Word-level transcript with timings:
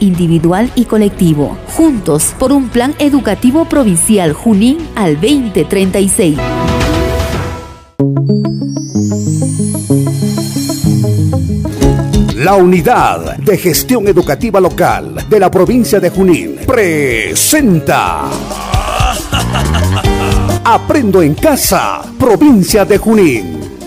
individual 0.00 0.70
y 0.74 0.84
colectivo. 0.84 1.56
Juntos 1.76 2.34
por 2.38 2.52
un 2.52 2.68
plan 2.68 2.94
educativo 2.98 3.64
provincial 3.64 4.32
Junín 4.32 4.78
al 4.94 5.14
2036. 5.14 6.38
La 12.36 12.54
Unidad 12.54 13.36
de 13.36 13.58
Gestión 13.58 14.08
Educativa 14.08 14.60
Local 14.60 15.26
de 15.28 15.40
la 15.40 15.50
provincia 15.50 16.00
de 16.00 16.10
Junín 16.10 16.56
presenta 16.66 18.30
Aprendo 20.64 21.22
en 21.22 21.34
Casa, 21.34 22.02
provincia 22.18 22.84
de 22.84 22.98
Junín. 22.98 23.69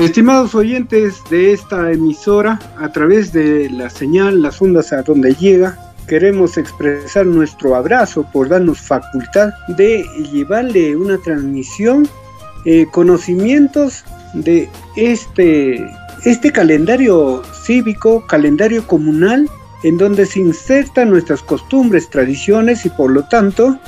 Estimados 0.00 0.54
oyentes 0.54 1.22
de 1.28 1.52
esta 1.52 1.92
emisora, 1.92 2.58
a 2.78 2.90
través 2.90 3.34
de 3.34 3.68
la 3.68 3.90
señal, 3.90 4.40
las 4.40 4.60
ondas 4.62 4.94
a 4.94 5.02
donde 5.02 5.34
llega, 5.34 5.78
queremos 6.08 6.56
expresar 6.56 7.26
nuestro 7.26 7.76
abrazo 7.76 8.26
por 8.32 8.48
darnos 8.48 8.80
facultad 8.80 9.50
de 9.68 10.02
llevarle 10.32 10.96
una 10.96 11.18
transmisión, 11.18 12.08
eh, 12.64 12.86
conocimientos 12.90 14.02
de 14.32 14.70
este, 14.96 15.86
este 16.24 16.50
calendario 16.50 17.42
cívico, 17.52 18.26
calendario 18.26 18.86
comunal, 18.86 19.50
en 19.82 19.98
donde 19.98 20.24
se 20.24 20.40
insertan 20.40 21.10
nuestras 21.10 21.42
costumbres, 21.42 22.08
tradiciones 22.08 22.86
y 22.86 22.88
por 22.88 23.10
lo 23.10 23.24
tanto, 23.24 23.78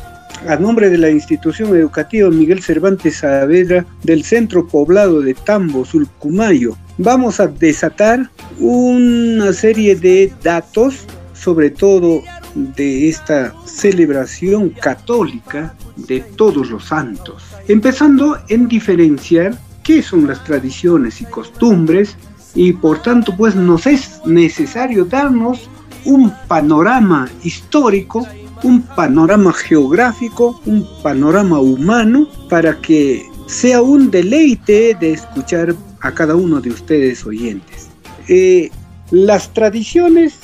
a 0.49 0.57
nombre 0.57 0.91
de 0.91 0.99
la 0.99 1.11
institución 1.11 1.75
educativa 1.77 2.29
Miguel 2.31 2.63
Cervantes 2.63 3.19
Saavedra 3.19 3.85
del 4.03 4.25
centro 4.25 4.67
poblado 4.67 5.21
de 5.21 5.35
Tambo, 5.35 5.85
Sulcumayo, 5.85 6.77
vamos 6.99 7.39
a 7.41 7.47
desatar 7.47 8.29
una 8.59 9.53
serie 9.53 9.95
de 9.95 10.33
datos 10.43 11.07
sobre 11.35 11.71
todo 11.71 12.23
de 12.55 13.09
esta 13.09 13.55
celebración 13.65 14.71
católica 14.71 15.75
de 15.97 16.21
todos 16.21 16.71
los 16.71 16.87
santos, 16.87 17.45
empezando 17.69 18.39
en 18.49 18.69
diferenciar 18.69 19.57
qué 19.83 20.03
son 20.03 20.27
las 20.27 20.43
tradiciones 20.45 21.21
y 21.21 21.25
costumbres 21.25 22.17
y 22.55 22.73
por 22.73 23.01
tanto 23.01 23.37
pues 23.37 23.55
nos 23.55 23.87
es 23.87 24.21
necesario 24.27 25.05
darnos 25.05 25.69
un 26.05 26.33
panorama 26.49 27.29
histórico, 27.45 28.27
un 28.63 28.83
panorama 28.83 29.53
geográfico, 29.53 30.61
un 30.67 30.87
panorama 31.03 31.59
humano 31.61 32.29
para 32.49 32.81
que 32.81 33.27
sea 33.47 33.83
un 33.83 34.11
deleite 34.11 34.97
de 34.99 35.13
escuchar 35.13 35.75
a 36.01 36.13
cada 36.13 36.37
uno 36.37 36.61
de 36.61 36.71
ustedes 36.71 37.25
oyentes. 37.27 37.89
Eh, 38.29 38.71
las 39.11 39.53
tradiciones 39.53 40.39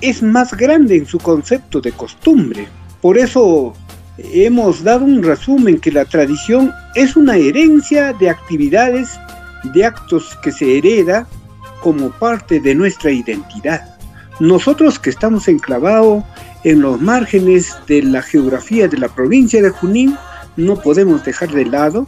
es 0.00 0.22
más 0.22 0.54
grande 0.56 0.96
en 0.96 1.06
su 1.06 1.18
concepto 1.18 1.80
de 1.80 1.92
costumbre. 1.92 2.68
Por 3.00 3.18
eso 3.18 3.72
hemos 4.18 4.82
dado 4.82 5.04
un 5.04 5.22
resumen 5.22 5.80
que 5.80 5.92
la 5.92 6.04
tradición 6.04 6.72
es 6.94 7.16
una 7.16 7.36
herencia 7.36 8.12
de 8.12 8.30
actividades, 8.30 9.18
de 9.74 9.84
actos 9.84 10.36
que 10.42 10.52
se 10.52 10.78
hereda 10.78 11.26
como 11.82 12.10
parte 12.10 12.60
de 12.60 12.74
nuestra 12.74 13.10
identidad. 13.10 13.96
Nosotros 14.40 14.98
que 14.98 15.10
estamos 15.10 15.48
enclavados 15.48 16.24
en 16.64 16.80
los 16.80 17.00
márgenes 17.00 17.74
de 17.86 18.02
la 18.02 18.22
geografía 18.22 18.88
de 18.88 18.98
la 18.98 19.08
provincia 19.08 19.62
de 19.62 19.70
Junín, 19.70 20.16
no 20.56 20.76
podemos 20.76 21.24
dejar 21.24 21.50
de 21.52 21.66
lado 21.66 22.06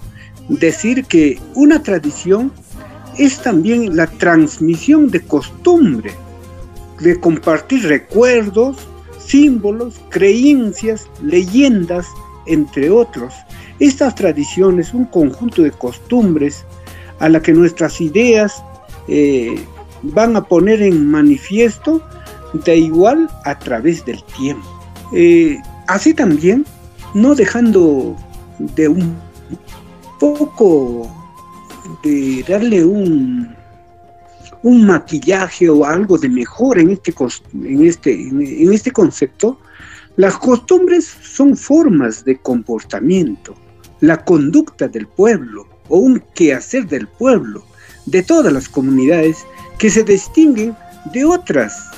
decir 0.49 1.05
que 1.05 1.41
una 1.55 1.83
tradición 1.83 2.53
es 3.19 3.41
también 3.41 3.97
la 3.97 4.07
transmisión 4.07 5.11
de 5.11 5.21
costumbre 5.21 6.13
de 7.01 7.19
compartir 7.19 7.87
recuerdos, 7.87 8.77
símbolos, 9.19 10.01
creencias, 10.11 11.09
leyendas, 11.23 12.07
entre 12.47 12.91
otros. 12.91 13.35
Estas 13.79 14.15
tradiciones, 14.15 14.95
un 14.95 15.07
conjunto 15.07 15.63
de 15.63 15.73
costumbres 15.73 16.65
a 17.19 17.29
la 17.29 17.43
que 17.43 17.53
nuestras 17.53 18.01
ideas 18.01 18.63
eh, 19.09 19.59
van 20.03 20.37
a 20.37 20.45
poner 20.45 20.83
en 20.83 21.11
manifiesto 21.11 22.03
de 22.65 22.77
igual 22.77 23.29
a 23.45 23.59
través 23.59 24.05
del 24.05 24.23
tiempo. 24.37 24.67
Eh, 25.13 25.59
así 25.87 26.15
también, 26.15 26.65
no 27.15 27.35
dejando 27.35 28.17
de 28.59 28.89
un 28.89 29.17
poco 30.19 31.11
de 32.03 32.45
darle 32.49 32.85
un 32.85 33.55
un 34.65 34.87
maquillaje 34.87 35.69
o 35.69 35.85
algo 35.85 36.17
de 36.17 36.29
mejor 36.29 36.79
en 36.79 36.91
este, 36.91 37.15
en 37.53 37.85
este, 37.85 38.13
en 38.13 38.73
este 38.73 38.91
concepto, 38.91 39.59
las 40.17 40.39
costumbres 40.39 41.05
son 41.23 41.55
formas 41.55 42.25
de 42.25 42.39
comportamiento, 42.39 43.55
la 44.01 44.25
conducta 44.25 44.89
del 44.89 45.07
pueblo 45.07 45.69
o 45.89 45.99
un 45.99 46.23
quehacer 46.35 46.87
del 46.87 47.07
pueblo, 47.07 47.63
de 48.07 48.23
todas 48.23 48.53
las 48.53 48.69
comunidades 48.69 49.45
que 49.79 49.91
se 49.91 50.03
distinguen 50.03 50.75
de 51.13 51.27
otras 51.27 51.91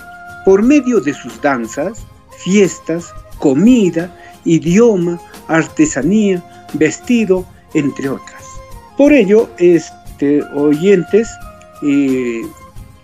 por 0.46 0.62
medio 0.62 1.00
de 1.00 1.12
sus 1.12 1.42
danzas, 1.42 2.06
fiestas, 2.38 3.12
comida, 3.40 4.16
idioma, 4.44 5.20
artesanía, 5.48 6.40
vestido, 6.74 7.44
entre 7.74 8.08
otras. 8.08 8.44
Por 8.96 9.12
ello, 9.12 9.50
este, 9.58 10.44
oyentes, 10.54 11.28
eh, 11.82 12.42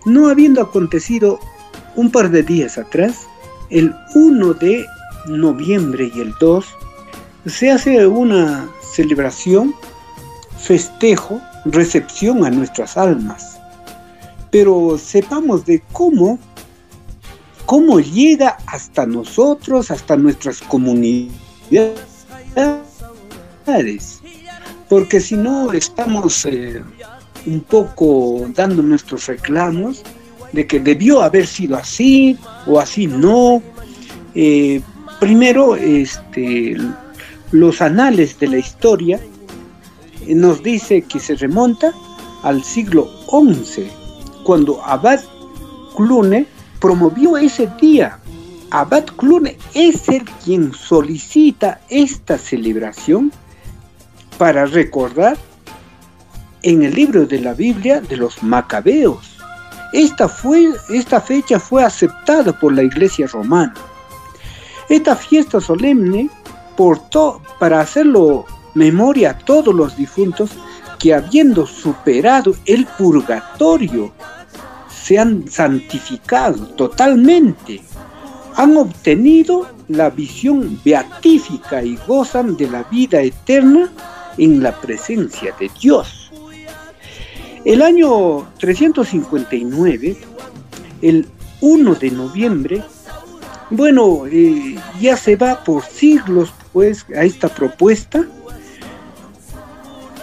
no 0.04 0.28
habiendo 0.28 0.62
acontecido 0.62 1.40
un 1.96 2.12
par 2.12 2.30
de 2.30 2.44
días 2.44 2.78
atrás, 2.78 3.26
el 3.70 3.92
1 4.14 4.54
de 4.54 4.86
noviembre 5.26 6.12
y 6.14 6.20
el 6.20 6.32
2, 6.38 6.64
se 7.46 7.72
hace 7.72 8.06
una 8.06 8.68
celebración, 8.94 9.74
festejo, 10.58 11.42
recepción 11.64 12.44
a 12.44 12.50
nuestras 12.50 12.96
almas. 12.96 13.58
Pero 14.52 14.96
sepamos 14.96 15.66
de 15.66 15.82
cómo, 15.90 16.38
cómo 17.66 18.00
llega 18.00 18.58
hasta 18.66 19.06
nosotros, 19.06 19.90
hasta 19.90 20.16
nuestras 20.16 20.60
comunidades. 20.60 21.32
Porque 24.88 25.20
si 25.20 25.36
no 25.36 25.72
estamos 25.72 26.44
eh, 26.44 26.82
un 27.46 27.60
poco 27.60 28.46
dando 28.54 28.82
nuestros 28.82 29.26
reclamos 29.26 30.02
de 30.52 30.66
que 30.66 30.80
debió 30.80 31.22
haber 31.22 31.46
sido 31.46 31.76
así 31.76 32.36
o 32.66 32.78
así 32.78 33.06
no. 33.06 33.62
Eh, 34.34 34.80
primero, 35.18 35.76
este, 35.76 36.76
los 37.50 37.80
anales 37.80 38.38
de 38.38 38.48
la 38.48 38.58
historia 38.58 39.20
eh, 40.26 40.34
nos 40.34 40.62
dice 40.62 41.02
que 41.02 41.20
se 41.20 41.36
remonta 41.36 41.92
al 42.42 42.62
siglo 42.64 43.10
XI, 43.30 43.88
cuando 44.44 44.82
Abad 44.84 45.20
Clune 45.96 46.46
promovió 46.82 47.36
ese 47.36 47.68
día. 47.80 48.18
Abad 48.70 49.04
Clune 49.16 49.56
es 49.72 50.08
el 50.08 50.24
quien 50.24 50.74
solicita 50.74 51.80
esta 51.88 52.36
celebración 52.36 53.30
para 54.36 54.66
recordar 54.66 55.38
en 56.62 56.82
el 56.82 56.92
libro 56.92 57.24
de 57.24 57.40
la 57.40 57.54
Biblia 57.54 58.00
de 58.00 58.16
los 58.16 58.42
macabeos. 58.42 59.38
Esta, 59.92 60.28
fue, 60.28 60.72
esta 60.90 61.20
fecha 61.20 61.60
fue 61.60 61.84
aceptada 61.84 62.58
por 62.58 62.72
la 62.72 62.82
Iglesia 62.82 63.28
romana. 63.28 63.74
Esta 64.88 65.14
fiesta 65.14 65.60
solemne 65.60 66.30
portó 66.76 67.40
para 67.60 67.80
hacerlo 67.80 68.44
memoria 68.74 69.30
a 69.30 69.38
todos 69.38 69.72
los 69.72 69.96
difuntos 69.96 70.50
que 70.98 71.14
habiendo 71.14 71.64
superado 71.64 72.56
el 72.66 72.86
purgatorio, 72.98 74.12
se 75.02 75.18
han 75.18 75.48
santificado 75.50 76.66
totalmente, 76.68 77.80
han 78.54 78.76
obtenido 78.76 79.66
la 79.88 80.10
visión 80.10 80.80
beatífica 80.84 81.82
y 81.82 81.96
gozan 82.06 82.56
de 82.56 82.70
la 82.70 82.84
vida 82.84 83.20
eterna 83.20 83.90
en 84.38 84.62
la 84.62 84.72
presencia 84.80 85.54
de 85.58 85.70
Dios. 85.80 86.30
El 87.64 87.82
año 87.82 88.48
359, 88.58 90.16
el 91.02 91.26
1 91.60 91.94
de 91.94 92.10
noviembre, 92.10 92.82
bueno, 93.70 94.26
eh, 94.26 94.76
ya 95.00 95.16
se 95.16 95.36
va 95.36 95.62
por 95.64 95.84
siglos 95.84 96.52
pues 96.72 97.06
a 97.16 97.24
esta 97.24 97.48
propuesta, 97.48 98.24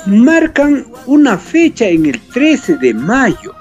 marcan 0.06 0.86
una 1.06 1.38
fecha 1.38 1.88
en 1.88 2.08
el 2.08 2.20
13 2.20 2.78
de 2.78 2.94
mayo. 2.94 3.54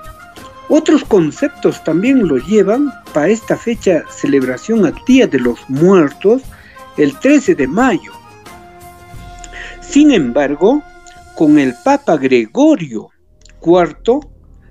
Otros 0.69 1.03
conceptos 1.05 1.83
también 1.83 2.29
lo 2.29 2.37
llevan 2.37 2.93
para 3.15 3.29
esta 3.29 3.57
fecha 3.57 4.05
celebración 4.11 4.85
al 4.85 4.95
Día 5.07 5.27
de 5.27 5.41
los 5.41 5.59
Muertos, 5.69 6.43
el 6.99 7.19
13 7.19 7.55
de 7.55 7.67
mayo. 7.67 8.13
Sin 9.81 10.11
embargo, 10.11 10.83
con 11.37 11.59
el 11.59 11.75
Papa 11.85 12.19
Gregorio 12.19 13.09
IV 13.63 14.21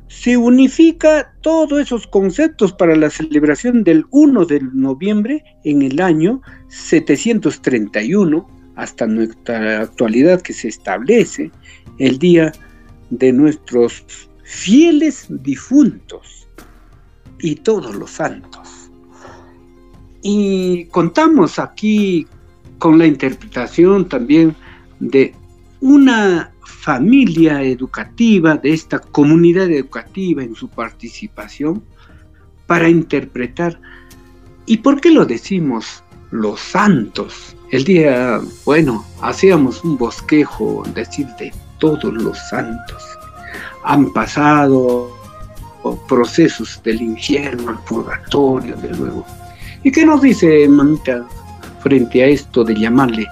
se 0.07 0.38
unifica 0.38 1.33
todos 1.41 1.79
esos 1.81 2.05
conceptos 2.07 2.73
para 2.73 2.95
la 2.95 3.09
celebración 3.09 3.83
del 3.83 4.05
1 4.11 4.45
de 4.45 4.61
noviembre 4.73 5.44
en 5.63 5.81
el 5.81 5.99
año 5.99 6.41
731 6.67 8.47
hasta 8.75 9.07
nuestra 9.07 9.81
actualidad 9.81 10.41
que 10.41 10.53
se 10.53 10.67
establece 10.67 11.51
el 11.97 12.19
día 12.19 12.51
de 13.09 13.33
nuestros 13.33 14.26
fieles 14.47 15.27
difuntos 15.29 16.47
y 17.39 17.55
todos 17.55 17.94
los 17.95 18.11
santos. 18.11 18.89
Y 20.23 20.85
contamos 20.85 21.59
aquí 21.59 22.25
con 22.79 22.97
la 22.97 23.05
interpretación 23.05 24.07
también 24.07 24.55
de 24.99 25.35
una 25.81 26.51
familia 26.63 27.61
educativa, 27.61 28.55
de 28.55 28.73
esta 28.73 28.99
comunidad 28.99 29.69
educativa 29.69 30.41
en 30.41 30.55
su 30.55 30.69
participación, 30.69 31.83
para 32.67 32.88
interpretar. 32.88 33.79
¿Y 34.65 34.77
por 34.77 35.01
qué 35.01 35.11
lo 35.11 35.25
decimos 35.25 36.03
los 36.31 36.59
santos? 36.59 37.55
El 37.71 37.83
día, 37.83 38.39
bueno, 38.63 39.05
hacíamos 39.21 39.83
un 39.83 39.97
bosquejo, 39.97 40.83
decir, 40.95 41.27
de 41.38 41.51
todos 41.79 42.13
los 42.13 42.38
santos. 42.49 43.03
Han 43.83 44.12
pasado 44.13 45.18
procesos 46.07 46.81
del 46.83 47.01
infierno 47.01 47.69
al 47.69 47.80
purgatorio, 47.80 48.75
de 48.77 48.89
luego. 48.89 49.25
¿Y 49.83 49.92
qué 49.92 50.06
nos 50.06 50.21
dice 50.21 50.68
Manita 50.68 51.25
frente 51.81 52.24
a 52.24 52.27
esto 52.27 52.63
de 52.63 52.75
llamarle 52.75 53.25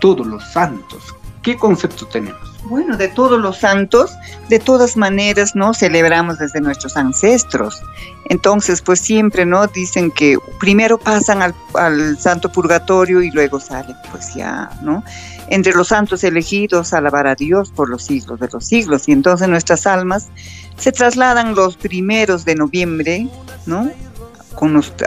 todos 0.00 0.26
los 0.26 0.44
santos? 0.44 1.14
¿Qué 1.42 1.56
concepto 1.56 2.06
tenemos? 2.06 2.50
Bueno, 2.64 2.96
de 2.96 3.08
todos 3.08 3.40
los 3.40 3.56
santos, 3.58 4.12
de 4.48 4.58
todas 4.58 4.96
maneras, 4.96 5.56
¿no? 5.56 5.72
Celebramos 5.72 6.38
desde 6.38 6.60
nuestros 6.60 6.96
ancestros. 6.96 7.82
Entonces, 8.26 8.82
pues 8.82 9.00
siempre, 9.00 9.46
¿no? 9.46 9.66
Dicen 9.66 10.10
que 10.10 10.36
primero 10.58 10.98
pasan 10.98 11.40
al, 11.40 11.54
al, 11.74 12.18
santo 12.18 12.52
purgatorio 12.52 13.22
y 13.22 13.30
luego 13.30 13.58
salen, 13.58 13.96
pues 14.10 14.34
ya, 14.34 14.70
¿no? 14.82 15.02
Entre 15.50 15.72
los 15.74 15.88
santos 15.88 16.24
elegidos, 16.24 16.92
alabar 16.92 17.26
a 17.26 17.34
Dios 17.34 17.70
por 17.70 17.90
los 17.90 18.04
siglos 18.04 18.40
de 18.40 18.48
los 18.52 18.66
siglos. 18.66 19.08
Y 19.08 19.12
entonces 19.12 19.48
nuestras 19.48 19.86
almas 19.86 20.28
se 20.76 20.92
trasladan 20.92 21.54
los 21.54 21.76
primeros 21.76 22.44
de 22.44 22.54
noviembre, 22.54 23.28
¿no? 23.66 23.90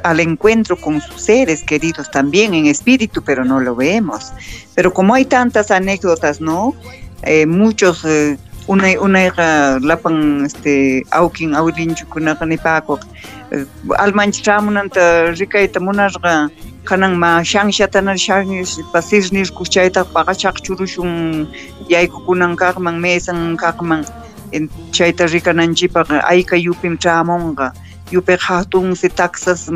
al 0.04 0.20
encuentro 0.20 0.78
con 0.78 1.02
sus 1.02 1.22
seres 1.22 1.64
queridos 1.64 2.10
también 2.10 2.54
en 2.54 2.66
espíritu, 2.66 3.22
pero 3.22 3.44
no 3.44 3.60
lo 3.60 3.76
vemos. 3.76 4.32
Pero 4.76 4.94
como 4.94 5.14
hay 5.14 5.26
tantas 5.26 5.70
anécdotas, 5.72 6.42
¿no? 6.42 6.74
Eh, 7.24 7.46
muchos, 7.46 8.04
eh, 8.06 8.38
una, 8.68 9.00
una 9.00 9.80
lapan, 9.80 10.46
este, 10.46 11.04
aukin, 11.12 11.54
munarga, 15.80 16.50
kanan 16.86 17.16
mashanshi 17.16 17.84
atanarishani 17.84 18.64
pasirni 18.94 19.44
kuchayta 19.58 20.04
paqachaq 20.16 20.56
churushun 20.66 21.48
yaykukunankaqman 21.94 23.00
mesankaqman 23.06 24.02
chayta 24.92 25.26
rikananchipaq 25.34 26.08
aika 26.34 26.56
yupim 26.56 26.98
traamunqa 26.98 27.72
yupiq 28.12 28.42
hatunsi 28.50 29.10
taksas 29.10 29.70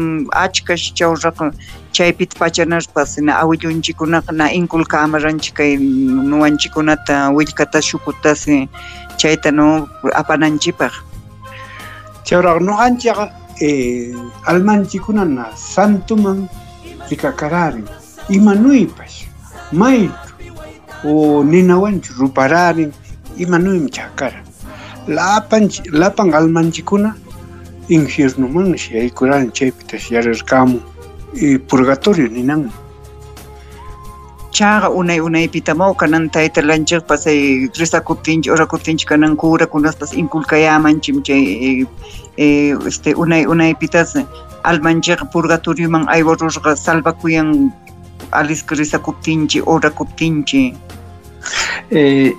achkash 0.43 0.85
chawraqa 0.93 1.51
chaypit 1.91 2.35
pachanarpas 2.41 3.17
na 3.23 3.39
awillunchikunaqa 3.41 4.31
na 4.35 4.51
inkulkamaranchik 4.59 5.55
kay 5.55 5.77
nuwanchikunata 5.77 7.31
willkata 7.37 7.81
shukutasi 7.81 8.69
chayta 9.17 9.51
no 9.51 9.87
apananchipaq 10.13 10.93
chawraq 12.27 12.59
nuqanchik 12.61 13.17
eh, 13.61 14.13
almanchikunana 14.45 15.45
santuman 15.55 16.49
rikakararin 17.09 17.85
imanuypash 18.29 19.27
maytu 19.71 20.31
o 21.03 21.43
ninawanchu 21.43 22.13
rupararin 22.19 22.91
imanuymi 23.37 23.89
chakara 23.89 24.41
lapan 25.07 25.69
lapan 25.91 26.33
almanchikuna 26.33 27.15
infiernoman 27.89 28.77
shaykuran 28.77 29.51
chaypitash 29.51 30.11
yarirkamun 30.11 30.81
y 31.33 31.57
purgatorio 31.57 32.27
ninan 32.27 32.71
chaqa 34.57 34.89
unay 34.99 35.19
unaypitamaw 35.27 35.93
kanan 36.01 36.29
taytalanchikpas 36.35 37.27
ay 37.31 37.41
risakuptinchik 37.79 38.53
urakuptinchik 38.55 39.09
kanan 39.11 39.35
kurakunaspas 39.41 40.11
inkulkayamanchim 40.21 41.17
chay 41.27 41.85
este 42.91 43.13
unay 43.23 43.43
unaypitas 43.53 44.15
almanchik 44.69 45.21
purgatorioman 45.33 46.09
aywarurqa 46.15 46.75
salvakuyan 46.85 47.49
alisqa 48.39 48.73
risakuptinchik 48.81 49.67
urakuptinchik 49.75 50.75
eh, 51.91 52.33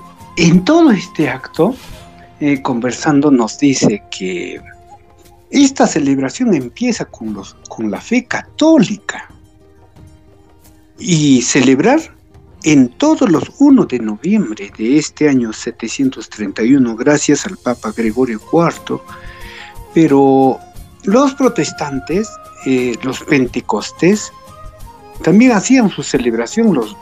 en 0.47 0.65
todo 0.65 0.91
este 0.91 1.31
acto 1.39 1.75
eh, 2.41 2.61
conversando 2.63 3.31
nos 3.31 3.59
dice 3.59 4.03
que 4.11 4.61
esta 5.51 5.87
celebración 5.87 6.53
empieza 6.55 7.05
con, 7.05 7.33
los, 7.33 7.57
con 7.69 7.91
la 7.91 8.01
fe 8.01 8.25
católica 8.25 9.38
y 10.99 11.43
celebrar 11.43 12.01
en 12.65 12.89
todos 12.89 13.31
los 13.31 13.51
1 13.59 13.87
de 13.87 13.99
noviembre 14.01 14.71
de 14.77 14.99
este 14.99 15.29
año 15.29 15.53
731 15.53 16.97
gracias 16.97 17.47
al 17.47 17.57
Papa 17.57 17.93
Gregorio 17.97 18.41
IV, 18.53 19.01
pero 19.95 20.59
los 21.05 21.35
protestantes, 21.35 22.29
eh, 22.67 22.95
los 23.03 23.21
pentecostés, 23.21 24.33
también 25.23 25.53
hacían 25.53 25.89
su 25.91 26.03
celebración 26.03 26.75
los 26.75 26.97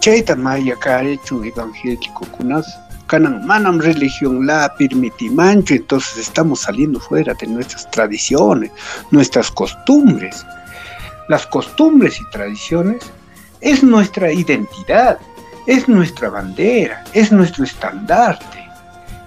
Chaita 0.00 0.36
Maya 0.36 0.76
hecho 1.02 1.42
evangélico 1.42 2.26
kunas 2.26 2.66
canan 3.06 3.46
manam 3.46 3.78
religión 3.78 4.46
la 4.46 4.72
permitimancho, 4.76 5.74
entonces 5.74 6.18
estamos 6.18 6.60
saliendo 6.60 7.00
fuera 7.00 7.34
de 7.34 7.46
nuestras 7.46 7.90
tradiciones, 7.90 8.70
nuestras 9.10 9.50
costumbres. 9.50 10.44
Las 11.28 11.46
costumbres 11.46 12.20
y 12.20 12.30
tradiciones 12.30 13.10
es 13.60 13.82
nuestra 13.82 14.30
identidad, 14.30 15.18
es 15.66 15.88
nuestra 15.88 16.28
bandera, 16.28 17.02
es 17.14 17.32
nuestro 17.32 17.64
estandarte, 17.64 18.68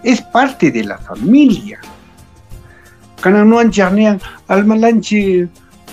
es 0.04 0.22
parte 0.22 0.72
de 0.72 0.84
la 0.84 0.98
familia. 0.98 1.80
Cananuan 3.20 3.72
charnean 3.72 4.22
almalanchi 4.48 5.50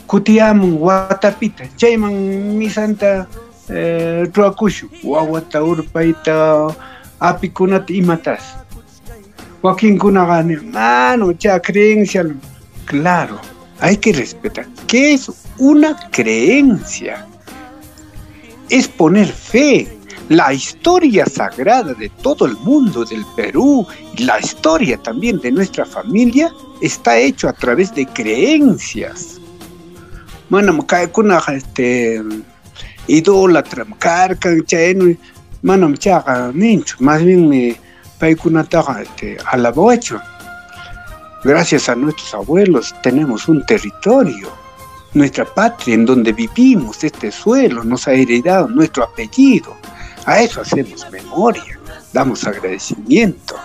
kutiamun 0.06 0.76
watapita, 0.78 1.64
chayman 1.76 2.58
mi 2.58 2.68
santa 2.68 3.26
eh, 3.68 4.28
ruakushu, 4.34 4.90
wawata 5.02 5.62
urpaita, 5.62 6.68
apikunata 7.18 7.92
imatas. 7.92 8.56
Wakinkunagani, 9.62 10.56
mano, 10.56 11.32
ya 11.32 11.58
creencia. 11.58 12.22
Claro, 12.84 13.40
hay 13.80 13.96
que 13.96 14.12
respetar. 14.12 14.66
¿Qué 14.86 15.14
es 15.14 15.30
una 15.58 15.96
creencia? 16.10 17.26
Es 18.68 18.88
poner 18.88 19.28
fe. 19.28 19.88
la 20.30 20.54
historia 20.54 21.26
sagrada 21.26 21.92
de 21.92 22.08
todo 22.08 22.46
el 22.46 22.56
mundo, 22.56 23.04
del 23.04 23.24
Perú, 23.36 23.86
la 24.16 24.40
historia 24.40 24.96
también 24.96 25.38
de 25.40 25.52
nuestra 25.52 25.84
familia, 25.84 26.50
está 26.80 27.18
hecho 27.18 27.46
a 27.46 27.52
través 27.52 27.94
de 27.94 28.06
creencias. 28.06 29.38
Este 31.54 32.22
idólatra, 33.06 33.84
más 37.00 37.22
bien 37.22 37.48
me 37.48 37.78
este. 39.02 39.36
Gracias 41.44 41.90
a 41.90 41.94
nuestros 41.94 42.32
abuelos 42.32 42.94
tenemos 43.02 43.48
un 43.48 43.66
territorio, 43.66 44.50
nuestra 45.12 45.44
patria 45.44 45.94
en 45.94 46.06
donde 46.06 46.32
vivimos, 46.32 47.04
este 47.04 47.30
suelo 47.30 47.84
nos 47.84 48.08
ha 48.08 48.14
heredado 48.14 48.66
nuestro 48.66 49.04
apellido. 49.04 49.76
A 50.24 50.40
eso 50.40 50.62
hacemos 50.62 51.06
memoria, 51.10 51.78
damos 52.14 52.46
agradecimiento. 52.46 53.56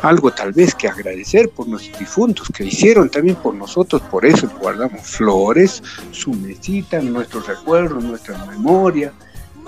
Algo 0.00 0.30
tal 0.30 0.52
vez 0.54 0.74
que 0.74 0.88
agradecer 0.88 1.50
por 1.50 1.68
nuestros 1.68 1.98
difuntos 1.98 2.48
que 2.48 2.64
hicieron 2.64 3.10
también 3.10 3.36
por 3.36 3.54
nosotros, 3.54 4.00
por 4.10 4.24
eso 4.24 4.48
guardamos 4.58 5.02
flores, 5.02 5.82
su 6.12 6.32
mesita, 6.32 7.02
nuestros 7.02 7.46
recuerdos, 7.46 8.02
nuestra 8.02 8.42
memoria 8.46 9.12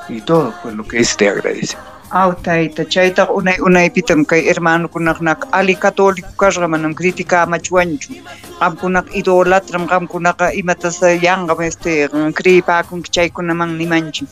y 0.09 0.23
todo 0.23 0.55
pues 0.63 0.75
lo 0.75 0.89
que 0.89 1.01
es 1.01 1.15
de 1.19 1.29
agradecer. 1.29 1.79
Autaita, 2.13 2.85
chayta 2.85 3.25
unay 3.33 3.57
unaypitam 3.57 4.27
kay 4.29 4.45
hermano 4.45 4.87
kunaknak 4.89 5.49
ali 5.51 5.75
católico 5.75 6.29
kasqa 6.37 6.69
manam 6.69 6.93
critica 6.95 7.47
machuanchu. 7.47 8.21
Qamkunak 8.61 9.09
idolatram 9.17 9.89
qamkunaqa 9.89 10.53
imatas 10.53 11.01
yanqa 11.01 11.57
este 11.65 12.09
cripakun 12.37 13.03
chaykunaman 13.03 13.79
nimanchi. 13.79 14.27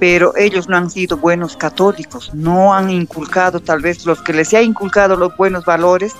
Pero 0.00 0.34
ellos 0.34 0.66
no 0.66 0.78
han 0.78 0.88
sido 0.88 1.18
buenos 1.18 1.58
católicos, 1.58 2.30
no 2.32 2.72
han 2.72 2.88
inculcado 2.88 3.60
tal 3.60 3.82
vez 3.82 4.06
los 4.06 4.22
que 4.22 4.32
les 4.32 4.54
ha 4.54 4.62
inculcado 4.62 5.14
los 5.14 5.36
buenos 5.36 5.66
valores, 5.66 6.14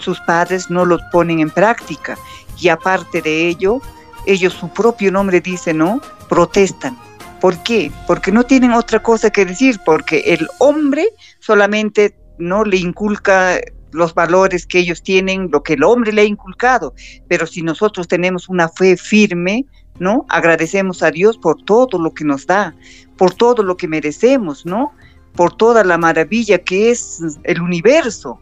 sus 0.00 0.18
padres 0.22 0.68
no 0.68 0.84
los 0.84 1.00
ponen 1.12 1.38
en 1.38 1.50
práctica. 1.50 2.18
Y 2.58 2.70
aparte 2.70 3.22
de 3.22 3.46
ello, 3.46 3.80
ellos 4.26 4.52
su 4.52 4.68
propio 4.68 5.12
nombre 5.12 5.40
dice, 5.40 5.72
¿no? 5.72 6.00
Protestan 6.28 7.05
¿Por 7.40 7.62
qué? 7.62 7.90
Porque 8.06 8.32
no 8.32 8.44
tienen 8.44 8.72
otra 8.72 9.02
cosa 9.02 9.30
que 9.30 9.44
decir, 9.44 9.78
porque 9.84 10.20
el 10.26 10.48
hombre 10.58 11.08
solamente 11.38 12.16
no 12.38 12.64
le 12.64 12.78
inculca 12.78 13.60
los 13.92 14.14
valores 14.14 14.66
que 14.66 14.78
ellos 14.78 15.02
tienen, 15.02 15.48
lo 15.50 15.62
que 15.62 15.74
el 15.74 15.84
hombre 15.84 16.12
le 16.12 16.22
ha 16.22 16.24
inculcado, 16.24 16.94
pero 17.28 17.46
si 17.46 17.62
nosotros 17.62 18.08
tenemos 18.08 18.48
una 18.48 18.68
fe 18.68 18.96
firme, 18.96 19.64
¿no? 19.98 20.26
Agradecemos 20.28 21.02
a 21.02 21.10
Dios 21.10 21.38
por 21.38 21.62
todo 21.62 21.98
lo 21.98 22.12
que 22.12 22.24
nos 22.24 22.46
da, 22.46 22.74
por 23.16 23.34
todo 23.34 23.62
lo 23.62 23.76
que 23.76 23.88
merecemos, 23.88 24.66
¿no? 24.66 24.92
Por 25.34 25.56
toda 25.56 25.84
la 25.84 25.98
maravilla 25.98 26.58
que 26.58 26.90
es 26.90 27.20
el 27.44 27.62
universo, 27.62 28.38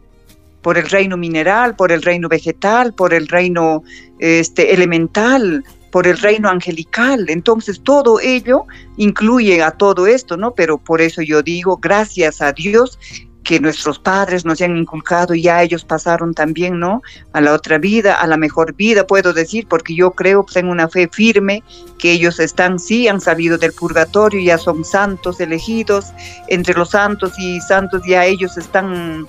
por 0.63 0.79
el 0.79 0.89
reino 0.89 1.17
mineral, 1.17 1.77
por 1.77 1.93
el 1.93 2.03
reino 2.03 2.29
vegetal, 2.29 2.95
por 2.95 3.13
el 3.15 3.29
reino 3.29 3.83
este, 4.19 4.75
elemental, 4.75 5.63
por 5.95 6.09
el 6.09 6.19
reino 6.19 6.49
angelical. 6.49 7.27
Entonces 7.29 7.81
todo 7.81 8.19
ello 8.19 8.67
incluye 8.97 9.63
a 9.63 9.71
todo 9.71 10.09
esto, 10.09 10.37
¿no? 10.37 10.53
Pero 10.53 10.77
por 10.77 11.01
eso 11.01 11.23
yo 11.23 11.41
digo, 11.41 11.77
gracias 11.77 12.43
a 12.43 12.53
Dios 12.53 12.99
que 13.45 13.61
nuestros 13.61 14.01
padres 14.01 14.45
nos 14.45 14.61
han 14.61 14.77
inculcado 14.77 15.37
y 15.37 15.43
ya 15.43 15.63
ellos 15.63 15.85
pasaron 15.85 16.35
también, 16.35 16.81
¿no? 16.81 17.01
A 17.33 17.41
la 17.41 17.53
otra 17.53 17.79
vida, 17.79 18.15
a 18.15 18.27
la 18.27 18.37
mejor 18.37 18.75
vida, 18.75 19.07
puedo 19.07 19.33
decir, 19.33 19.69
porque 19.69 19.95
yo 19.95 20.11
creo, 20.11 20.45
tengo 20.53 20.73
una 20.73 20.89
fe 20.89 21.09
firme, 21.13 21.63
que 22.01 22.11
ellos 22.11 22.41
están, 22.41 22.81
sí, 22.81 23.07
han 23.07 23.21
salido 23.21 23.57
del 23.57 23.73
purgatorio, 23.73 24.41
ya 24.41 24.59
son 24.59 24.85
santos 24.85 25.39
elegidos, 25.41 26.07
entre 26.49 26.75
los 26.75 26.91
santos 26.91 27.39
y 27.39 27.61
santos 27.61 28.03
ya 28.05 28.25
ellos 28.25 28.59
están 28.59 29.29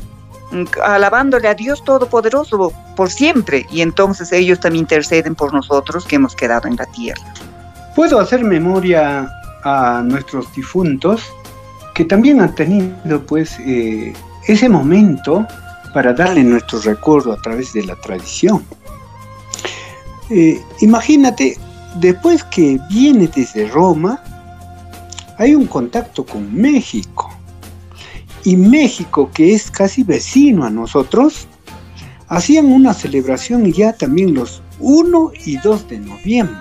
alabándole 0.84 1.48
a 1.48 1.54
Dios 1.54 1.84
Todopoderoso 1.84 2.72
por 2.96 3.10
siempre 3.10 3.66
y 3.72 3.82
entonces 3.82 4.32
ellos 4.32 4.60
también 4.60 4.84
interceden 4.84 5.36
por 5.36 5.54
nosotros 5.54 6.06
que 6.06 6.16
hemos 6.16 6.36
quedado 6.36 6.68
en 6.68 6.76
la 6.76 6.86
tierra. 6.86 7.34
Puedo 7.96 8.20
hacer 8.20 8.44
memoria 8.44 9.30
a 9.64 10.02
nuestros 10.04 10.54
difuntos 10.54 11.24
que 11.94 12.06
también 12.06 12.42
han 12.42 12.54
tenido 12.54 13.26
pues 13.26 13.58
eh, 13.60 14.14
ese 14.48 14.70
momento 14.70 15.46
para 15.94 16.14
darle 16.14 16.44
nuestro 16.44 16.80
recuerdo 16.82 17.32
a 17.32 17.42
través 17.42 17.74
de 17.74 17.86
la 17.86 17.96
tradición. 17.96 18.64
Eh, 20.30 20.62
imagínate, 20.82 21.58
después 21.96 22.44
que 22.46 22.80
viene 22.90 23.30
desde 23.34 23.68
Roma, 23.70 24.22
hay 25.38 25.56
un 25.56 25.68
contacto 25.68 26.26
con 26.26 26.54
México 26.54 27.35
y 28.46 28.56
México, 28.56 29.30
que 29.34 29.54
es 29.54 29.72
casi 29.72 30.04
vecino 30.04 30.66
a 30.66 30.70
nosotros, 30.70 31.48
hacían 32.28 32.68
una 32.68 32.94
celebración 32.94 33.72
ya 33.74 33.94
también 33.94 34.36
los 34.36 34.62
1 34.80 35.32
y 35.46 35.58
2 35.58 35.90
de 35.90 36.00
noviembre. 36.00 36.56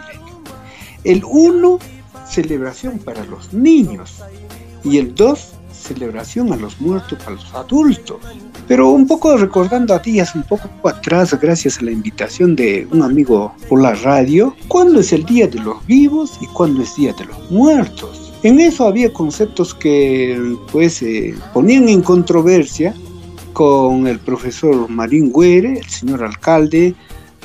El 1.04 1.22
1, 1.24 1.78
celebración 2.26 2.98
para 2.98 3.24
los 3.26 3.52
niños, 3.52 4.22
y 4.82 4.96
el 4.96 5.14
2, 5.14 5.52
celebración 5.72 6.52
a 6.54 6.56
los 6.56 6.80
muertos, 6.80 7.18
para 7.18 7.32
los 7.32 7.54
adultos. 7.54 8.16
Pero 8.66 8.88
un 8.88 9.06
poco 9.06 9.36
recordando 9.36 9.92
a 9.92 9.98
días 9.98 10.34
un 10.34 10.44
poco 10.44 10.70
atrás, 10.88 11.38
gracias 11.38 11.78
a 11.78 11.82
la 11.82 11.90
invitación 11.90 12.56
de 12.56 12.88
un 12.90 13.02
amigo 13.02 13.54
por 13.68 13.82
la 13.82 13.94
radio, 13.94 14.56
¿cuándo 14.68 15.00
es 15.00 15.12
el 15.12 15.26
Día 15.26 15.46
de 15.48 15.60
los 15.60 15.84
Vivos 15.86 16.38
y 16.40 16.46
cuándo 16.46 16.82
es 16.82 16.96
Día 16.96 17.12
de 17.12 17.26
los 17.26 17.50
Muertos? 17.50 18.24
En 18.44 18.60
eso 18.60 18.86
había 18.86 19.10
conceptos 19.10 19.74
que 19.74 20.54
pues 20.70 21.02
eh, 21.02 21.34
ponían 21.54 21.88
en 21.88 22.02
controversia 22.02 22.94
con 23.54 24.06
el 24.06 24.18
profesor 24.18 24.86
Marín 24.90 25.30
Güere, 25.30 25.78
el 25.78 25.88
señor 25.88 26.22
alcalde 26.22 26.94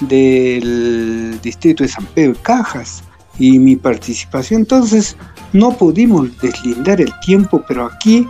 del 0.01 1.39
distrito 1.41 1.83
de 1.83 1.89
San 1.89 2.05
Pedro 2.07 2.33
de 2.33 2.39
Cajas, 2.39 3.01
y 3.37 3.57
mi 3.59 3.77
participación. 3.77 4.63
Entonces 4.63 5.15
no 5.53 5.71
pudimos 5.71 6.37
deslindar 6.41 6.99
el 6.99 7.13
tiempo, 7.21 7.63
pero 7.65 7.85
aquí 7.85 8.27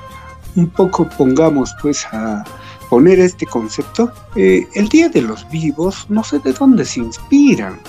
un 0.56 0.70
poco 0.70 1.10
pongamos 1.18 1.74
pues 1.82 2.06
a 2.12 2.44
poner 2.88 3.20
este 3.20 3.48
concepto. 3.48 4.12
Eh, 4.36 4.68
el 4.76 4.88
Día 4.90 5.10
de 5.10 5.24
los 5.24 5.50
Vivos, 5.50 6.06
no 6.08 6.24
sé 6.24 6.38
de 6.38 6.54
dónde 6.54 6.86
se 6.86 7.00
inspiran. 7.00 7.80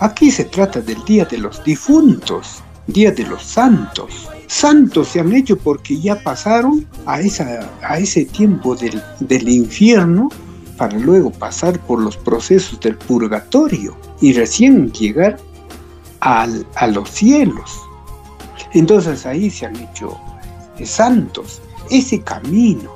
Aquí 0.00 0.30
se 0.30 0.44
trata 0.44 0.82
del 0.82 1.02
Día 1.06 1.24
de 1.24 1.38
los 1.38 1.64
Difuntos. 1.64 2.62
Día 2.86 3.10
de 3.12 3.24
los 3.24 3.42
Santos. 3.42 4.28
Santos 4.46 5.08
se 5.08 5.20
han 5.20 5.32
hecho 5.32 5.56
porque 5.58 6.00
ya 6.00 6.22
pasaron 6.22 6.86
a, 7.04 7.20
esa, 7.20 7.70
a 7.82 7.98
ese 7.98 8.24
tiempo 8.24 8.76
del, 8.76 9.02
del 9.20 9.48
infierno 9.48 10.28
para 10.76 10.96
luego 10.98 11.30
pasar 11.30 11.78
por 11.80 12.00
los 12.00 12.16
procesos 12.16 12.78
del 12.80 12.96
purgatorio 12.96 13.96
y 14.20 14.32
recién 14.32 14.92
llegar 14.92 15.38
al, 16.20 16.66
a 16.76 16.86
los 16.86 17.10
cielos. 17.10 17.80
Entonces 18.72 19.26
ahí 19.26 19.50
se 19.50 19.66
han 19.66 19.76
hecho 19.76 20.16
santos. 20.84 21.62
Ese 21.90 22.20
camino. 22.20 22.90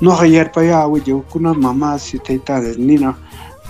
No 0.00 0.14
hallar 0.16 0.50
para 0.52 0.84
allá, 0.84 1.22
con 1.30 1.46
una 1.46 1.54
mamá, 1.54 1.98
si 1.98 2.18
te 2.18 2.34
está 2.34 2.60
nina, 2.76 3.16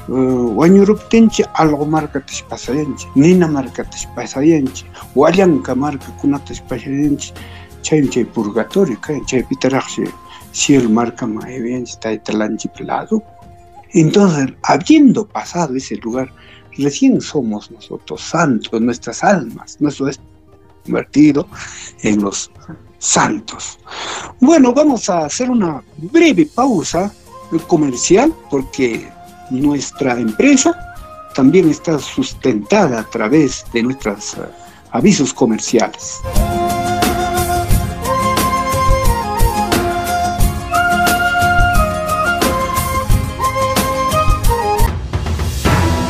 wañuruptinchi 0.09 1.45
algo 1.55 1.85
markatash 1.87 2.43
pasayanchi 2.51 3.07
nina 3.17 3.47
markatash 3.49 4.07
pasayanchi 4.15 4.85
wallanka 5.15 5.75
markakunatash 5.75 6.61
pasayanchi 6.69 7.33
chaymi 7.83 8.09
chay 8.09 8.25
purgatorio 8.25 8.97
kayan 9.01 9.25
chaypitaraqshi 9.25 10.05
cielo 10.53 10.89
markama 10.89 11.49
evianchi 11.51 11.99
taytalanchip 12.01 12.81
lado 12.81 13.23
entonces 13.93 14.53
habiendo 14.63 15.27
pasado 15.27 15.75
ese 15.77 15.97
lugar 15.97 16.29
recién 16.77 17.21
somos 17.21 17.71
nosotros 17.71 18.21
santos 18.21 18.81
nuestras 18.81 19.25
almas 19.25 19.81
nuestro 19.81 20.09
es 20.09 20.21
convertido 20.85 21.49
en 22.03 22.23
los 22.23 22.51
santos. 22.99 23.79
Bueno 24.41 24.73
vamos 24.73 25.09
a 25.11 25.27
hacer 25.27 25.51
una 25.51 25.83
breve 25.97 26.47
pausa 26.47 27.13
comercial 27.67 28.35
porque 28.51 29.09
nuestra 29.51 30.19
empresa 30.19 30.75
también 31.35 31.69
está 31.69 31.99
sustentada 31.99 33.01
a 33.01 33.05
través 33.05 33.65
de 33.73 33.83
nuestros 33.83 34.35
eh, 34.35 34.41
avisos 34.93 35.35
comerciales. 35.35 36.21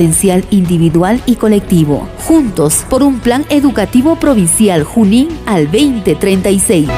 potencial 0.00 0.46
individual 0.48 1.22
y 1.26 1.36
colectivo. 1.36 2.08
Juntos 2.26 2.86
por 2.88 3.02
un 3.02 3.20
plan 3.20 3.44
educativo 3.50 4.16
provincial 4.16 4.82
Junín 4.82 5.28
al 5.44 5.66
2036. 5.66 6.88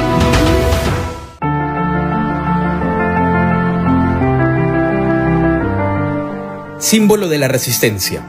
Símbolo 6.78 7.26
de 7.26 7.38
la 7.38 7.48
resistencia. 7.48 8.22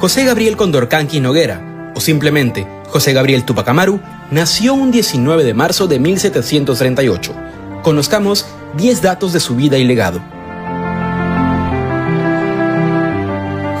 José 0.00 0.24
Gabriel 0.24 0.56
Condorcanqui 0.56 1.20
Noguera, 1.20 1.92
o 1.94 2.00
simplemente 2.00 2.66
José 2.88 3.12
Gabriel 3.12 3.44
Tupac 3.44 3.68
Amaru, 3.68 4.00
nació 4.32 4.74
un 4.74 4.90
19 4.90 5.44
de 5.44 5.54
marzo 5.54 5.86
de 5.86 6.00
1738. 6.00 7.32
Conozcamos 7.84 8.44
10 8.76 9.02
datos 9.02 9.32
de 9.32 9.38
su 9.38 9.54
vida 9.54 9.78
y 9.78 9.84
legado. 9.84 10.20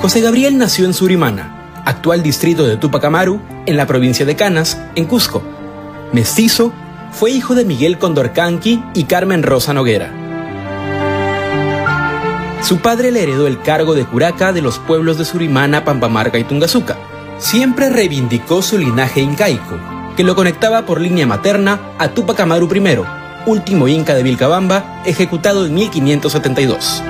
José 0.00 0.20
Gabriel 0.20 0.56
nació 0.58 0.84
en 0.84 0.94
Surimana, 0.94 1.82
actual 1.84 2.22
distrito 2.22 2.64
de 2.64 2.76
Tupac 2.76 3.04
Amaru, 3.04 3.40
en 3.66 3.76
la 3.76 3.88
provincia 3.88 4.24
de 4.24 4.36
Canas, 4.36 4.80
en 4.94 5.06
Cusco. 5.06 5.42
Mestizo, 6.12 6.72
fue 7.10 7.32
hijo 7.32 7.56
de 7.56 7.64
Miguel 7.64 7.98
Condorcanqui 7.98 8.80
y 8.94 9.04
Carmen 9.04 9.42
Rosa 9.42 9.74
Noguera. 9.74 10.12
Su 12.62 12.78
padre 12.78 13.10
le 13.10 13.24
heredó 13.24 13.48
el 13.48 13.60
cargo 13.60 13.94
de 13.96 14.04
curaca 14.04 14.52
de 14.52 14.62
los 14.62 14.78
pueblos 14.78 15.18
de 15.18 15.24
Surimana, 15.24 15.84
Pampamarca 15.84 16.38
y 16.38 16.44
Tungazuca. 16.44 16.96
Siempre 17.38 17.88
reivindicó 17.88 18.62
su 18.62 18.78
linaje 18.78 19.20
incaico, 19.20 19.80
que 20.16 20.22
lo 20.22 20.36
conectaba 20.36 20.86
por 20.86 21.00
línea 21.00 21.26
materna 21.26 21.80
a 21.98 22.10
Tupac 22.10 22.38
Amaru 22.38 22.68
I, 22.72 22.98
último 23.46 23.88
inca 23.88 24.14
de 24.14 24.22
Vilcabamba, 24.22 25.02
ejecutado 25.04 25.66
en 25.66 25.74
1572. 25.74 27.02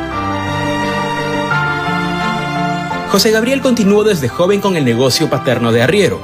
José 3.10 3.30
Gabriel 3.30 3.62
continuó 3.62 4.04
desde 4.04 4.28
joven 4.28 4.60
con 4.60 4.76
el 4.76 4.84
negocio 4.84 5.30
paterno 5.30 5.72
de 5.72 5.80
arriero. 5.80 6.20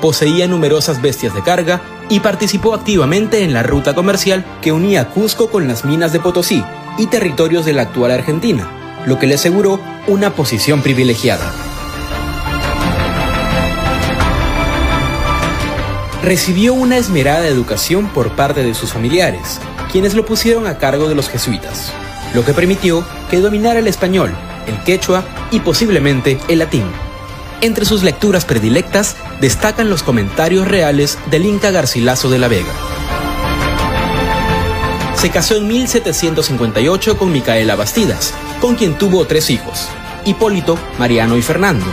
Poseía 0.00 0.48
numerosas 0.48 1.02
bestias 1.02 1.34
de 1.34 1.42
carga 1.42 1.82
y 2.08 2.20
participó 2.20 2.74
activamente 2.74 3.44
en 3.44 3.52
la 3.52 3.62
ruta 3.62 3.94
comercial 3.94 4.42
que 4.62 4.72
unía 4.72 5.10
Cusco 5.10 5.50
con 5.50 5.68
las 5.68 5.84
minas 5.84 6.14
de 6.14 6.20
Potosí 6.20 6.64
y 6.96 7.08
territorios 7.08 7.66
de 7.66 7.74
la 7.74 7.82
actual 7.82 8.10
Argentina, 8.10 9.02
lo 9.04 9.18
que 9.18 9.26
le 9.26 9.34
aseguró 9.34 9.78
una 10.06 10.34
posición 10.34 10.80
privilegiada. 10.80 11.52
Recibió 16.22 16.72
una 16.72 16.96
esmerada 16.96 17.46
educación 17.46 18.08
por 18.08 18.30
parte 18.30 18.62
de 18.62 18.72
sus 18.72 18.94
familiares, 18.94 19.60
quienes 19.92 20.14
lo 20.14 20.24
pusieron 20.24 20.66
a 20.66 20.78
cargo 20.78 21.06
de 21.06 21.14
los 21.14 21.28
jesuitas, 21.28 21.92
lo 22.32 22.46
que 22.46 22.54
permitió 22.54 23.04
que 23.30 23.40
dominara 23.40 23.78
el 23.78 23.88
español, 23.88 24.34
el 24.66 24.82
quechua 24.84 25.24
y 25.50 25.60
posiblemente 25.60 26.38
el 26.48 26.60
latín. 26.60 26.84
Entre 27.60 27.84
sus 27.84 28.02
lecturas 28.02 28.44
predilectas 28.44 29.16
destacan 29.40 29.88
los 29.88 30.02
comentarios 30.02 30.68
reales 30.68 31.18
del 31.30 31.46
Inca 31.46 31.70
Garcilaso 31.70 32.28
de 32.28 32.38
la 32.38 32.48
Vega. 32.48 32.72
Se 35.16 35.30
casó 35.30 35.56
en 35.56 35.66
1758 35.66 37.16
con 37.16 37.32
Micaela 37.32 37.76
Bastidas, 37.76 38.34
con 38.60 38.74
quien 38.74 38.98
tuvo 38.98 39.26
tres 39.26 39.48
hijos, 39.48 39.88
Hipólito, 40.26 40.78
Mariano 40.98 41.38
y 41.38 41.42
Fernando. 41.42 41.86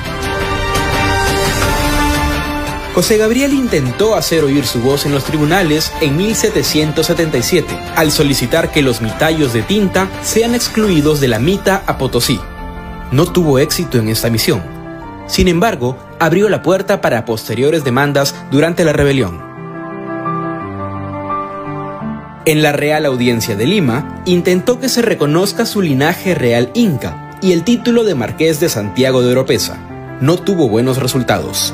José 2.94 3.16
Gabriel 3.16 3.54
intentó 3.54 4.16
hacer 4.16 4.44
oír 4.44 4.66
su 4.66 4.82
voz 4.82 5.06
en 5.06 5.14
los 5.14 5.24
tribunales 5.24 5.94
en 6.02 6.18
1777, 6.18 7.74
al 7.96 8.12
solicitar 8.12 8.70
que 8.72 8.82
los 8.82 9.00
mitallos 9.00 9.54
de 9.54 9.62
tinta 9.62 10.10
sean 10.22 10.54
excluidos 10.54 11.22
de 11.22 11.30
la 11.30 11.40
mita 11.40 11.84
a 11.88 11.98
Potosí 11.98 12.42
no 13.12 13.26
tuvo 13.26 13.60
éxito 13.60 13.98
en 14.00 14.10
esta 14.10 14.30
misión. 14.30 14.62
Sin 15.28 15.48
embargo, 15.48 15.98
abrió 16.20 16.50
la 16.50 16.62
puerta 16.62 17.02
para 17.02 17.26
posteriores 17.26 17.84
demandas 17.84 18.36
durante 18.52 18.84
la 18.84 18.94
rebelión. 18.94 19.52
En 22.46 22.64
la 22.64 22.72
Real 22.72 23.06
Audiencia 23.06 23.56
de 23.56 23.68
Lima, 23.68 24.24
intentó 24.26 24.80
que 24.80 24.90
se 24.90 25.02
reconozca 25.02 25.66
su 25.66 25.82
linaje 25.82 26.34
real 26.34 26.72
inca 26.74 27.38
y 27.42 27.52
el 27.52 27.64
título 27.64 28.04
de 28.04 28.16
Marqués 28.16 28.60
de 28.60 28.68
Santiago 28.68 29.22
de 29.22 29.32
Oropesa. 29.32 29.78
No 30.22 30.38
tuvo 30.38 30.68
buenos 30.68 30.98
resultados. 30.98 31.74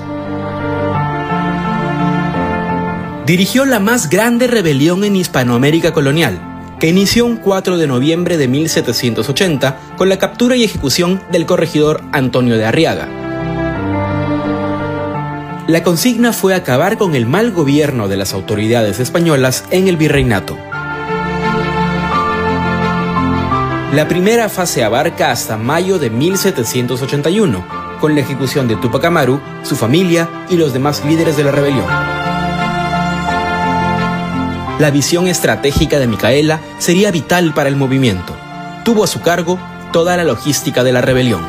Dirigió 3.25 3.65
la 3.65 3.79
más 3.79 4.09
grande 4.09 4.47
rebelión 4.47 5.03
en 5.03 5.15
Hispanoamérica 5.15 5.93
colonial, 5.93 6.56
que 6.79 6.87
inició 6.87 7.25
un 7.25 7.37
4 7.37 7.77
de 7.77 7.87
noviembre 7.87 8.37
de 8.37 8.47
1780 8.47 9.79
con 9.97 10.09
la 10.09 10.19
captura 10.19 10.55
y 10.55 10.63
ejecución 10.63 11.21
del 11.31 11.45
corregidor 11.45 12.01
Antonio 12.11 12.57
de 12.57 12.65
Arriaga. 12.65 13.07
La 15.67 15.83
consigna 15.83 16.31
fue 16.31 16.55
acabar 16.55 16.97
con 16.97 17.13
el 17.13 17.25
mal 17.25 17.51
gobierno 17.51 18.07
de 18.07 18.15
las 18.15 18.33
autoridades 18.33 18.99
españolas 18.99 19.65
en 19.69 19.87
el 19.87 19.97
virreinato. 19.97 20.57
La 23.93 24.07
primera 24.07 24.47
fase 24.47 24.83
abarca 24.83 25.31
hasta 25.31 25.57
mayo 25.57 25.97
de 25.97 26.09
1781, 26.09 27.67
con 27.99 28.15
la 28.15 28.21
ejecución 28.21 28.67
de 28.67 28.75
Tupac 28.75 29.03
Amaru, 29.05 29.41
su 29.63 29.75
familia 29.75 30.29
y 30.49 30.55
los 30.55 30.71
demás 30.71 31.03
líderes 31.03 31.35
de 31.35 31.43
la 31.43 31.51
rebelión. 31.51 32.26
La 34.79 34.91
visión 34.91 35.27
estratégica 35.27 35.97
de 35.97 36.05
Micaela 36.05 36.61
sería 36.77 37.09
vital 37.09 37.51
para 37.53 37.67
el 37.67 37.75
movimiento. 37.75 38.37
Tuvo 38.83 39.03
a 39.03 39.07
su 39.07 39.21
cargo 39.21 39.57
toda 39.91 40.15
la 40.17 40.23
logística 40.23 40.83
de 40.83 40.91
la 40.91 41.01
rebelión. 41.01 41.41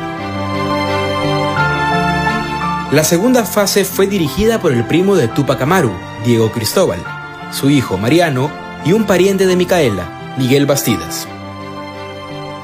La 2.91 3.03
segunda 3.03 3.45
fase 3.45 3.85
fue 3.85 4.07
dirigida 4.07 4.59
por 4.59 4.73
el 4.73 4.83
primo 4.83 5.15
de 5.15 5.27
Tupac 5.27 5.61
Amaru, 5.61 5.91
Diego 6.25 6.51
Cristóbal, 6.51 7.03
su 7.51 7.69
hijo 7.69 7.99
Mariano 7.99 8.49
y 8.83 8.93
un 8.93 9.03
pariente 9.03 9.45
de 9.45 9.55
Micaela, 9.55 10.35
Miguel 10.39 10.65
Bastidas. 10.65 11.27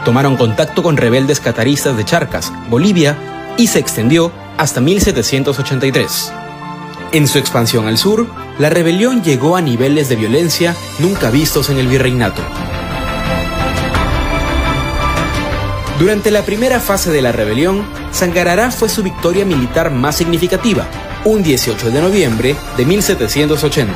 Tomaron 0.04 0.36
contacto 0.36 0.82
con 0.82 0.98
rebeldes 0.98 1.40
cataristas 1.40 1.96
de 1.96 2.06
Charcas, 2.06 2.52
Bolivia, 2.72 3.54
y 3.56 3.68
se 3.68 3.78
extendió 3.78 4.32
hasta 4.58 4.82
1783. 4.82 6.34
En 7.12 7.28
su 7.28 7.38
expansión 7.38 7.88
al 7.88 8.00
sur, 8.00 8.26
la 8.58 8.70
rebelión 8.70 9.22
llegó 9.22 9.58
a 9.58 9.62
niveles 9.62 10.08
de 10.10 10.16
violencia 10.16 10.76
nunca 11.00 11.30
vistos 11.30 11.70
en 11.70 11.78
el 11.78 11.88
virreinato. 11.88 12.42
Durante 16.00 16.32
la 16.32 16.44
primera 16.44 16.80
fase 16.80 17.12
de 17.12 17.22
la 17.22 17.32
rebelión, 17.32 17.86
Sangarará 18.12 18.72
fue 18.72 18.90
su 18.90 19.02
victoria 19.04 19.46
militar 19.46 19.92
más 19.92 20.18
significativa, 20.18 20.88
un 21.24 21.42
18 21.44 21.90
de 21.90 22.02
noviembre 22.02 22.56
de 22.78 22.86
1780. 22.86 23.94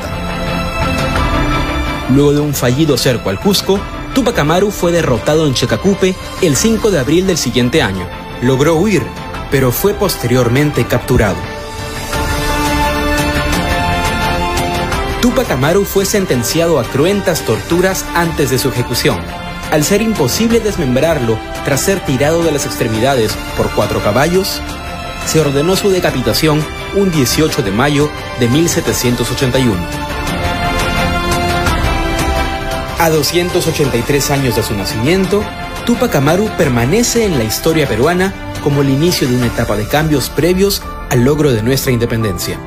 Luego 2.14 2.32
de 2.32 2.40
un 2.40 2.54
fallido 2.54 2.96
cerco 2.96 3.30
al 3.30 3.38
Cusco, 3.38 3.78
Tupac 4.14 4.38
Amaru 4.38 4.70
fue 4.70 4.92
derrotado 4.92 5.46
en 5.46 5.54
Checacupe 5.54 6.14
el 6.42 6.56
5 6.56 6.90
de 6.90 6.98
abril 6.98 7.26
del 7.26 7.38
siguiente 7.38 7.82
año. 7.82 8.06
Logró 8.42 8.76
huir, 8.76 9.02
pero 9.50 9.70
fue 9.70 9.94
posteriormente 9.94 10.84
capturado. 10.86 11.59
Tupac 15.20 15.50
Amaru 15.50 15.84
fue 15.84 16.06
sentenciado 16.06 16.80
a 16.80 16.84
cruentas 16.84 17.44
torturas 17.44 18.06
antes 18.14 18.48
de 18.48 18.58
su 18.58 18.70
ejecución. 18.70 19.18
Al 19.70 19.84
ser 19.84 20.00
imposible 20.00 20.60
desmembrarlo 20.60 21.38
tras 21.66 21.82
ser 21.82 22.00
tirado 22.00 22.42
de 22.42 22.50
las 22.52 22.64
extremidades 22.64 23.34
por 23.54 23.70
cuatro 23.72 24.02
caballos, 24.02 24.62
se 25.26 25.38
ordenó 25.38 25.76
su 25.76 25.90
decapitación 25.90 26.64
un 26.96 27.10
18 27.10 27.62
de 27.62 27.70
mayo 27.70 28.08
de 28.40 28.48
1781. 28.48 29.76
A 32.98 33.10
283 33.10 34.30
años 34.30 34.56
de 34.56 34.62
su 34.62 34.74
nacimiento, 34.74 35.44
Tupac 35.84 36.14
Amaru 36.16 36.48
permanece 36.56 37.26
en 37.26 37.36
la 37.36 37.44
historia 37.44 37.86
peruana 37.86 38.32
como 38.64 38.80
el 38.80 38.88
inicio 38.88 39.28
de 39.28 39.36
una 39.36 39.48
etapa 39.48 39.76
de 39.76 39.86
cambios 39.86 40.30
previos 40.30 40.82
al 41.10 41.24
logro 41.24 41.52
de 41.52 41.62
nuestra 41.62 41.92
independencia. 41.92 42.58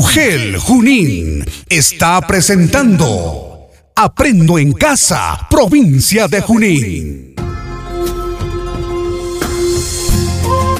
UGEL 0.00 0.56
Junín 0.58 1.44
está 1.68 2.20
presentando 2.20 3.66
Aprendo 3.96 4.56
en 4.56 4.72
Casa, 4.72 5.48
provincia 5.50 6.28
de 6.28 6.40
Junín. 6.40 7.34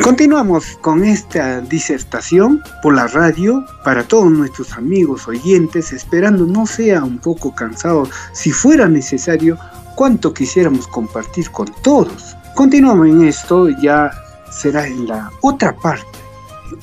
Continuamos 0.00 0.78
con 0.80 1.02
esta 1.02 1.60
disertación 1.62 2.62
por 2.80 2.94
la 2.94 3.08
radio 3.08 3.66
para 3.82 4.04
todos 4.04 4.30
nuestros 4.30 4.74
amigos 4.74 5.26
oyentes, 5.26 5.92
esperando 5.92 6.46
no 6.46 6.64
sea 6.64 7.02
un 7.02 7.18
poco 7.18 7.52
cansado, 7.52 8.08
si 8.32 8.52
fuera 8.52 8.86
necesario, 8.86 9.58
cuanto 9.96 10.32
quisiéramos 10.32 10.86
compartir 10.86 11.50
con 11.50 11.66
todos. 11.82 12.36
Continuamos 12.54 13.08
en 13.08 13.24
esto, 13.26 13.68
ya 13.82 14.12
será 14.52 14.86
en 14.86 15.08
la 15.08 15.28
otra 15.40 15.74
parte. 15.74 16.06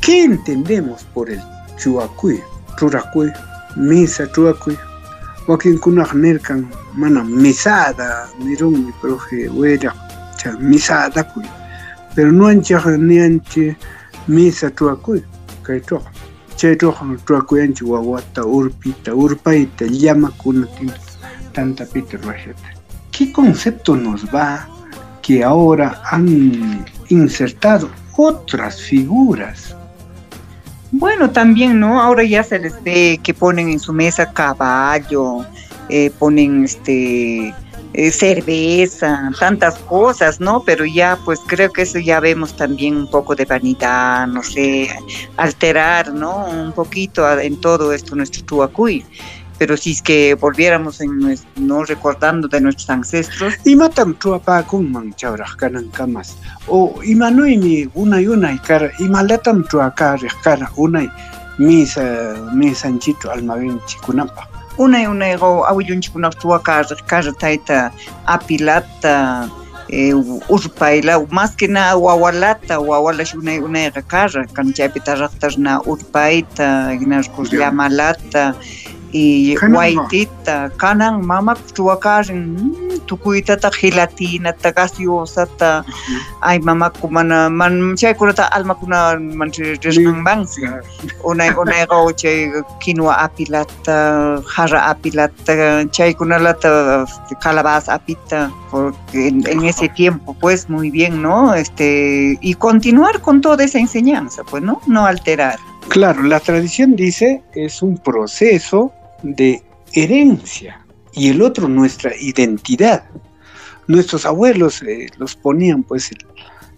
¿Qué 0.02 0.26
entendemos 0.26 1.06
por 1.14 1.30
el 1.30 1.42
chuacuy, 1.78 2.42
churacuy, 2.78 3.32
mesa 3.76 4.28
chuacuy? 4.32 4.78
Joaquín 5.46 5.78
kunaj 5.80 6.14
nerkan 6.14 6.70
mana 6.94 7.24
mesada, 7.24 8.28
mirón 8.40 8.86
mi 8.86 8.92
profe 9.02 9.48
huera, 9.48 9.94
cha 10.38 10.58
mesada 10.60 11.24
cuy. 11.24 11.46
Pero 12.16 12.32
no 12.32 12.48
ancha 12.48 12.82
ni 12.98 13.20
anche 13.20 13.78
mesa 14.28 14.72
chuacuy, 14.74 15.24
kay 15.64 15.82
choja. 15.82 16.12
Chay 16.56 16.78
choja 16.78 17.06
chuacuy 17.26 17.62
anche 17.62 17.86
wawata 17.86 18.44
urpita, 18.46 19.14
urpaita, 19.14 19.86
llama 19.86 20.32
kuna 20.38 20.68
tanta 21.54 21.86
pita 21.86 22.18
rajeta. 22.18 22.74
¿Qué 23.12 23.32
concepto 23.32 23.96
nos 23.96 24.26
va 24.26 24.68
que 25.26 25.44
ahora 25.44 26.02
han 26.06 26.86
insertado 27.10 27.90
otras 28.16 28.80
figuras. 28.80 29.76
Bueno, 30.98 31.30
también, 31.30 31.82
¿no? 31.82 32.02
Ahora 32.02 32.24
ya 32.24 32.42
se 32.42 32.58
les 32.58 32.82
ve 32.82 33.20
que 33.22 33.34
ponen 33.34 33.68
en 33.68 33.82
su 33.82 33.92
mesa 33.92 34.32
caballo, 34.32 35.46
eh, 35.90 36.10
ponen 36.18 36.64
este 36.64 37.54
eh, 37.94 38.12
cerveza, 38.12 39.30
tantas 39.38 39.78
cosas, 39.80 40.40
¿no? 40.40 40.64
Pero 40.64 40.86
ya, 40.86 41.20
pues 41.26 41.42
creo 41.46 41.74
que 41.74 41.82
eso 41.82 42.00
ya 42.00 42.22
vemos 42.22 42.56
también 42.56 42.96
un 42.96 43.10
poco 43.10 43.36
de 43.36 43.44
vanidad, 43.44 44.26
no 44.28 44.42
sé, 44.42 44.90
alterar, 45.36 46.14
¿no? 46.14 46.46
Un 46.46 46.72
poquito 46.72 47.30
en 47.40 47.60
todo 47.60 47.92
esto 47.92 48.16
nuestro 48.16 48.46
tuacuy 48.46 49.06
pero 49.58 49.78
si 49.78 49.92
es 49.92 50.02
que 50.02 50.34
volviéramos 50.36 51.02
en 51.02 51.18
nuestro, 51.20 51.50
no 51.58 51.84
recordando 51.84 52.48
de 52.48 52.62
nuestros 52.62 52.90
ancestros. 52.90 53.54
Camas. 55.92 56.38
O 56.68 57.02
imanuimi 57.04 57.88
una 57.94 58.22
y 58.22 58.28
una 58.28 58.54
y 58.54 58.60
cara, 58.60 58.92
y 59.00 59.04
malatam 59.04 59.66
chuaca 59.68 60.18
cara 60.44 60.72
una 60.76 61.04
y 61.04 61.10
misa 61.58 62.36
misa 62.54 62.88
anchito 62.88 63.32
cara 67.06 67.32
taita 67.34 67.92
apilata. 68.26 69.50
Eh, 69.88 70.16
urpaila 70.50 71.24
más 71.30 71.56
que 71.56 71.68
nada 71.68 71.96
cara 74.08 74.48
kanchapita 74.52 75.14
raktarna 75.14 75.80
urpaita 75.86 76.98
llamalata 77.52 78.56
y 79.12 79.56
guaitita 79.56 80.70
kanan 80.78 81.26
mama 81.26 81.56
chuakarin 81.74 82.74
tukuitata 83.06 83.70
gelatinata 83.72 84.72
gaseosata. 84.72 85.86
Ay 86.42 86.60
mama 86.60 86.90
kumana 86.90 87.50
man 87.50 87.96
chaykunata 87.96 88.52
almakuna 88.52 89.20
man 89.20 89.52
rishkanman 89.52 90.48
unay 91.24 91.52
unayqa 91.52 92.14
chay 92.16 92.52
quinoa 92.82 93.18
apilata 93.26 94.42
jarra 94.56 94.90
apilata 94.92 95.86
chaykunalata 95.92 97.06
calabaza 97.42 97.94
apita 97.94 98.52
porque 98.72 99.28
en, 99.28 99.48
en 99.48 99.64
ese 99.66 99.90
tiempo 99.90 100.34
pues 100.34 100.70
muy 100.70 100.92
bien 100.92 101.22
no 101.22 101.54
este 101.54 102.38
y 102.42 102.54
continuar 102.56 103.22
con 103.22 103.42
toda 103.42 103.64
esa 103.64 103.80
enseñanza 103.80 104.44
pues 104.44 104.64
no 104.64 104.82
no 104.88 105.06
alterar 105.06 105.60
Claro, 105.90 106.24
la 106.24 106.40
tradición 106.40 106.96
dice 106.96 107.44
es 107.54 107.82
un 107.82 107.98
proceso 107.98 108.92
de 109.24 109.64
herencia 109.94 110.86
y 111.14 111.30
el 111.30 111.42
otro 111.42 111.68
nuestra 111.68 112.12
identidad. 112.20 113.06
Nuestros 113.88 114.26
abuelos 114.26 114.82
eh, 114.82 115.08
los 115.18 115.36
ponían 115.36 115.84
pues 115.84 116.12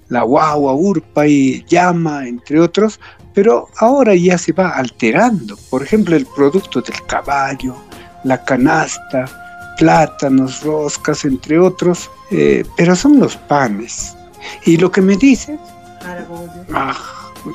la 0.09 0.23
guagua, 0.23 0.73
urpa 0.73 1.27
y 1.27 1.63
llama, 1.67 2.27
entre 2.27 2.59
otros, 2.59 2.99
pero 3.33 3.67
ahora 3.77 4.15
ya 4.15 4.37
se 4.37 4.51
va 4.51 4.69
alterando. 4.69 5.57
Por 5.69 5.83
ejemplo, 5.83 6.15
el 6.15 6.25
producto 6.25 6.81
del 6.81 7.01
caballo, 7.07 7.75
la 8.23 8.43
canasta, 8.43 9.75
plátanos, 9.77 10.63
roscas, 10.63 11.25
entre 11.25 11.59
otros, 11.59 12.09
eh, 12.31 12.63
pero 12.75 12.95
son 12.95 13.19
los 13.19 13.35
panes. 13.35 14.15
Y 14.65 14.77
lo 14.77 14.91
que 14.91 15.01
me 15.01 15.15
dices, 15.17 15.59
ah, 16.73 16.95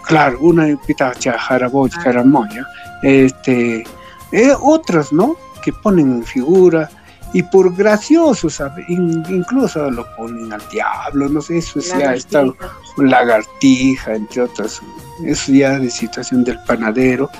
claro, 0.04 0.38
una 0.40 0.76
pitacha, 0.86 1.38
jaraboy, 1.38 1.90
caramoya, 1.90 2.66
este, 3.02 3.84
eh, 4.32 4.54
otras, 4.60 5.12
¿no? 5.12 5.36
Que 5.62 5.72
ponen 5.72 6.24
figura 6.24 6.88
y 7.34 7.42
por 7.42 7.74
graciosos, 7.74 8.62
incluso 8.88 9.90
lo 9.90 10.04
ponen 10.16 10.52
al 10.52 10.62
diablo, 10.70 11.28
no 11.28 11.40
sé, 11.40 11.58
eso 11.58 11.78
es 11.78 11.88
ya 11.88 12.14
está 12.14 12.44
lagartija, 12.98 14.14
entre 14.14 14.42
otras, 14.42 14.82
eso 15.24 15.52
ya 15.52 15.78
de 15.78 15.90
situación 15.90 16.44
del 16.44 16.58
panadero. 16.64 17.30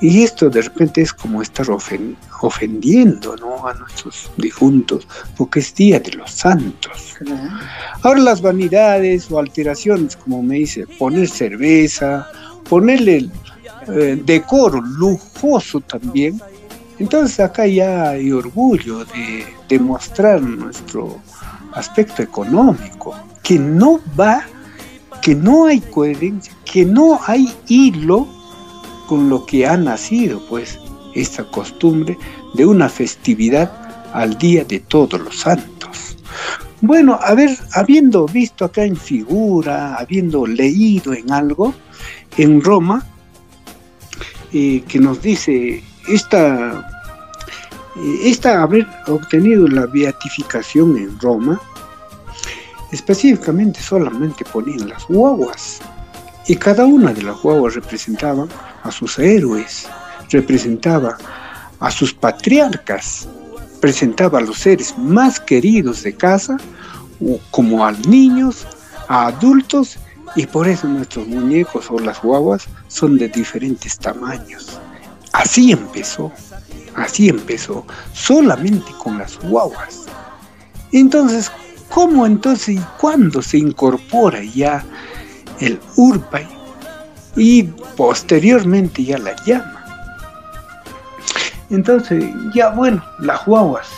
Y 0.00 0.22
esto 0.22 0.50
de 0.50 0.62
repente 0.62 1.00
es 1.00 1.12
como 1.12 1.40
estar 1.40 1.66
ofendiendo 1.70 3.36
¿no? 3.36 3.66
a 3.66 3.72
nuestros 3.74 4.30
difuntos, 4.36 5.06
porque 5.36 5.60
es 5.60 5.74
Día 5.74 6.00
de 6.00 6.12
los 6.12 6.30
Santos. 6.30 7.14
Ahora 8.02 8.20
las 8.20 8.42
vanidades 8.42 9.30
o 9.30 9.38
alteraciones, 9.38 10.16
como 10.16 10.42
me 10.42 10.56
dice, 10.56 10.86
poner 10.98 11.28
cerveza, 11.28 12.28
ponerle 12.68 13.30
eh, 13.88 14.20
decoro 14.24 14.80
lujoso 14.80 15.80
también. 15.80 16.40
Entonces 16.98 17.40
acá 17.40 17.66
ya 17.66 18.10
hay 18.10 18.32
orgullo 18.32 19.04
de 19.06 19.46
demostrar 19.68 20.42
nuestro 20.42 21.20
aspecto 21.72 22.22
económico, 22.22 23.14
que 23.42 23.58
no 23.58 24.00
va, 24.18 24.42
que 25.22 25.34
no 25.34 25.66
hay 25.66 25.80
coherencia, 25.80 26.52
que 26.64 26.84
no 26.84 27.20
hay 27.26 27.52
hilo 27.68 28.35
con 29.06 29.28
lo 29.28 29.46
que 29.46 29.66
ha 29.66 29.76
nacido, 29.76 30.40
pues, 30.48 30.78
esta 31.14 31.44
costumbre 31.44 32.18
de 32.54 32.66
una 32.66 32.88
festividad 32.88 33.72
al 34.12 34.36
Día 34.38 34.64
de 34.64 34.80
Todos 34.80 35.20
los 35.20 35.38
Santos. 35.38 36.16
Bueno, 36.80 37.18
a 37.22 37.34
ver, 37.34 37.56
habiendo 37.72 38.26
visto 38.26 38.64
acá 38.64 38.84
en 38.84 38.96
figura, 38.96 39.96
habiendo 39.96 40.46
leído 40.46 41.14
en 41.14 41.32
algo, 41.32 41.74
en 42.36 42.60
Roma 42.60 43.04
eh, 44.52 44.82
que 44.86 44.98
nos 44.98 45.22
dice 45.22 45.82
esta, 46.08 46.86
eh, 47.96 48.18
esta 48.24 48.62
haber 48.62 48.86
obtenido 49.06 49.66
la 49.66 49.86
beatificación 49.86 50.96
en 50.98 51.18
Roma, 51.18 51.60
específicamente 52.92 53.80
solamente 53.80 54.44
ponían 54.44 54.88
las 54.88 55.06
guaguas 55.06 55.80
y 56.48 56.56
cada 56.56 56.84
una 56.84 57.12
de 57.12 57.22
las 57.22 57.40
guaguas 57.40 57.74
representaba 57.74 58.46
a 58.82 58.90
sus 58.90 59.18
héroes, 59.18 59.88
representaba 60.30 61.18
a 61.80 61.90
sus 61.90 62.14
patriarcas, 62.14 63.28
presentaba 63.80 64.38
a 64.38 64.42
los 64.42 64.58
seres 64.58 64.96
más 64.96 65.40
queridos 65.40 66.02
de 66.02 66.14
casa, 66.14 66.56
como 67.50 67.84
a 67.84 67.92
niños, 67.92 68.66
a 69.08 69.26
adultos 69.26 69.98
y 70.34 70.46
por 70.46 70.68
eso 70.68 70.86
nuestros 70.86 71.26
muñecos 71.26 71.90
o 71.90 71.98
las 71.98 72.20
guaguas 72.20 72.66
son 72.88 73.18
de 73.18 73.28
diferentes 73.28 73.98
tamaños. 73.98 74.78
Así 75.32 75.72
empezó, 75.72 76.32
así 76.94 77.28
empezó, 77.28 77.84
solamente 78.12 78.90
con 79.02 79.18
las 79.18 79.38
guaguas. 79.40 80.06
Entonces, 80.92 81.50
¿cómo 81.90 82.24
entonces 82.26 82.76
y 82.76 82.80
cuándo 83.00 83.42
se 83.42 83.58
incorpora 83.58 84.42
ya 84.42 84.84
el 85.60 85.80
urpay 85.96 86.46
y 87.36 87.64
posteriormente 87.96 89.04
ya 89.04 89.18
la 89.18 89.34
llama? 89.44 89.84
Entonces, 91.70 92.24
ya 92.54 92.70
bueno, 92.70 93.02
las 93.20 93.44
guaguas, 93.44 93.88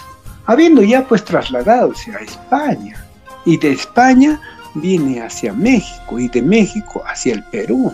habiendo 0.46 0.82
ya 0.82 1.06
pues 1.06 1.24
trasladado 1.24 1.92
a 1.92 2.22
España, 2.22 3.04
y 3.44 3.56
de 3.56 3.72
España 3.72 4.40
viene 4.74 5.22
hacia 5.22 5.52
México 5.52 6.18
y 6.18 6.28
de 6.28 6.42
México 6.42 7.02
hacia 7.06 7.34
el 7.34 7.44
Perú. 7.44 7.92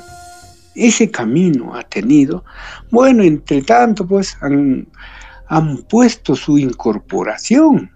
Ese 0.75 1.11
camino 1.11 1.75
ha 1.77 1.83
tenido, 1.83 2.45
bueno, 2.91 3.23
entre 3.23 3.63
tanto, 3.63 4.07
pues 4.07 4.37
han, 4.41 4.89
han 5.47 5.79
puesto 5.85 6.35
su 6.35 6.59
incorporación. 6.59 7.93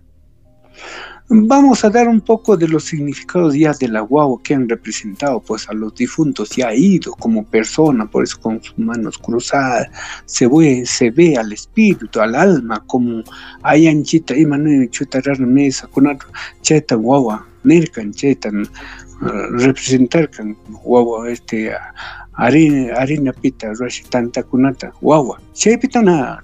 Vamos 1.30 1.84
a 1.84 1.90
dar 1.90 2.08
un 2.08 2.22
poco 2.22 2.56
de 2.56 2.66
los 2.66 2.84
significados 2.84 3.54
ya 3.54 3.74
de 3.74 3.88
la 3.88 4.00
guagua 4.00 4.42
que 4.42 4.54
han 4.54 4.66
representado 4.66 5.40
pues 5.40 5.68
a 5.68 5.74
los 5.74 5.94
difuntos, 5.94 6.48
ya 6.56 6.74
ido 6.74 7.12
como 7.12 7.44
persona, 7.44 8.06
por 8.06 8.24
eso 8.24 8.40
con 8.40 8.62
sus 8.62 8.78
manos 8.78 9.18
cruzadas, 9.18 9.88
se 10.24 10.48
ve, 10.48 10.86
se 10.86 11.10
ve 11.10 11.36
al 11.36 11.52
espíritu, 11.52 12.18
al 12.18 12.34
alma, 12.34 12.82
como 12.86 13.22
hay 13.62 13.88
anchita 13.88 14.34
y 14.34 14.46
mano 14.46 14.70
chuta 14.86 15.20
mesa 15.40 15.86
con 15.88 16.18
cheta 16.62 16.94
guagua, 16.94 17.46
nercan 17.62 18.10
chetan, 18.10 18.66
representar 19.50 20.30
con 20.34 20.56
guagua 20.82 21.30
este 21.30 21.70
harina, 22.32 23.32
pita, 23.34 23.74
rashi 23.78 24.02
tanta 24.04 24.42
kunata, 24.42 24.94
guagua, 25.02 25.38
pita 25.78 26.00
na 26.00 26.42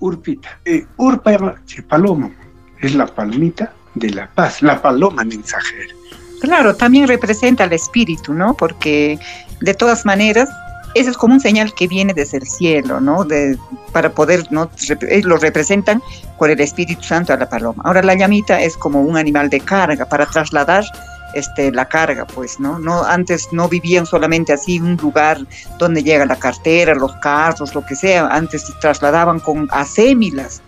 urpita, 0.00 0.48
eh, 0.64 0.86
urpa 0.96 1.56
paloma, 1.90 2.30
es 2.80 2.94
la 2.94 3.04
palmita 3.04 3.74
de 3.94 4.10
la 4.10 4.28
paz, 4.28 4.62
la 4.62 4.80
paloma 4.80 5.24
mensajera. 5.24 5.94
Claro, 6.40 6.74
también 6.74 7.06
representa 7.06 7.64
el 7.64 7.72
espíritu, 7.72 8.34
¿no? 8.34 8.54
Porque 8.54 9.18
de 9.60 9.74
todas 9.74 10.04
maneras, 10.04 10.48
eso 10.94 11.10
es 11.10 11.16
como 11.16 11.34
un 11.34 11.40
señal 11.40 11.72
que 11.74 11.86
viene 11.86 12.14
desde 12.14 12.38
el 12.38 12.46
cielo, 12.46 13.00
¿no? 13.00 13.24
De, 13.24 13.56
para 13.92 14.10
poder, 14.10 14.50
¿no? 14.50 14.70
Lo 15.22 15.36
representan 15.36 16.02
con 16.36 16.50
el 16.50 16.60
Espíritu 16.60 17.02
Santo 17.02 17.32
a 17.32 17.36
la 17.36 17.48
paloma. 17.48 17.82
Ahora 17.86 18.02
la 18.02 18.14
llamita 18.14 18.60
es 18.60 18.76
como 18.76 19.02
un 19.02 19.16
animal 19.16 19.50
de 19.50 19.60
carga 19.60 20.04
para 20.04 20.26
trasladar 20.26 20.84
este, 21.34 21.72
la 21.72 21.86
carga, 21.86 22.26
pues, 22.26 22.60
¿no? 22.60 22.78
no 22.78 23.04
Antes 23.04 23.48
no 23.52 23.68
vivían 23.68 24.06
solamente 24.06 24.52
así, 24.52 24.80
un 24.80 24.96
lugar 24.96 25.38
donde 25.78 26.02
llega 26.02 26.26
la 26.26 26.36
cartera, 26.36 26.94
los 26.94 27.14
carros, 27.16 27.74
lo 27.74 27.84
que 27.84 27.96
sea, 27.96 28.26
antes 28.28 28.66
se 28.66 28.72
trasladaban 28.80 29.40
con 29.40 29.68
asémilas 29.70 30.62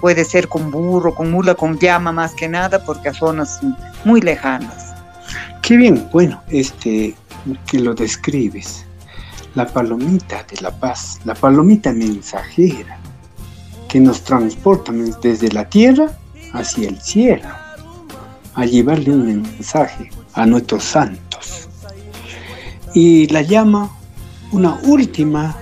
puede 0.00 0.24
ser 0.24 0.48
con 0.48 0.70
burro, 0.70 1.14
con 1.14 1.30
mula, 1.30 1.54
con 1.54 1.78
llama 1.78 2.12
más 2.12 2.34
que 2.34 2.48
nada, 2.48 2.84
porque 2.84 3.08
a 3.08 3.14
zonas 3.14 3.60
muy 4.04 4.20
lejanas. 4.20 4.94
Qué 5.62 5.76
bien, 5.76 6.08
bueno, 6.12 6.42
este, 6.48 7.14
que 7.66 7.78
lo 7.78 7.94
describes. 7.94 8.84
La 9.54 9.66
palomita 9.66 10.44
de 10.44 10.60
la 10.60 10.70
paz, 10.70 11.18
la 11.24 11.34
palomita 11.34 11.92
mensajera, 11.92 12.98
que 13.88 14.00
nos 14.00 14.22
transporta 14.22 14.92
desde 15.22 15.50
la 15.50 15.68
tierra 15.68 16.10
hacia 16.52 16.88
el 16.88 17.00
cielo, 17.00 17.48
a 18.54 18.64
llevarle 18.64 19.10
un 19.10 19.26
mensaje 19.26 20.10
a 20.34 20.46
nuestros 20.46 20.84
santos. 20.84 21.68
Y 22.94 23.26
la 23.28 23.42
llama 23.42 23.90
una 24.52 24.78
última 24.84 25.56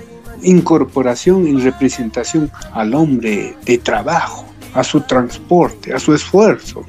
incorporación 0.45 1.47
en 1.47 1.61
representación 1.61 2.51
al 2.73 2.93
hombre 2.93 3.55
de 3.65 3.77
trabajo, 3.77 4.45
a 4.73 4.83
su 4.83 5.01
transporte, 5.01 5.93
a 5.93 5.99
su 5.99 6.13
esfuerzo, 6.13 6.83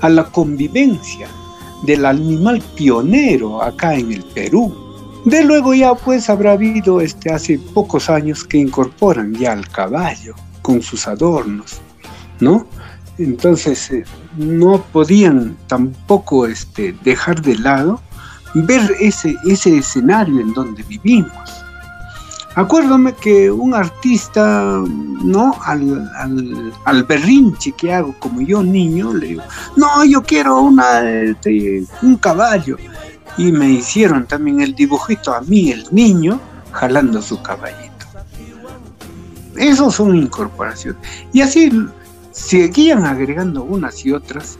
a 0.00 0.08
la 0.08 0.24
convivencia 0.24 1.28
del 1.84 2.06
animal 2.06 2.62
pionero 2.74 3.62
acá 3.62 3.94
en 3.94 4.12
el 4.12 4.22
Perú. 4.22 4.74
De 5.24 5.42
luego 5.42 5.74
ya 5.74 5.94
pues 5.94 6.28
habrá 6.28 6.52
habido 6.52 7.00
este 7.00 7.32
hace 7.32 7.58
pocos 7.58 8.10
años 8.10 8.44
que 8.44 8.58
incorporan 8.58 9.34
ya 9.34 9.52
al 9.52 9.68
caballo 9.68 10.34
con 10.62 10.82
sus 10.82 11.06
adornos, 11.06 11.80
¿no? 12.40 12.66
Entonces 13.18 13.90
eh, 13.90 14.04
no 14.36 14.82
podían 14.92 15.56
tampoco 15.66 16.46
este, 16.46 16.94
dejar 17.04 17.40
de 17.40 17.56
lado 17.56 18.00
ver 18.54 18.94
ese, 19.00 19.34
ese 19.46 19.78
escenario 19.78 20.40
en 20.40 20.52
donde 20.52 20.82
vivimos 20.82 21.63
Acuérdame 22.56 23.14
que 23.14 23.50
un 23.50 23.74
artista, 23.74 24.80
¿no? 24.86 25.56
Al, 25.64 26.10
al, 26.84 27.04
berrinche 27.04 27.72
que 27.72 27.92
hago 27.92 28.14
como 28.20 28.40
yo 28.42 28.62
niño, 28.62 29.12
le 29.12 29.26
digo, 29.28 29.42
no, 29.76 30.04
yo 30.04 30.22
quiero 30.22 30.60
una, 30.60 31.00
este, 31.00 31.84
un 32.02 32.16
caballo. 32.16 32.76
Y 33.36 33.50
me 33.50 33.68
hicieron 33.68 34.26
también 34.26 34.60
el 34.60 34.74
dibujito 34.74 35.34
a 35.34 35.40
mí, 35.40 35.72
el 35.72 35.84
niño, 35.90 36.38
jalando 36.70 37.20
su 37.20 37.42
caballito. 37.42 37.90
Eso 39.56 39.90
son 39.90 40.14
incorporaciones. 40.14 41.00
Y 41.32 41.40
así 41.40 41.72
seguían 42.30 43.04
agregando 43.04 43.64
unas 43.64 44.04
y 44.06 44.12
otras. 44.12 44.58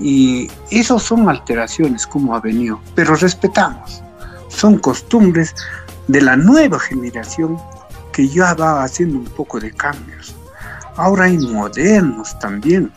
Y 0.00 0.50
esos 0.70 1.02
son 1.02 1.28
alteraciones 1.28 2.06
como 2.06 2.34
ha 2.34 2.40
venido. 2.40 2.80
Pero 2.94 3.14
respetamos. 3.16 4.02
Son 4.48 4.78
costumbres 4.78 5.54
de 6.08 6.20
la 6.20 6.36
nueva 6.36 6.80
generación 6.80 7.56
que 8.12 8.28
ya 8.28 8.54
va 8.54 8.82
haciendo 8.82 9.18
un 9.18 9.24
poco 9.24 9.60
de 9.60 9.70
cambios. 9.70 10.34
Ahora 10.96 11.24
hay 11.24 11.38
modernos 11.38 12.36
también. 12.40 12.90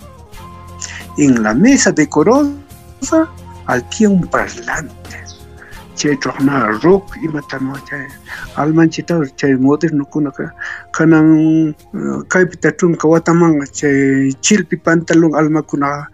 En 1.18 1.44
la 1.44 1.54
mesa 1.54 1.92
decorosa 1.92 3.30
al 3.68 3.86
un 4.08 4.28
parlante. 4.28 5.21
Che 6.02 6.18
trojna 6.18 6.80
rock 6.82 7.16
y 7.22 7.28
matano 7.28 7.74
che 7.88 8.08
almanchita 8.56 9.20
che 9.36 9.56
moderno 9.56 10.04
kuna 10.06 10.32
kanan 10.90 11.76
kaipita 12.28 12.72
tun 12.72 12.96
kawatamanga 12.96 13.66
che 13.66 14.34
chilpi 14.40 14.82
alma 14.84 15.62
kuna 15.62 16.10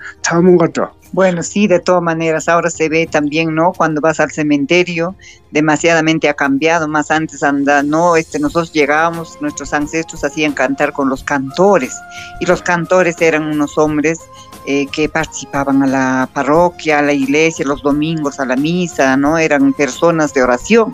bueno, 1.14 1.42
sí, 1.42 1.68
de 1.68 1.80
todas 1.80 2.04
maneras, 2.04 2.50
ahora 2.50 2.70
se 2.70 2.90
ve 2.90 3.08
también, 3.08 3.56
¿no? 3.56 3.72
Cuando 3.72 4.02
vas 4.02 4.20
al 4.20 4.30
cementerio, 4.30 5.16
demasiadamente 5.52 6.28
ha 6.28 6.34
cambiado, 6.34 6.88
más 6.90 7.12
antes 7.12 7.44
anda, 7.44 7.82
¿no? 7.82 8.18
Este, 8.18 8.40
nosotros 8.40 8.74
llegábamos, 8.74 9.38
nuestros 9.42 9.74
ancestros 9.74 10.26
hacían 10.26 10.52
cantar 10.52 10.92
con 10.92 11.08
los 11.08 11.24
cantores, 11.24 11.96
y 12.42 12.46
los 12.46 12.62
cantores 12.62 13.22
eran 13.22 13.44
unos 13.44 13.78
hombres 13.78 14.20
eh, 14.68 14.86
que 14.88 15.10
participaban 15.10 15.82
a 15.82 15.88
la 15.88 16.30
parroquia, 16.34 17.00
a 17.00 17.02
la 17.02 17.14
iglesia, 17.14 17.66
los 17.66 17.82
domingos, 17.82 18.40
a 18.40 18.46
la 18.46 18.56
misa, 18.56 19.18
¿no? 19.18 19.38
Eran 19.38 19.74
personas 19.74 20.34
de 20.34 20.44
oración, 20.44 20.94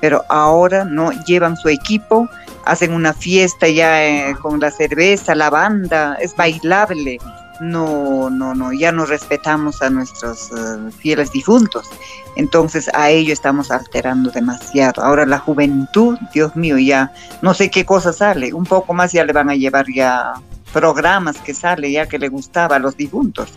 pero 0.00 0.24
ahora, 0.28 0.84
¿no? 0.84 1.10
Llevan 1.26 1.56
su 1.56 1.68
equipo, 1.68 2.28
hacen 2.64 2.92
una 2.92 3.12
fiesta 3.12 3.68
ya 3.68 4.06
eh, 4.06 4.36
con 4.40 4.60
la 4.60 4.70
cerveza, 4.70 5.34
la 5.34 5.50
banda, 5.50 6.16
es 6.20 6.34
bailable 6.34 7.18
no, 7.60 8.30
no, 8.30 8.54
no, 8.54 8.72
ya 8.72 8.92
no 8.92 9.06
respetamos 9.06 9.82
a 9.82 9.90
nuestros 9.90 10.50
eh, 10.52 10.90
fieles 10.98 11.32
difuntos. 11.32 11.88
Entonces 12.36 12.88
a 12.94 13.10
ello 13.10 13.32
estamos 13.32 13.70
alterando 13.70 14.30
demasiado. 14.30 15.02
Ahora 15.02 15.26
la 15.26 15.38
juventud, 15.38 16.18
Dios 16.32 16.54
mío, 16.54 16.78
ya 16.78 17.12
no 17.42 17.54
sé 17.54 17.70
qué 17.70 17.84
cosa 17.84 18.12
sale. 18.12 18.52
Un 18.52 18.64
poco 18.64 18.94
más 18.94 19.12
ya 19.12 19.24
le 19.24 19.32
van 19.32 19.50
a 19.50 19.54
llevar 19.54 19.86
ya 19.92 20.34
programas 20.72 21.38
que 21.38 21.54
sale 21.54 21.90
ya 21.90 22.06
que 22.06 22.18
le 22.18 22.28
gustaba 22.28 22.76
a 22.76 22.78
los 22.78 22.96
difuntos. 22.96 23.50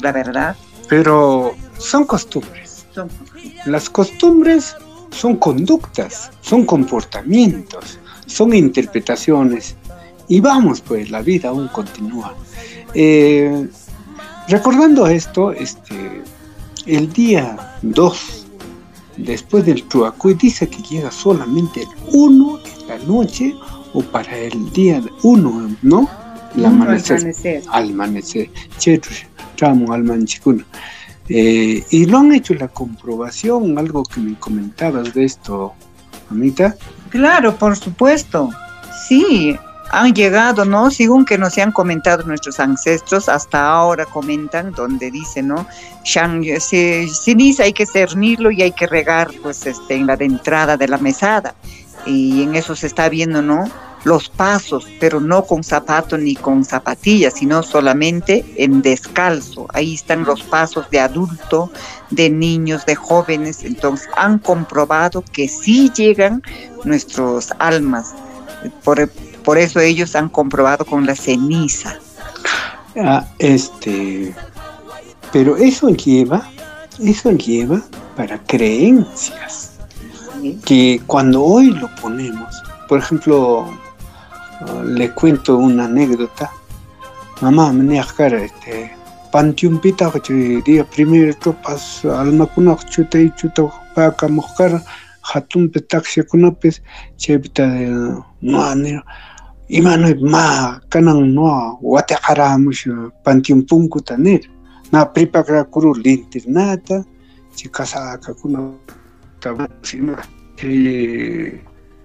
La 0.00 0.12
verdad. 0.12 0.56
Pero 0.88 1.54
son 1.78 2.04
costumbres. 2.04 2.86
Son. 2.92 3.08
Las 3.66 3.90
costumbres 3.90 4.76
son 5.10 5.36
conductas, 5.36 6.30
son 6.40 6.64
comportamientos, 6.64 7.98
son 8.26 8.54
interpretaciones. 8.54 9.76
Y 10.28 10.40
vamos, 10.40 10.80
pues 10.80 11.10
la 11.10 11.22
vida 11.22 11.48
aún 11.48 11.68
continúa. 11.68 12.34
Eh, 12.94 13.68
recordando 14.48 15.06
esto, 15.06 15.52
este, 15.52 16.22
el 16.86 17.12
día 17.12 17.76
2, 17.82 18.46
después 19.16 19.64
del 19.64 19.84
Truacuy, 19.84 20.34
dice 20.34 20.68
que 20.68 20.82
llega 20.82 21.10
solamente 21.10 21.82
el 21.82 21.88
1 22.12 22.58
de 22.58 22.86
la 22.88 22.98
noche 23.06 23.54
o 23.94 24.02
para 24.02 24.36
el 24.36 24.70
día 24.72 25.02
1, 25.22 25.76
¿no? 25.82 26.25
Amanecer. 26.64 27.62
Amanecer. 27.70 28.50
Eh, 31.28 31.84
y 31.90 32.06
lo 32.06 32.18
han 32.18 32.32
hecho 32.32 32.54
la 32.54 32.68
comprobación, 32.68 33.76
algo 33.78 34.04
que 34.04 34.20
me 34.20 34.38
comentabas 34.38 35.12
de 35.12 35.24
esto, 35.24 35.74
Amita. 36.30 36.76
Claro, 37.10 37.56
por 37.56 37.76
supuesto. 37.76 38.50
Sí, 39.08 39.56
han 39.90 40.14
llegado, 40.14 40.64
¿no? 40.64 40.90
Según 40.90 41.24
que 41.24 41.38
nos 41.38 41.58
han 41.58 41.72
comentado 41.72 42.24
nuestros 42.24 42.60
ancestros, 42.60 43.28
hasta 43.28 43.68
ahora 43.68 44.04
comentan, 44.04 44.72
donde 44.72 45.10
dice, 45.10 45.42
¿no? 45.42 45.66
Ceniza 46.04 47.64
hay 47.64 47.72
que 47.72 47.86
cernirlo 47.86 48.50
y 48.50 48.62
hay 48.62 48.72
que 48.72 48.86
regar, 48.86 49.30
pues, 49.42 49.66
este, 49.66 49.94
en 49.94 50.06
la 50.06 50.14
entrada 50.14 50.76
de 50.76 50.88
la 50.88 50.98
mesada. 50.98 51.54
Y 52.04 52.42
en 52.42 52.54
eso 52.54 52.76
se 52.76 52.86
está 52.86 53.08
viendo, 53.08 53.42
¿no? 53.42 53.64
Los 54.06 54.28
pasos, 54.28 54.86
pero 55.00 55.20
no 55.20 55.44
con 55.44 55.62
zapato 55.62 56.16
ni 56.16 56.36
con 56.36 56.64
zapatillas, 56.64 57.34
sino 57.34 57.62
solamente 57.62 58.44
en 58.56 58.80
descalzo. 58.80 59.66
Ahí 59.74 59.94
están 59.94 60.24
los 60.24 60.42
pasos 60.42 60.88
de 60.90 61.00
adulto, 61.00 61.70
de 62.10 62.30
niños, 62.30 62.86
de 62.86 62.94
jóvenes. 62.94 63.64
Entonces 63.64 64.08
han 64.16 64.38
comprobado 64.38 65.22
que 65.32 65.48
sí 65.48 65.90
llegan 65.94 66.42
nuestros 66.84 67.52
almas 67.58 68.14
por, 68.84 69.08
por 69.44 69.58
eso 69.58 69.80
ellos 69.80 70.14
han 70.14 70.28
comprobado 70.28 70.84
con 70.84 71.06
la 71.06 71.14
ceniza. 71.14 71.98
Ah, 72.96 73.26
este, 73.38 74.34
pero 75.32 75.56
eso 75.56 75.90
lleva, 75.90 76.48
eso 76.98 77.32
lleva 77.32 77.82
para 78.16 78.38
creencias. 78.44 79.72
Que 80.64 81.00
cuando 81.06 81.42
hoy 81.42 81.70
lo 81.70 81.92
ponemos, 81.96 82.62
por 82.88 83.00
ejemplo, 83.00 83.68
le 84.84 85.10
cuento 85.12 85.56
una 85.56 85.84
anécdota. 85.84 86.50
Mamá, 87.42 87.72
me 87.72 87.98
este, 87.98 88.96
pantiumpita 89.30 90.10
día 90.64 90.84
primero 90.84 91.34
topas 91.34 92.04
almakunaq 92.04 92.88
chutay 92.88 93.30
chuta 93.36 93.62
pakamuqkara 93.94 94.80
hatunpi 95.22 95.80
takshikunapis 95.80 96.80
chaypita 97.18 97.66
no 98.40 98.58
imanay 99.68 100.14
ma 100.22 100.80
kanan 100.88 101.34
no 101.34 101.78
watiqaramush 101.82 102.88
pantiun 103.24 103.66
punkuta 103.68 104.16
nir 104.16 104.42
na 104.92 105.04
pripakrakuru 105.04 105.94
lintirnata 105.94 107.04
chay 107.56 107.68
kasakakuna 107.68 108.72
chay 109.82 111.60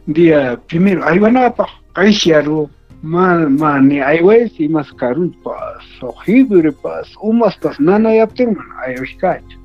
día 0.08 0.58
primero 0.68 1.06
aywanapaq 1.06 1.81
qayshiaru 1.94 2.70
mal 3.02 3.50
mani 3.50 4.02
ayways 4.02 4.52
imas 4.60 4.92
karunpas 4.94 5.84
ojibripas 6.02 7.08
umastas 7.22 7.80
nanayaptinman 7.80 8.70
ayawishkachu 8.86 9.62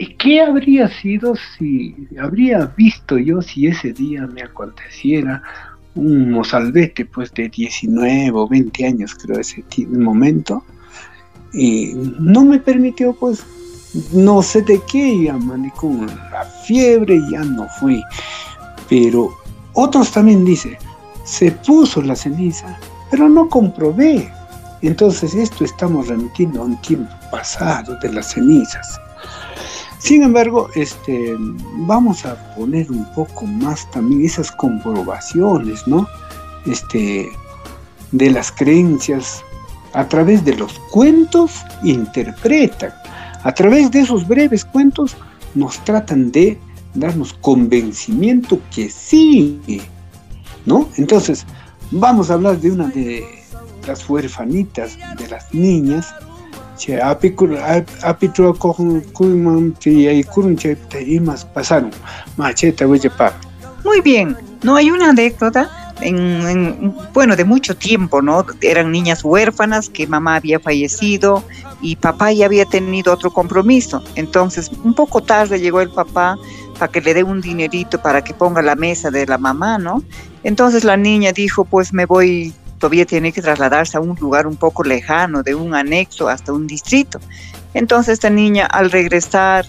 ¿Y 0.00 0.14
qué 0.14 0.40
habría 0.40 0.88
sido 0.88 1.34
si 1.36 1.94
habría 2.18 2.72
visto 2.74 3.18
yo 3.18 3.42
si 3.42 3.66
ese 3.66 3.92
día 3.92 4.26
me 4.26 4.42
aconteciera 4.42 5.42
un 5.94 6.30
mozalbete 6.30 7.04
pues 7.04 7.34
de 7.34 7.50
19 7.50 8.30
o 8.32 8.48
20 8.48 8.86
años 8.86 9.14
creo 9.14 9.38
ese 9.38 9.62
momento 9.88 10.64
y 11.52 11.92
no 12.18 12.46
me 12.46 12.58
permitió 12.60 13.12
pues 13.12 13.44
no 14.12 14.40
sé 14.40 14.62
de 14.62 14.80
qué 14.90 15.24
ya 15.24 15.36
maní 15.36 15.70
con 15.72 16.06
la 16.06 16.44
fiebre 16.66 17.20
ya 17.30 17.40
no 17.40 17.66
fui. 17.78 18.02
Pero 18.88 19.36
otros 19.74 20.12
también 20.12 20.46
dice 20.46 20.78
se 21.30 21.52
puso 21.52 22.02
la 22.02 22.16
ceniza 22.16 22.78
pero 23.10 23.28
no 23.28 23.48
comprobé 23.48 24.30
entonces 24.82 25.34
esto 25.34 25.64
estamos 25.64 26.08
remitiendo 26.08 26.62
a 26.62 26.64
un 26.64 26.80
tiempo 26.80 27.14
pasado 27.30 27.96
de 28.00 28.12
las 28.12 28.32
cenizas 28.32 29.00
sin 30.00 30.22
embargo, 30.22 30.70
este, 30.74 31.36
vamos 31.76 32.24
a 32.24 32.34
poner 32.54 32.90
un 32.90 33.04
poco 33.12 33.44
más 33.44 33.88
también 33.90 34.24
esas 34.24 34.50
comprobaciones, 34.50 35.86
¿no? 35.86 36.08
Este, 36.64 37.28
de 38.10 38.30
las 38.30 38.50
creencias 38.50 39.44
a 39.92 40.08
través 40.08 40.42
de 40.44 40.54
los 40.56 40.78
cuentos 40.90 41.62
interpretan. 41.84 42.94
A 43.42 43.52
través 43.52 43.90
de 43.90 44.00
esos 44.00 44.26
breves 44.26 44.64
cuentos 44.64 45.16
nos 45.54 45.78
tratan 45.84 46.32
de 46.32 46.58
darnos 46.94 47.34
convencimiento 47.34 48.58
que 48.74 48.88
sí, 48.88 49.60
¿no? 50.66 50.88
Entonces, 50.96 51.46
vamos 51.90 52.30
a 52.30 52.34
hablar 52.34 52.58
de 52.58 52.70
una 52.70 52.88
de 52.88 53.24
las 53.86 54.08
huerfanitas, 54.08 54.96
de 55.18 55.28
las 55.28 55.52
niñas, 55.54 56.14
muy 63.84 64.00
bien 64.00 64.36
no 64.62 64.76
hay 64.76 64.90
una 64.90 65.10
anécdota 65.10 65.94
en, 66.00 66.94
bueno, 67.12 67.36
de 67.36 67.44
mucho 67.44 67.76
tiempo, 67.76 68.22
¿no? 68.22 68.44
Eran 68.62 68.90
niñas 68.90 69.24
huérfanas 69.24 69.88
que 69.88 70.06
mamá 70.06 70.36
había 70.36 70.58
fallecido 70.58 71.44
y 71.82 71.96
papá 71.96 72.32
ya 72.32 72.46
había 72.46 72.64
tenido 72.64 73.12
otro 73.12 73.30
compromiso. 73.30 74.02
Entonces, 74.14 74.70
un 74.82 74.94
poco 74.94 75.22
tarde 75.22 75.60
llegó 75.60 75.80
el 75.80 75.90
papá 75.90 76.38
para 76.80 76.90
que 76.90 77.02
le 77.02 77.12
dé 77.12 77.22
un 77.22 77.42
dinerito 77.42 78.00
para 78.00 78.24
que 78.24 78.32
ponga 78.32 78.62
la 78.62 78.74
mesa 78.74 79.10
de 79.10 79.26
la 79.26 79.36
mamá, 79.36 79.76
¿no? 79.76 80.02
Entonces 80.42 80.82
la 80.82 80.96
niña 80.96 81.30
dijo, 81.30 81.66
pues 81.66 81.92
me 81.92 82.06
voy 82.06 82.54
todavía 82.78 83.04
tiene 83.04 83.30
que 83.30 83.42
trasladarse 83.42 83.98
a 83.98 84.00
un 84.00 84.16
lugar 84.18 84.46
un 84.46 84.56
poco 84.56 84.82
lejano, 84.82 85.42
de 85.42 85.54
un 85.54 85.74
anexo 85.74 86.30
hasta 86.30 86.54
un 86.54 86.66
distrito. 86.66 87.20
Entonces 87.74 88.14
esta 88.14 88.30
niña 88.30 88.64
al 88.64 88.90
regresar, 88.90 89.66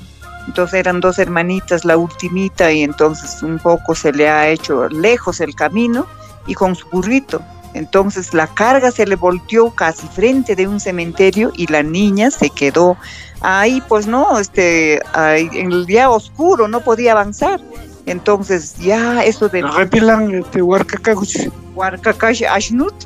entonces 0.48 0.80
eran 0.80 1.02
dos 1.02 1.20
hermanitas, 1.20 1.84
la 1.84 1.98
ultimita, 1.98 2.72
y 2.72 2.84
entonces 2.84 3.44
un 3.44 3.60
poco 3.60 3.94
se 3.94 4.14
le 4.14 4.30
ha 4.30 4.48
hecho 4.48 4.88
lejos 4.88 5.42
el 5.42 5.54
camino 5.54 6.08
y 6.48 6.54
con 6.54 6.74
su 6.74 6.88
burrito. 6.88 7.42
Entonces 7.74 8.34
la 8.34 8.48
carga 8.48 8.92
se 8.92 9.06
le 9.06 9.18
volteó 9.18 9.72
casi 9.72 10.08
frente 10.08 10.56
de 10.56 10.70
un 10.70 10.80
cementerio 10.80 11.52
y 11.54 11.68
la 11.68 11.84
niña 11.84 12.32
se 12.32 12.50
quedó 12.50 12.96
ahí, 13.42 13.82
pues 13.88 14.08
no, 14.08 14.40
este, 14.40 15.02
en 15.16 15.72
el 15.72 15.86
día 15.86 16.10
oscuro, 16.10 16.68
no 16.68 16.82
podía 16.82 17.12
avanzar. 17.14 17.60
Entonces 18.08 18.76
ya 18.78 19.24
eso 19.24 19.48
de... 19.48 19.62
Repilan 19.62 20.34
este 20.34 20.62
huarcacaguch. 20.62 21.50
Huarcacash 21.76 22.44
ashnut, 22.44 23.06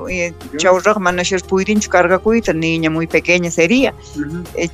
chaurraq 0.57 0.97
manashar 0.97 1.41
puidinchu 1.43 1.89
cargacuyta, 1.89 2.53
niña 2.53 2.89
muy 2.89 3.05
pequeña 3.05 3.51
sería. 3.51 3.93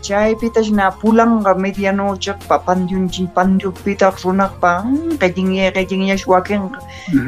Chaypitas 0.01 0.71
na 0.71 0.91
pulanga 0.91 1.53
medianoche 1.55 2.33
papandiunchi 2.47 3.27
pandiupita 3.33 4.13
runaqpa 4.23 4.85
qillinye 5.19 5.73
qillinye 5.73 6.17
shuaken 6.17 6.69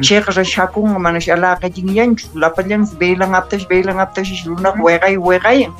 cheqra 0.00 0.44
shakun 0.44 0.96
manash 0.96 1.28
ala 1.28 1.58
qillinyanchu 1.60 2.28
lapallan 2.34 2.88
velan 2.98 3.34
aptash 3.34 3.66
velan 3.68 3.98
aptash 3.98 4.46
runaq 4.46 4.78
hueqay 4.78 5.16
hueqayan. 5.16 5.72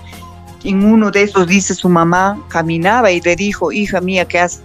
En 0.64 0.84
uno 0.84 1.10
de 1.10 1.22
esos 1.22 1.46
dice 1.46 1.74
su 1.74 1.88
mamá 1.88 2.42
caminaba 2.48 3.10
y 3.10 3.20
le 3.20 3.36
dijo, 3.36 3.70
hija 3.70 4.00
mía, 4.00 4.24
¿qué 4.24 4.40
haces? 4.40 4.62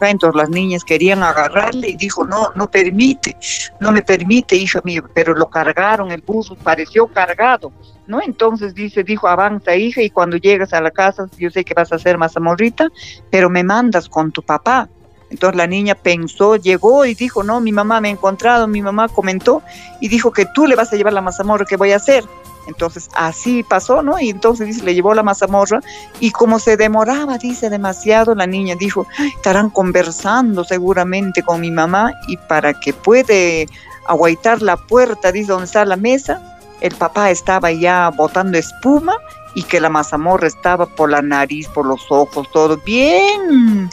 entonces 0.00 0.36
las 0.36 0.50
niñas 0.50 0.84
querían 0.84 1.22
agarrarle 1.22 1.88
y 1.88 1.96
dijo, 1.96 2.24
no, 2.24 2.50
no 2.54 2.70
permite, 2.70 3.36
no 3.80 3.92
me 3.92 4.02
permite, 4.02 4.56
hija 4.56 4.80
mía, 4.84 5.02
pero 5.14 5.34
lo 5.34 5.48
cargaron, 5.48 6.10
el 6.10 6.22
burro 6.22 6.54
pareció 6.62 7.06
cargado, 7.06 7.72
¿no? 8.06 8.20
Entonces 8.22 8.74
dice, 8.74 9.02
dijo, 9.02 9.28
avanza, 9.28 9.74
hija, 9.74 10.02
y 10.02 10.10
cuando 10.10 10.36
llegas 10.36 10.72
a 10.72 10.80
la 10.80 10.90
casa, 10.90 11.26
yo 11.38 11.50
sé 11.50 11.64
que 11.64 11.74
vas 11.74 11.92
a 11.92 11.98
ser 11.98 12.18
mazamorrita, 12.18 12.88
pero 13.30 13.50
me 13.50 13.64
mandas 13.64 14.08
con 14.08 14.30
tu 14.30 14.42
papá. 14.42 14.88
Entonces 15.30 15.56
la 15.56 15.66
niña 15.66 15.94
pensó, 15.94 16.56
llegó 16.56 17.04
y 17.04 17.14
dijo, 17.14 17.44
no, 17.44 17.60
mi 17.60 17.70
mamá 17.70 18.00
me 18.00 18.08
ha 18.08 18.10
encontrado, 18.10 18.66
mi 18.66 18.82
mamá 18.82 19.08
comentó 19.08 19.62
y 20.00 20.08
dijo 20.08 20.32
que 20.32 20.44
tú 20.54 20.66
le 20.66 20.74
vas 20.74 20.92
a 20.92 20.96
llevar 20.96 21.12
la 21.12 21.20
mazamorra 21.20 21.64
que 21.64 21.76
voy 21.76 21.92
a 21.92 21.96
hacer. 21.96 22.24
Entonces 22.66 23.08
así 23.14 23.62
pasó, 23.62 24.02
¿no? 24.02 24.18
Y 24.20 24.30
entonces 24.30 24.66
dice, 24.68 24.84
le 24.84 24.94
llevó 24.94 25.14
la 25.14 25.22
mazamorra 25.22 25.80
y 26.20 26.30
como 26.30 26.58
se 26.58 26.76
demoraba, 26.76 27.38
dice, 27.38 27.70
demasiado, 27.70 28.34
la 28.34 28.46
niña 28.46 28.74
dijo, 28.78 29.06
estarán 29.36 29.70
conversando 29.70 30.64
seguramente 30.64 31.42
con 31.42 31.60
mi 31.60 31.70
mamá 31.70 32.12
y 32.28 32.36
para 32.36 32.74
que 32.74 32.92
puede 32.92 33.68
aguaitar 34.06 34.62
la 34.62 34.76
puerta, 34.76 35.32
dice, 35.32 35.52
donde 35.52 35.66
está 35.66 35.84
la 35.84 35.96
mesa, 35.96 36.58
el 36.80 36.94
papá 36.94 37.30
estaba 37.30 37.72
ya 37.72 38.10
botando 38.10 38.56
espuma 38.56 39.14
y 39.54 39.62
que 39.64 39.80
la 39.80 39.88
mazamorra 39.88 40.46
estaba 40.46 40.86
por 40.86 41.10
la 41.10 41.22
nariz, 41.22 41.68
por 41.68 41.86
los 41.86 42.06
ojos, 42.10 42.48
todo 42.52 42.76
bien 42.78 43.90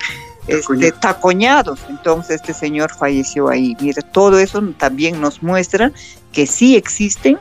este, 0.47 0.91
tacoñados. 0.91 1.79
Entonces 1.89 2.37
este 2.37 2.53
señor 2.53 2.93
falleció 2.93 3.49
ahí. 3.49 3.75
Mira, 3.79 4.01
todo 4.01 4.39
eso 4.39 4.61
también 4.77 5.19
nos 5.19 5.43
muestra 5.43 5.91
que 6.31 6.47
sí 6.47 6.75
existen 6.75 7.39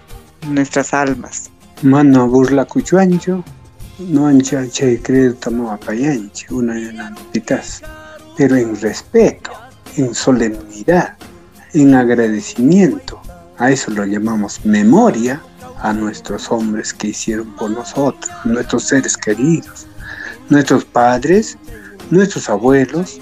nuestras 0.49 0.95
almas. 0.95 1.51
Mano 1.83 2.29
burla 2.29 2.65
cuchuancho, 2.65 3.45
no 3.99 4.27
ancha 4.27 4.67
che 4.67 5.01
creer 5.01 5.35
tamo 5.35 5.71
apayanche, 5.71 6.47
una 6.51 6.75
pitas, 7.33 7.83
pero 8.37 8.57
en 8.57 8.79
respeto, 8.81 9.51
en 9.97 10.15
solemnidad, 10.15 11.17
en 11.75 11.95
agradecimiento. 11.95 13.21
A 13.59 13.71
eso 13.71 13.91
lo 13.91 14.05
llamamos 14.05 14.65
memoria 14.65 15.41
a 15.81 15.93
nuestros 15.93 16.51
hombres 16.51 16.93
que 16.93 17.09
hicieron 17.09 17.55
por 17.57 17.71
nosotros, 17.71 18.31
nuestros 18.45 18.85
seres 18.85 19.17
queridos, 19.17 19.87
nuestros 20.49 20.85
padres, 20.85 21.57
nuestros 22.11 22.49
abuelos, 22.49 23.21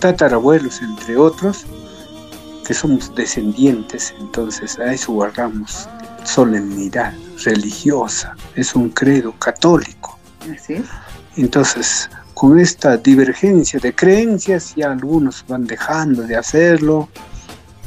tatarabuelos, 0.00 0.80
entre 0.82 1.16
otros, 1.16 1.66
que 2.66 2.74
somos 2.74 3.14
descendientes, 3.14 4.14
entonces 4.18 4.78
a 4.78 4.92
eso 4.92 5.12
guardamos 5.12 5.88
solemnidad 6.24 7.14
religiosa, 7.44 8.36
es 8.54 8.74
un 8.74 8.90
credo 8.90 9.32
católico. 9.38 10.18
Entonces, 11.36 12.10
con 12.34 12.58
esta 12.58 12.96
divergencia 12.96 13.78
de 13.80 13.94
creencias, 13.94 14.74
ya 14.74 14.90
algunos 14.90 15.44
van 15.48 15.66
dejando 15.66 16.22
de 16.22 16.36
hacerlo, 16.36 17.08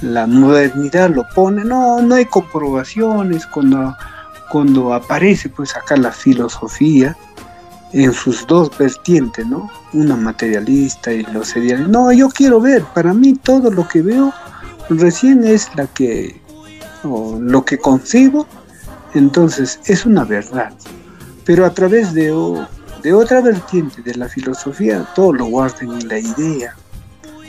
la 0.01 0.27
modernidad 0.27 1.09
lo 1.09 1.23
pone, 1.33 1.63
no, 1.63 2.01
no 2.01 2.15
hay 2.15 2.25
comprobaciones 2.25 3.45
cuando, 3.47 3.95
cuando 4.49 4.93
aparece 4.93 5.49
pues 5.49 5.75
acá 5.75 5.97
la 5.97 6.11
filosofía 6.11 7.15
en 7.93 8.13
sus 8.13 8.45
dos 8.45 8.75
vertientes, 8.77 9.45
¿no? 9.47 9.69
Una 9.93 10.15
materialista 10.15 11.11
y 11.11 11.23
lo 11.23 11.43
sería, 11.43 11.77
no, 11.77 12.11
yo 12.11 12.29
quiero 12.29 12.59
ver, 12.59 12.83
para 12.93 13.13
mí 13.13 13.33
todo 13.33 13.71
lo 13.71 13.87
que 13.87 14.01
veo 14.01 14.33
recién 14.89 15.45
es 15.45 15.69
la 15.75 15.87
que 15.87 16.39
o 17.03 17.37
lo 17.39 17.63
que 17.65 17.77
concibo, 17.77 18.47
entonces 19.13 19.79
es 19.85 20.05
una 20.05 20.23
verdad. 20.23 20.73
Pero 21.45 21.65
a 21.65 21.73
través 21.73 22.13
de, 22.13 22.27
de 23.03 23.13
otra 23.13 23.41
vertiente 23.41 24.01
de 24.01 24.15
la 24.15 24.27
filosofía, 24.29 25.07
todo 25.15 25.33
lo 25.33 25.45
guardan 25.45 25.93
en 26.01 26.07
la 26.07 26.19
idea, 26.19 26.75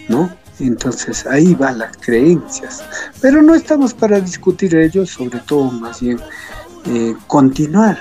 ¿no? 0.08 0.30
Entonces 0.60 1.26
ahí 1.26 1.54
van 1.54 1.78
las 1.78 1.96
creencias. 1.98 2.82
Pero 3.20 3.42
no 3.42 3.54
estamos 3.54 3.94
para 3.94 4.20
discutir 4.20 4.74
ello, 4.74 5.06
sobre 5.06 5.38
todo 5.40 5.70
más 5.70 6.00
bien 6.00 6.20
eh, 6.86 7.14
continuar. 7.26 7.98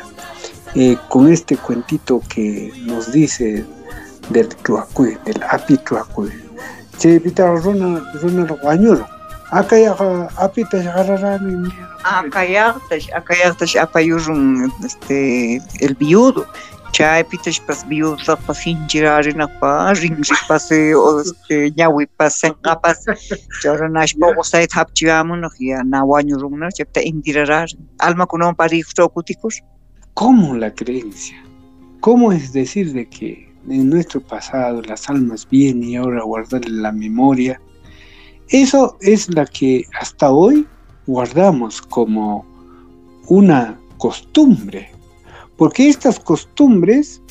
eh, 0.75 0.97
con 1.09 1.31
este 1.31 1.57
cuentito 1.57 2.21
que 2.29 2.71
nos 2.85 3.11
dice 3.11 3.65
del 4.29 4.47
Tuacue, 4.47 5.17
del 5.25 5.41
Api 5.49 5.77
Tuacue. 5.77 6.31
Che, 6.97 7.19
pita 7.19 7.51
runa, 7.55 8.11
runa 8.21 8.45
ya, 12.45 12.75
acá 13.15 13.35
ya, 13.35 13.83
apayurun, 13.83 14.73
este, 14.85 15.61
el 15.79 15.95
viudo. 15.95 16.45
Pas 17.65 17.87
viudo, 17.87 18.17
este, 21.21 21.71
ya. 21.71 21.87
Alma 27.99 28.25
kunon. 28.25 28.55
¿Cómo 30.13 30.55
la 30.55 30.73
creencia? 30.73 31.37
¿Cómo 31.99 32.31
es 32.31 32.51
decir 32.53 32.93
de 32.93 33.07
que 33.07 33.53
en 33.69 33.89
nuestro 33.89 34.21
pasado 34.21 34.81
las 34.81 35.09
almas 35.09 35.47
vienen 35.49 35.89
y 35.89 35.95
ahora 35.95 36.23
guardarle 36.23 36.81
la 36.81 36.91
memoria? 36.91 37.61
Eso 38.49 38.97
es 39.01 39.33
la 39.33 39.45
que 39.45 39.85
hasta 39.99 40.31
hoy 40.31 40.65
guardamos 41.05 41.81
como 41.81 42.45
una 43.27 43.77
costumbre, 43.97 44.89
porque 45.57 45.89
estas 45.89 46.19
costumbres 46.19 47.21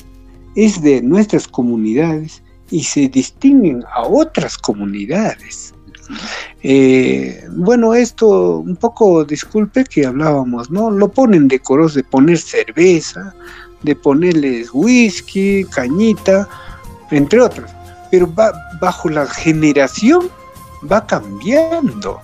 es 0.55 0.81
de 0.81 1.01
nuestras 1.01 1.47
comunidades 1.47 2.43
y 2.69 2.83
se 2.83 3.07
distinguen 3.07 3.83
a 3.95 4.03
otras 4.03 4.57
comunidades. 4.57 5.73
Eh, 6.63 7.47
bueno, 7.51 7.93
esto 7.93 8.59
un 8.59 8.75
poco, 8.75 9.25
disculpe 9.25 9.83
que 9.85 10.05
hablábamos, 10.05 10.69
¿no? 10.69 10.89
Lo 10.89 11.09
ponen 11.09 11.47
decoros 11.47 11.93
de 11.93 12.03
poner 12.03 12.37
cerveza, 12.37 13.33
de 13.83 13.95
ponerles 13.95 14.69
whisky, 14.73 15.65
cañita, 15.65 16.47
entre 17.11 17.41
otros. 17.41 17.69
Pero 18.11 18.31
bajo 18.81 19.09
la 19.09 19.25
generación 19.25 20.29
va 20.89 21.05
cambiando. 21.05 22.19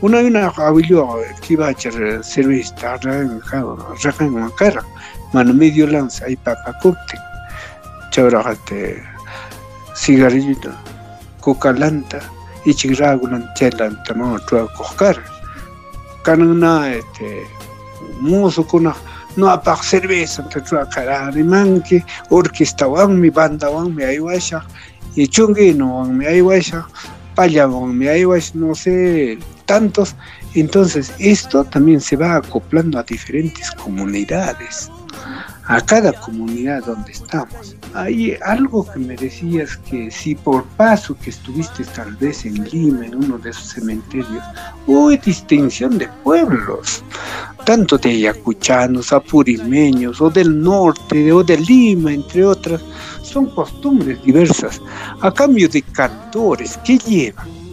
Una 0.00 0.18
una 0.18 0.48
abuelo 0.48 1.18
que 1.40 1.54
iba 1.54 1.68
a 1.68 1.70
echar 1.70 1.94
cerveza, 2.22 2.96
raja 2.96 4.24
en 4.24 4.40
la 4.40 4.50
cara, 4.56 4.84
mano 5.32 5.54
medio 5.54 5.86
lanza 5.86 6.28
y 6.28 6.36
para 6.36 6.78
corte. 6.82 7.18
Chabrajate, 8.10 9.02
cigarrillito, 9.94 10.70
coca 11.40 11.72
lanta 11.72 12.20
ichigragunan 12.64 13.44
chaylantama 13.54 14.38
truakoqkar 14.46 15.16
kanana 16.24 16.88
este 16.96 17.46
musukuna 18.20 18.94
no 19.36 19.50
apaq 19.50 19.82
cervezanta 19.84 20.60
truaqararimanki 20.64 22.02
orquestawanmi 22.30 23.30
bandawanmi 23.30 24.02
aywashaq 24.04 24.64
y 25.16 25.28
chunguinowanmi 25.28 26.24
aywashaq 26.26 26.86
pallawanmi 27.34 28.08
aywash 28.08 28.54
no 28.54 28.74
sé 28.74 29.38
tantos. 29.66 30.14
Entonces 30.54 31.12
esto 31.18 31.64
también 31.64 32.00
se 32.00 32.16
va 32.16 32.36
acoplando 32.36 32.98
a 32.98 33.02
diferentes 33.02 33.70
comunidades 33.72 34.90
a 35.66 35.80
cada 35.80 36.12
comunidad 36.12 36.84
donde 36.84 37.12
estamos. 37.12 37.76
Hay 37.94 38.36
algo 38.44 38.86
que 38.90 38.98
me 38.98 39.16
decías 39.16 39.76
que 39.78 40.10
si 40.10 40.34
por 40.34 40.64
paso 40.76 41.16
que 41.16 41.30
estuviste 41.30 41.84
tal 41.84 42.14
vez 42.16 42.44
en 42.44 42.64
Lima, 42.68 43.06
en 43.06 43.14
uno 43.14 43.38
de 43.38 43.50
esos 43.50 43.68
cementerios, 43.68 44.42
hubo 44.86 45.10
distinción 45.10 45.98
de 45.98 46.08
pueblos, 46.22 47.02
tanto 47.64 47.96
de 47.96 48.10
ayacuchanos, 48.10 49.12
apurimeños, 49.12 50.20
o 50.20 50.28
del 50.28 50.60
norte, 50.60 51.32
o 51.32 51.42
de 51.42 51.56
Lima, 51.58 52.12
entre 52.12 52.44
otras, 52.44 52.82
son 53.22 53.46
costumbres 53.54 54.22
diversas, 54.22 54.80
a 55.20 55.32
cambio 55.32 55.68
de 55.68 55.82
cantores, 55.82 56.78
¿qué 56.84 56.98
llevan? 56.98 57.63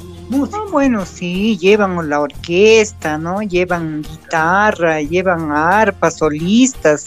Bueno, 0.71 1.05
sí, 1.05 1.57
llevan 1.57 2.09
la 2.09 2.21
orquesta, 2.21 3.17
¿no? 3.17 3.41
Llevan 3.41 4.01
guitarra, 4.01 5.01
llevan 5.01 5.51
arpas, 5.51 6.17
solistas, 6.17 7.05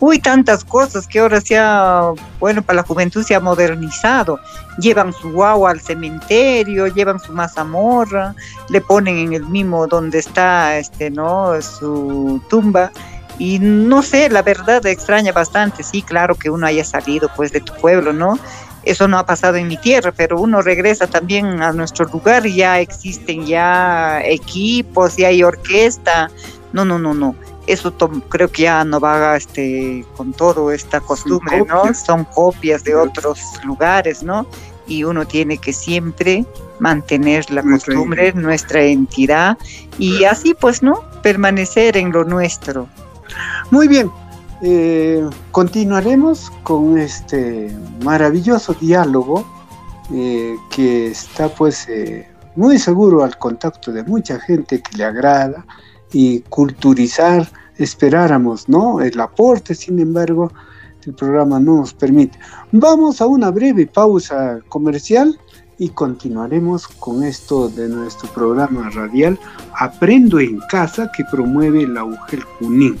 uy, 0.00 0.18
tantas 0.18 0.64
cosas 0.64 1.06
que 1.06 1.18
ahora 1.18 1.40
se 1.42 1.58
ha, 1.58 2.12
bueno, 2.40 2.62
para 2.62 2.78
la 2.78 2.82
juventud 2.82 3.22
se 3.22 3.34
ha 3.34 3.40
modernizado. 3.40 4.40
Llevan 4.78 5.12
su 5.12 5.30
guagua 5.30 5.70
al 5.70 5.80
cementerio, 5.80 6.86
llevan 6.86 7.20
su 7.20 7.32
mazamorra, 7.32 8.34
le 8.70 8.80
ponen 8.80 9.18
en 9.18 9.32
el 9.34 9.44
mismo 9.46 9.86
donde 9.86 10.18
está, 10.18 10.78
este, 10.78 11.10
¿no? 11.10 11.60
Su 11.60 12.40
tumba. 12.48 12.90
Y 13.38 13.58
no 13.58 14.02
sé, 14.02 14.30
la 14.30 14.42
verdad 14.42 14.84
extraña 14.86 15.32
bastante, 15.32 15.82
sí, 15.82 16.00
claro 16.00 16.34
que 16.36 16.48
uno 16.48 16.66
haya 16.66 16.84
salido 16.84 17.30
pues 17.36 17.52
de 17.52 17.60
tu 17.60 17.74
pueblo, 17.74 18.12
¿no? 18.12 18.38
Eso 18.84 19.06
no 19.06 19.18
ha 19.18 19.26
pasado 19.26 19.56
en 19.56 19.68
mi 19.68 19.76
tierra, 19.76 20.12
pero 20.12 20.40
uno 20.40 20.60
regresa 20.60 21.06
también 21.06 21.62
a 21.62 21.72
nuestro 21.72 22.06
lugar 22.06 22.46
y 22.46 22.56
ya 22.56 22.80
existen 22.80 23.46
ya 23.46 24.20
equipos, 24.24 25.16
ya 25.16 25.28
hay 25.28 25.42
orquesta. 25.42 26.30
No, 26.72 26.84
no, 26.84 26.98
no, 26.98 27.14
no. 27.14 27.34
Eso 27.66 27.94
creo 28.28 28.50
que 28.50 28.62
ya 28.62 28.84
no 28.84 28.98
va 28.98 29.36
este, 29.36 30.04
con 30.16 30.32
todo 30.32 30.72
esta 30.72 31.00
costumbre, 31.00 31.64
¿no? 31.64 31.94
Son 31.94 32.24
copias 32.24 32.82
de 32.82 32.96
otros 32.96 33.40
lugares, 33.64 34.22
¿no? 34.22 34.46
Y 34.88 35.04
uno 35.04 35.24
tiene 35.26 35.58
que 35.58 35.72
siempre 35.72 36.44
mantener 36.80 37.48
la 37.52 37.62
costumbre, 37.62 38.32
nuestra 38.32 38.82
entidad 38.82 39.56
y 39.96 40.24
así 40.24 40.54
pues, 40.54 40.82
¿no? 40.82 41.04
Permanecer 41.22 41.96
en 41.96 42.10
lo 42.10 42.24
nuestro. 42.24 42.88
Muy 43.70 43.86
bien, 43.86 44.10
eh, 44.62 45.28
continuaremos 45.50 46.50
con 46.62 46.96
este 46.96 47.76
maravilloso 48.04 48.74
diálogo 48.74 49.44
eh, 50.12 50.56
que 50.70 51.08
está 51.08 51.48
pues 51.48 51.88
eh, 51.88 52.28
muy 52.54 52.78
seguro 52.78 53.24
al 53.24 53.36
contacto 53.38 53.92
de 53.92 54.04
mucha 54.04 54.38
gente 54.38 54.80
que 54.80 54.96
le 54.98 55.04
agrada 55.04 55.64
y 56.12 56.40
culturizar, 56.42 57.50
esperáramos, 57.76 58.68
¿no? 58.68 59.00
El 59.00 59.18
aporte, 59.18 59.74
sin 59.74 59.98
embargo, 59.98 60.52
el 61.06 61.14
programa 61.14 61.58
no 61.58 61.78
nos 61.78 61.94
permite. 61.94 62.38
Vamos 62.70 63.20
a 63.20 63.26
una 63.26 63.50
breve 63.50 63.86
pausa 63.86 64.60
comercial 64.68 65.38
y 65.78 65.88
continuaremos 65.88 66.86
con 66.86 67.24
esto 67.24 67.68
de 67.68 67.88
nuestro 67.88 68.28
programa 68.30 68.90
radial 68.90 69.38
Aprendo 69.76 70.38
en 70.38 70.60
Casa 70.68 71.10
que 71.16 71.24
promueve 71.24 71.86
la 71.86 72.04
UGEL 72.04 72.42
Junín. 72.60 73.00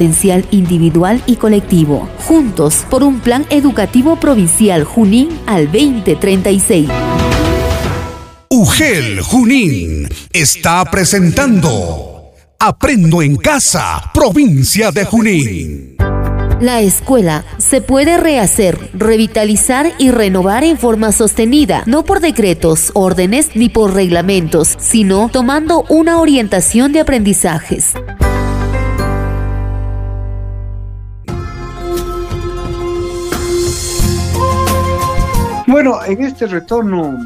potencial 0.01 0.43
individual 0.49 1.21
y 1.27 1.35
colectivo, 1.35 2.09
juntos 2.25 2.87
por 2.89 3.03
un 3.03 3.19
plan 3.19 3.45
educativo 3.51 4.15
provincial 4.15 4.83
Junín 4.83 5.29
al 5.45 5.65
2036. 5.65 6.89
UGEL 8.49 9.21
Junín 9.21 10.09
está 10.33 10.83
presentando 10.85 12.31
Aprendo 12.57 13.21
en 13.21 13.35
Casa, 13.35 14.09
provincia 14.11 14.91
de 14.91 15.05
Junín. 15.05 15.97
La 16.59 16.81
escuela 16.81 17.45
se 17.59 17.81
puede 17.81 18.17
rehacer, 18.17 18.89
revitalizar 18.93 19.93
y 19.99 20.09
renovar 20.09 20.63
en 20.63 20.79
forma 20.79 21.11
sostenida, 21.11 21.83
no 21.85 22.05
por 22.05 22.21
decretos, 22.21 22.89
órdenes 22.95 23.51
ni 23.53 23.69
por 23.69 23.93
reglamentos, 23.93 24.77
sino 24.79 25.29
tomando 25.31 25.85
una 25.89 26.19
orientación 26.19 26.91
de 26.91 27.01
aprendizajes. 27.01 27.93
Bueno, 35.71 36.03
en 36.03 36.21
este 36.21 36.47
retorno 36.47 37.17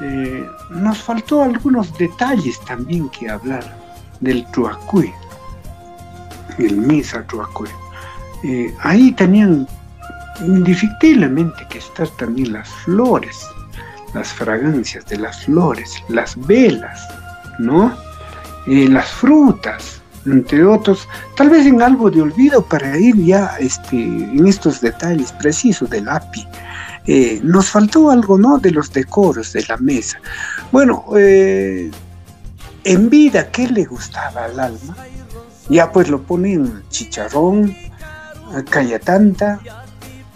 eh, 0.00 0.48
nos 0.70 0.96
faltó 1.02 1.42
algunos 1.42 1.92
detalles 1.98 2.58
también 2.60 3.10
que 3.10 3.28
hablar 3.28 3.62
del 4.20 4.46
Truacue, 4.46 5.12
el 6.56 6.78
Misa 6.78 7.22
Truacue. 7.24 7.68
Eh, 8.44 8.74
ahí 8.80 9.12
tenían 9.12 9.68
indefectiblemente 10.40 11.66
que 11.68 11.80
estar 11.80 12.08
también 12.16 12.54
las 12.54 12.70
flores, 12.70 13.46
las 14.14 14.32
fragancias 14.32 15.04
de 15.04 15.18
las 15.18 15.44
flores, 15.44 16.02
las 16.08 16.34
velas, 16.46 17.06
¿no? 17.58 17.94
eh, 18.68 18.88
las 18.88 19.10
frutas, 19.10 20.00
entre 20.24 20.64
otros, 20.64 21.06
tal 21.36 21.50
vez 21.50 21.66
en 21.66 21.82
algo 21.82 22.10
de 22.10 22.22
olvido 22.22 22.64
para 22.64 22.96
ir 22.96 23.16
ya 23.16 23.54
este, 23.58 23.96
en 23.96 24.46
estos 24.46 24.80
detalles 24.80 25.30
precisos 25.32 25.90
del 25.90 26.08
API. 26.08 26.48
Eh, 27.06 27.40
nos 27.42 27.70
faltó 27.70 28.10
algo, 28.10 28.38
¿no? 28.38 28.58
De 28.58 28.70
los 28.70 28.92
decoros 28.92 29.52
de 29.52 29.64
la 29.68 29.76
mesa. 29.78 30.20
Bueno, 30.70 31.04
eh, 31.16 31.90
en 32.84 33.10
vida, 33.10 33.50
¿qué 33.50 33.66
le 33.68 33.84
gustaba 33.84 34.44
al 34.44 34.58
alma? 34.60 34.96
Ya 35.68 35.90
pues 35.90 36.08
lo 36.08 36.22
ponen 36.22 36.82
chicharrón, 36.90 37.74
cayatanta, 38.68 39.60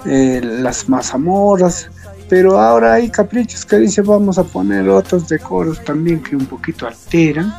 eh, 0.05 0.41
las 0.43 0.89
mazamoras, 0.89 1.89
pero 2.29 2.61
ahora 2.61 2.95
hay 2.95 3.11
caprichos 3.11 3.65
que 3.65 3.77
dicen 3.77 4.07
vamos 4.07 4.39
a 4.39 4.45
poner 4.45 4.89
otros 4.89 5.29
decoros 5.29 5.83
también 5.85 6.23
que 6.23 6.37
un 6.37 6.47
poquito 6.47 6.87
alteran 6.87 7.53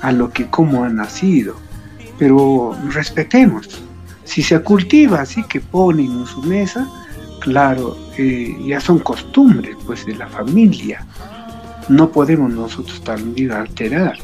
a 0.00 0.12
lo 0.12 0.30
que 0.30 0.48
como 0.48 0.84
ha 0.84 0.88
nacido. 0.88 1.56
Pero 2.18 2.76
respetemos, 2.90 3.68
si 4.24 4.42
se 4.42 4.60
cultiva 4.60 5.20
así 5.20 5.42
que 5.44 5.60
ponen 5.60 6.10
en 6.10 6.26
su 6.26 6.42
mesa, 6.42 6.86
claro, 7.40 7.96
eh, 8.16 8.56
ya 8.64 8.80
son 8.80 9.00
costumbres 9.00 9.76
pues 9.86 10.06
de 10.06 10.14
la 10.14 10.28
familia. 10.28 11.04
No 11.88 12.10
podemos 12.10 12.52
nosotros 12.52 13.02
también 13.02 13.50
alterar. 13.50 14.16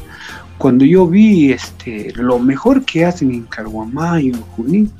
Cuando 0.57 0.85
yo 0.85 1.07
vi 1.07 1.51
este 1.51 2.13
lo 2.15 2.39
mejor 2.39 2.85
que 2.85 3.05
hacen 3.05 3.31
en 3.31 3.43
Caruamá 3.43 4.21
y 4.21 4.29
en 4.29 4.41
Junín, 4.41 4.91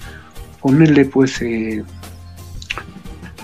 ponerle 0.61 1.05
pues 1.05 1.41
eh, 1.41 1.83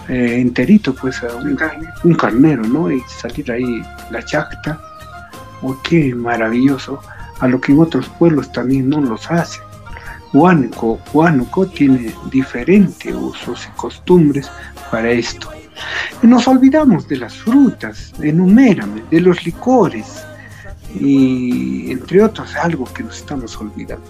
eh, 0.10 0.38
enterito 0.40 0.94
pues 0.94 1.24
a 1.24 1.36
un, 1.36 2.16
carnero, 2.16 2.64
¿no? 2.64 2.92
Y 2.92 3.02
salir 3.08 3.52
ahí 3.52 3.82
la 4.12 4.24
chacta. 4.24 4.80
Oh, 5.62 5.78
qué 5.84 6.14
maravilloso. 6.14 7.00
A 7.40 7.48
lo 7.48 7.60
que 7.60 7.72
en 7.72 7.80
otros 7.80 8.10
pueblos 8.20 8.52
también 8.52 8.90
no 8.90 9.02
los 9.02 9.32
hacen. 9.32 9.64
Huánuco, 10.34 11.00
Huánuco 11.14 11.68
tiene 11.68 12.14
diferentes 12.32 13.14
usos 13.14 13.68
y 13.68 13.78
costumbres 13.78 14.50
para 14.90 15.12
esto. 15.12 15.50
Nos 16.24 16.48
olvidamos 16.48 17.08
de 17.08 17.18
las 17.18 17.36
frutas, 17.36 18.14
enumérame, 18.22 19.04
de 19.12 19.22
los 19.22 19.46
licores 19.46 20.24
y 21.00 21.92
entre 21.92 22.24
otros 22.24 22.56
algo 22.56 22.86
que 22.94 23.04
nos 23.04 23.18
estamos 23.18 23.56
olvidando. 23.58 24.06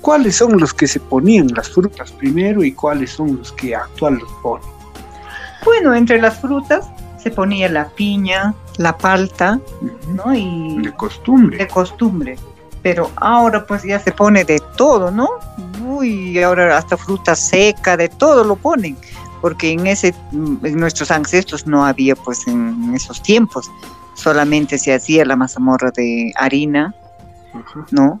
¿Cuáles 0.00 0.36
son 0.36 0.58
los 0.58 0.72
que 0.72 0.86
se 0.86 1.00
ponían 1.00 1.48
las 1.48 1.68
frutas 1.68 2.12
primero 2.12 2.64
y 2.64 2.72
cuáles 2.72 3.10
son 3.10 3.36
los 3.36 3.52
que 3.52 3.74
actualmente 3.74 4.24
los 4.24 4.42
ponen? 4.42 4.68
Bueno, 5.64 5.94
entre 5.94 6.20
las 6.20 6.40
frutas 6.40 6.88
se 7.22 7.30
ponía 7.30 7.68
la 7.68 7.88
piña, 7.88 8.54
la 8.78 8.96
palta, 8.96 9.60
¿no? 10.14 10.34
Y 10.34 10.78
de 10.82 10.92
costumbre. 10.94 11.58
De 11.58 11.68
costumbre. 11.68 12.38
Pero 12.82 13.10
ahora 13.16 13.66
pues 13.66 13.82
ya 13.82 13.98
se 13.98 14.12
pone 14.12 14.44
de 14.44 14.60
todo, 14.76 15.10
¿no? 15.10 15.28
Uy, 15.84 16.40
ahora 16.42 16.76
hasta 16.76 16.96
fruta 16.96 17.34
seca, 17.34 17.96
de 17.96 18.08
todo 18.08 18.44
lo 18.44 18.56
ponen, 18.56 18.96
porque 19.40 19.72
en 19.72 19.86
ese, 19.86 20.14
en 20.32 20.78
nuestros 20.78 21.10
ancestros 21.10 21.66
no 21.66 21.84
había 21.84 22.14
pues 22.14 22.46
en 22.46 22.94
esos 22.94 23.22
tiempos, 23.22 23.70
solamente 24.14 24.78
se 24.78 24.94
hacía 24.94 25.24
la 25.24 25.36
mazamorra 25.36 25.90
de 25.90 26.32
harina, 26.36 26.94
¿no? 27.90 28.20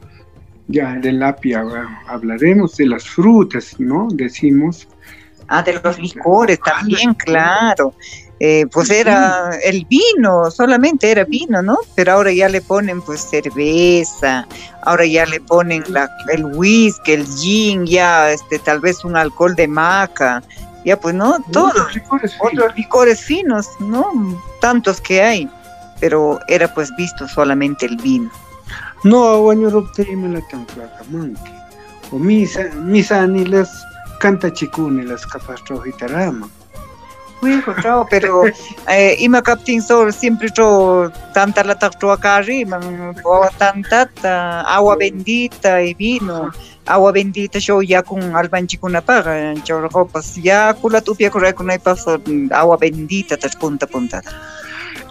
Ya 0.66 0.94
del 0.94 1.22
apia 1.22 1.64
hablaremos 2.08 2.76
de 2.76 2.86
las 2.86 3.08
frutas, 3.08 3.76
¿no? 3.78 4.08
Decimos 4.10 4.88
Ah, 5.48 5.62
de 5.62 5.80
los 5.82 5.98
licores 5.98 6.60
también, 6.60 7.14
claro. 7.14 7.94
Eh, 8.40 8.66
pues 8.70 8.90
era 8.90 9.50
el 9.64 9.84
vino, 9.86 10.48
solamente 10.50 11.10
era 11.10 11.24
vino, 11.24 11.60
¿no? 11.60 11.78
Pero 11.96 12.12
ahora 12.12 12.32
ya 12.32 12.48
le 12.48 12.60
ponen 12.60 13.02
pues 13.02 13.20
cerveza, 13.20 14.46
ahora 14.82 15.06
ya 15.06 15.26
le 15.26 15.40
ponen 15.40 15.82
la, 15.88 16.08
el 16.28 16.44
whisky, 16.44 17.12
el 17.12 17.26
gin, 17.26 17.84
ya 17.84 18.30
este 18.30 18.60
tal 18.60 18.78
vez 18.78 19.04
un 19.04 19.16
alcohol 19.16 19.56
de 19.56 19.66
maca, 19.66 20.40
ya 20.84 20.98
pues 20.98 21.16
no, 21.16 21.38
todos 21.50 21.92
licores 21.94 22.36
otros 22.38 22.76
licores 22.76 23.20
finos, 23.20 23.66
¿no? 23.80 24.40
Tantos 24.60 25.00
que 25.00 25.20
hay, 25.20 25.50
pero 25.98 26.38
era 26.46 26.72
pues 26.72 26.94
visto 26.96 27.26
solamente 27.26 27.86
el 27.86 27.96
vino. 27.96 28.30
No, 29.02 29.42
bueno, 29.42 29.68
la 29.70 30.40
tan 30.40 31.36
o 32.10 32.18
misa, 32.18 32.64
misa 32.76 33.26
ni 33.26 33.44
las 33.44 33.70
canta 34.20 34.52
chikuni 34.52 35.02
las 35.02 35.26
capas 35.26 35.62
rojitarama. 37.42 37.64
Uy, 37.66 37.82
trao, 37.82 38.06
pero 38.10 38.46
eh, 38.88 39.16
ima 39.18 39.42
captain 39.42 39.82
sol 39.82 40.12
siempre 40.12 40.50
tro 40.50 41.10
tanta 41.32 41.62
la 41.64 41.78
tacto 41.78 42.10
acá 42.10 42.36
arriba, 42.36 42.78
tanta 43.58 44.60
agua 44.62 44.96
bendita 44.96 45.82
y 45.82 45.94
vino. 45.94 46.50
Agua 46.86 47.12
bendita 47.12 47.58
yo 47.58 47.82
ya 47.82 48.02
con 48.02 48.34
albanchi 48.34 48.78
con 48.78 48.92
paga, 49.04 49.54
pues 50.10 50.36
ya 50.36 50.72
kula 50.72 51.02
tupia 51.02 51.30
corre 51.30 51.52
con 51.52 51.68
hay 51.70 51.78
paso 51.78 52.18
agua 52.50 52.78
bendita 52.78 53.36
tas 53.36 53.54
punta 53.56 53.86
punta. 53.86 54.22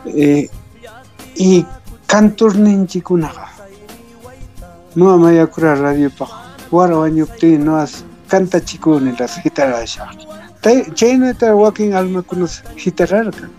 Eh, 0.06 0.50
y 1.36 1.66
cantor 2.08 2.56
ninchi 2.56 3.02
kunaga. 3.02 3.52
No 4.96 5.12
amaya 5.12 5.46
kura 5.46 5.76
radio 5.76 6.10
pa. 6.10 6.26
Wara 6.72 6.98
wanyupti 6.98 7.60
no 7.60 7.78
as 7.78 8.04
canta 8.28 8.60
chikuni 8.60 9.16
las 9.20 9.40
gitarasha. 9.44 10.10
Chayna 10.68 11.34
ta 11.34 11.56
wakin 11.56 11.94
alma 11.94 12.22
kunos 12.22 12.62
gitararka. 12.76 13.50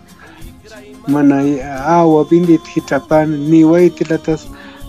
Mana 1.06 1.40
agua 1.86 2.24
bindit 2.24 2.61
hitrapan 2.68 3.48
ni 3.48 3.64
waitilatas 3.64 4.46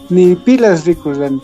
ni 0.10 0.36
pilas 0.36 0.86
rikurant. 0.86 1.44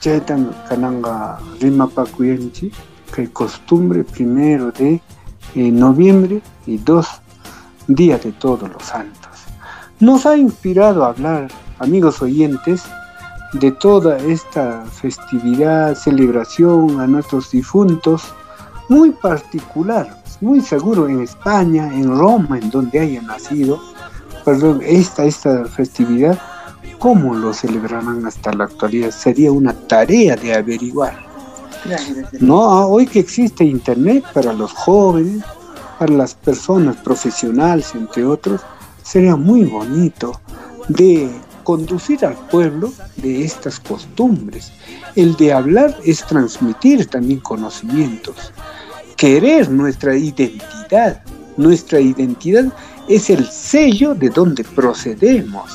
Chaytan 0.00 0.52
kananga 0.68 1.38
rimapakuyanchi 1.60 2.72
que 3.14 3.32
costumbre 3.32 4.04
primero 4.04 4.70
de 4.72 5.00
eh, 5.54 5.70
noviembre 5.70 6.42
y 6.66 6.76
dos 6.76 7.08
día 7.88 8.18
de 8.18 8.32
todos 8.32 8.68
los 8.68 8.82
santos. 8.82 9.46
Nos 10.00 10.26
ha 10.26 10.36
inspirado 10.36 11.04
a 11.04 11.08
hablar, 11.08 11.48
amigos 11.78 12.20
oyentes, 12.20 12.84
de 13.54 13.72
toda 13.72 14.18
esta 14.18 14.84
festividad, 14.84 15.94
celebración 15.94 17.00
a 17.00 17.06
nuestros 17.06 17.50
difuntos, 17.50 18.34
muy 18.88 19.10
particular, 19.10 20.22
muy 20.40 20.60
seguro 20.60 21.08
en 21.08 21.22
España, 21.22 21.92
en 21.92 22.16
Roma, 22.16 22.58
en 22.58 22.70
donde 22.70 23.00
haya 23.00 23.22
nacido, 23.22 23.80
perdón, 24.44 24.80
esta, 24.84 25.24
esta 25.24 25.64
festividad, 25.64 26.38
cómo 26.98 27.34
lo 27.34 27.52
celebrarán 27.52 28.24
hasta 28.26 28.52
la 28.52 28.64
actualidad, 28.64 29.10
sería 29.10 29.52
una 29.52 29.72
tarea 29.72 30.36
de 30.36 30.54
averiguar. 30.54 31.26
No, 32.40 32.86
hoy 32.88 33.06
que 33.06 33.20
existe 33.20 33.64
internet 33.64 34.24
para 34.32 34.52
los 34.52 34.72
jóvenes, 34.72 35.44
para 35.98 36.12
las 36.12 36.34
personas 36.34 36.96
profesionales, 36.96 37.94
entre 37.94 38.24
otros, 38.24 38.60
sería 39.02 39.36
muy 39.36 39.64
bonito 39.64 40.40
de 40.88 41.30
conducir 41.62 42.24
al 42.24 42.34
pueblo 42.48 42.92
de 43.16 43.44
estas 43.44 43.80
costumbres. 43.80 44.72
El 45.14 45.36
de 45.36 45.52
hablar 45.52 45.96
es 46.04 46.24
transmitir 46.24 47.06
también 47.06 47.40
conocimientos, 47.40 48.52
querer 49.16 49.70
nuestra 49.70 50.16
identidad. 50.16 51.22
Nuestra 51.56 52.00
identidad 52.00 52.66
es 53.08 53.30
el 53.30 53.46
sello 53.46 54.14
de 54.14 54.28
donde 54.28 54.62
procedemos, 54.62 55.72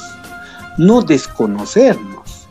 no 0.78 1.02
desconocernos. 1.02 2.48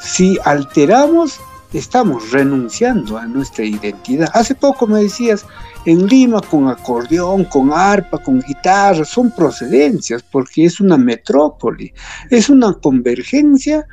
Si 0.00 0.38
alteramos, 0.44 1.38
estamos 1.72 2.30
renunciando 2.30 3.18
a 3.18 3.26
nuestra 3.26 3.64
identidad. 3.64 4.30
Hace 4.32 4.54
poco 4.54 4.86
me 4.86 5.02
decías, 5.02 5.44
en 5.84 6.06
Lima 6.06 6.40
con 6.40 6.68
acordeón, 6.68 7.44
con 7.44 7.72
arpa, 7.72 8.18
con 8.18 8.40
guitarra, 8.40 9.04
son 9.04 9.30
procedencias 9.30 10.22
porque 10.22 10.64
es 10.64 10.80
una 10.80 10.96
metrópoli, 10.96 11.92
es 12.30 12.48
una 12.48 12.72
convergencia 12.72 13.86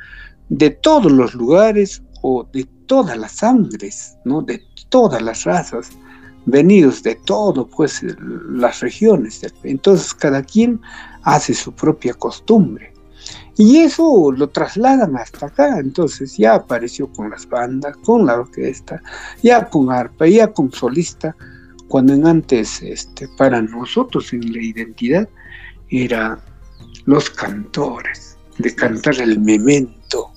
de 0.48 0.70
todos 0.70 1.12
los 1.12 1.34
lugares 1.34 2.02
o 2.22 2.48
de 2.52 2.64
todas 2.86 3.16
las 3.18 3.32
sangres, 3.32 4.16
¿no? 4.24 4.40
de 4.42 4.62
todas 4.88 5.20
las 5.20 5.44
razas, 5.44 5.90
venidos 6.46 7.02
de 7.02 7.14
todo, 7.14 7.66
pues 7.66 8.02
las 8.50 8.80
regiones. 8.80 9.40
Entonces 9.62 10.14
cada 10.14 10.42
quien 10.42 10.80
hace 11.22 11.54
su 11.54 11.72
propia 11.72 12.14
costumbre. 12.14 12.92
Y 13.56 13.78
eso 13.78 14.32
lo 14.32 14.48
trasladan 14.48 15.16
hasta 15.16 15.46
acá, 15.46 15.78
entonces 15.78 16.36
ya 16.36 16.54
apareció 16.54 17.06
con 17.12 17.30
las 17.30 17.48
bandas, 17.48 17.96
con 17.98 18.26
la 18.26 18.40
orquesta, 18.40 19.00
ya 19.42 19.68
con 19.68 19.92
arpa, 19.92 20.26
ya 20.26 20.52
con 20.52 20.72
solista, 20.72 21.36
cuando 21.88 22.14
en 22.14 22.26
antes 22.26 22.82
este, 22.82 23.28
para 23.38 23.62
nosotros 23.62 24.32
en 24.32 24.52
la 24.52 24.60
identidad 24.60 25.28
era 25.88 26.42
los 27.04 27.30
cantores, 27.30 28.36
de 28.58 28.74
cantar 28.74 29.20
el 29.20 29.38
memento, 29.38 30.32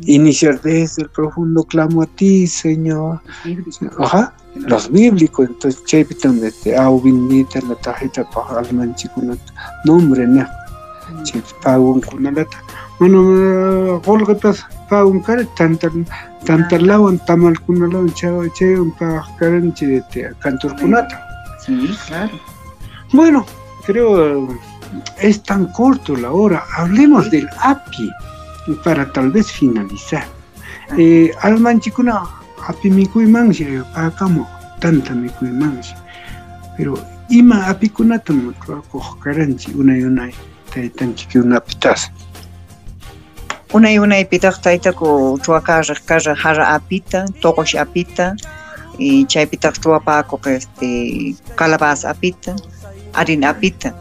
iniciar 0.00 0.60
desde 0.60 1.02
el 1.02 1.10
profundo 1.10 1.62
clamo 1.62 2.02
a 2.02 2.06
ti, 2.06 2.46
Señor. 2.48 3.20
Ajá, 3.98 4.34
los 4.66 4.90
bíblicos, 4.90 5.48
entonces, 5.48 5.84
chepitan 5.84 6.40
de 6.40 6.50
te 6.52 6.76
au 6.76 7.00
bendita 7.00 7.60
la 7.68 7.74
tarjeta 7.76 8.28
para 8.30 8.60
alman 8.60 8.94
chikunat, 8.94 9.38
nombre, 9.84 10.26
ne, 10.26 10.46
chep 11.24 11.44
pagun 11.62 12.00
kunalata. 12.00 12.58
Bueno, 12.98 14.00
volgatas, 14.00 14.66
paun 14.90 15.22
kar 15.22 15.46
tantar 15.56 15.92
tantar 16.44 16.82
lawan 16.82 17.18
tamal 17.26 17.54
kunalawan 17.60 18.12
chao 18.14 18.42
che 18.56 18.74
un 18.74 18.90
pa 18.92 19.24
karanchi 19.38 19.86
de 19.86 20.34
cantor 20.40 20.74
kunata. 20.80 21.16
Sí, 21.64 21.96
claro. 22.06 22.32
Bueno, 23.12 23.46
creo 23.86 24.48
es 25.20 25.42
tan 25.42 25.66
corto 25.72 26.16
la 26.16 26.30
hora. 26.32 26.64
Hablemos 26.76 27.30
del 27.30 27.48
API 27.60 28.10
para 28.84 29.10
tal 29.12 29.30
vez 29.30 29.50
finalizar. 29.50 30.26
Eh, 30.96 31.30
almanchikuna 31.42 32.22
api 32.68 32.90
mikuymanshi 32.90 33.66
pakamo 33.94 34.46
tanta 34.80 35.14
mikuymanshi. 35.14 35.94
Pero 36.76 36.98
ima 37.30 37.66
apikunata 37.66 38.32
mutrakuq 38.32 39.18
karanchi 39.22 39.74
unay 39.74 40.04
unay 40.04 40.32
taytanchik 40.72 41.34
unapitas. 41.34 42.10
Unay 43.74 43.98
unay 43.98 44.24
pitaq 44.24 44.62
taytaku 44.62 45.38
chuakarriq 45.44 46.00
karra 46.06 46.34
hara 46.34 46.64
apita, 46.76 47.26
toqosh 47.42 47.76
apita, 47.76 48.36
y 48.98 49.24
chaypitaq 49.26 49.74
chuapakuq 49.82 50.46
este 50.46 51.34
calabaza 51.56 52.10
apita, 52.10 52.56
harina 53.12 53.50
apita. 53.50 53.92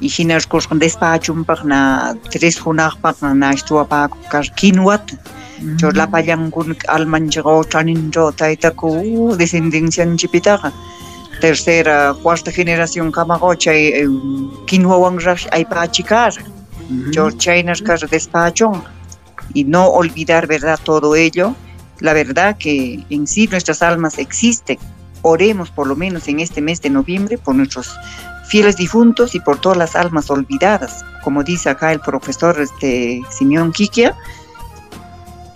Y 0.00 0.08
hina 0.08 0.38
rikushqan 0.38 0.78
despachunpaq 0.78 1.64
na 1.64 2.14
tres 2.30 2.58
hunaqpaq 2.58 3.22
na 3.22 3.54
chuapakuq 3.54 4.28
kar 4.28 4.44
quinoata. 4.58 5.14
Chur 5.78 5.94
lapallankuna 5.94 6.74
almanchaq 6.88 7.46
chanincho 7.70 8.32
taytaku 8.32 9.36
descendencianchipitaqa. 9.36 10.72
Tercera, 11.40 12.14
cuarta 12.22 12.50
generación 12.50 13.10
kamago 13.12 13.54
chay 13.54 14.04
quinoawan 14.66 15.18
rash 15.20 15.46
aypachikar. 15.52 16.32
Chur 17.12 17.36
chaynas 17.36 17.82
kar 17.82 17.98
despachon. 17.98 18.82
Y 19.54 19.64
no 19.64 19.86
olvidar, 19.86 20.46
¿verdad?, 20.46 20.78
todo 20.82 21.14
ello. 21.16 21.54
La 22.00 22.12
verdad 22.12 22.56
que 22.58 23.04
en 23.08 23.26
sí 23.26 23.46
nuestras 23.46 23.82
almas 23.82 24.18
existen. 24.18 24.78
Oremos 25.22 25.70
por 25.70 25.86
lo 25.86 25.96
menos 25.96 26.28
en 26.28 26.40
este 26.40 26.60
mes 26.60 26.82
de 26.82 26.90
noviembre 26.90 27.38
por 27.38 27.54
nuestros 27.54 27.96
fieles 28.48 28.76
difuntos 28.76 29.34
y 29.34 29.40
por 29.40 29.58
todas 29.58 29.78
las 29.78 29.96
almas 29.96 30.30
olvidadas. 30.30 31.04
Como 31.24 31.42
dice 31.42 31.70
acá 31.70 31.92
el 31.92 32.00
profesor 32.00 32.60
este, 32.60 33.22
Simeón 33.30 33.72
Quiquia, 33.72 34.14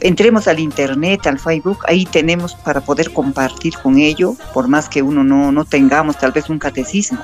entremos 0.00 0.48
al 0.48 0.58
internet, 0.58 1.26
al 1.26 1.38
Facebook, 1.38 1.78
ahí 1.86 2.04
tenemos 2.06 2.54
para 2.54 2.80
poder 2.80 3.12
compartir 3.12 3.74
con 3.82 3.98
ello, 3.98 4.34
por 4.52 4.68
más 4.68 4.88
que 4.88 5.02
uno 5.02 5.24
no, 5.24 5.52
no 5.52 5.64
tengamos 5.64 6.18
tal 6.18 6.32
vez 6.32 6.48
un 6.48 6.58
catecismo. 6.58 7.20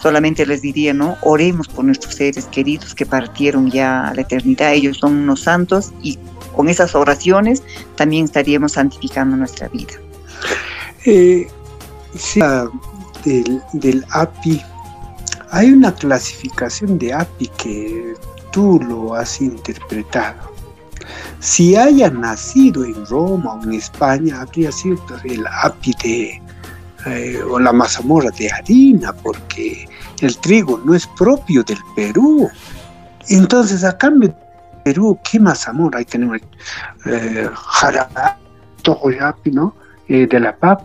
Solamente 0.00 0.44
les 0.44 0.62
diría, 0.62 0.92
¿no? 0.92 1.16
Oremos 1.22 1.68
por 1.68 1.84
nuestros 1.84 2.16
seres 2.16 2.46
queridos 2.46 2.92
que 2.92 3.06
partieron 3.06 3.70
ya 3.70 4.08
a 4.08 4.14
la 4.14 4.22
eternidad. 4.22 4.72
Ellos 4.72 4.98
son 4.98 5.16
unos 5.16 5.42
santos 5.42 5.92
y 6.02 6.18
con 6.56 6.68
esas 6.68 6.96
oraciones 6.96 7.62
también 7.94 8.24
estaríamos 8.24 8.72
santificando 8.72 9.36
nuestra 9.36 9.68
vida. 9.68 9.94
Eh, 11.04 11.46
del, 13.24 13.62
del 13.74 14.04
API, 14.10 14.60
hay 15.50 15.70
una 15.70 15.94
clasificación 15.94 16.98
de 16.98 17.12
API 17.12 17.46
que 17.56 18.14
tú 18.50 18.80
lo 18.80 19.14
has 19.14 19.40
interpretado. 19.40 20.51
Si 21.40 21.76
haya 21.76 22.10
nacido 22.10 22.84
en 22.84 23.06
Roma 23.06 23.54
o 23.54 23.62
en 23.64 23.74
España, 23.74 24.40
habría 24.40 24.70
sido 24.70 24.98
el 25.24 25.44
API 25.46 25.92
de, 26.02 26.42
eh, 27.06 27.40
o 27.50 27.58
la 27.58 27.72
mazamorra 27.72 28.30
de 28.30 28.50
harina, 28.50 29.12
porque 29.12 29.88
el 30.20 30.38
trigo 30.38 30.80
no 30.84 30.94
es 30.94 31.06
propio 31.06 31.62
del 31.64 31.78
Perú. 31.96 32.48
Entonces, 33.28 33.84
a 33.84 33.96
cambio 33.96 34.28
de 34.28 34.34
Perú, 34.84 35.18
¿qué 35.28 35.40
mazamorra? 35.40 35.98
Ahí 35.98 36.04
tenemos 36.04 36.38
eh, 37.06 37.48
jarabe, 37.52 38.34
tojoyapi, 38.82 39.50
¿no? 39.50 39.74
Eh, 40.08 40.26
de 40.26 40.40
la 40.40 40.54
papa, 40.54 40.84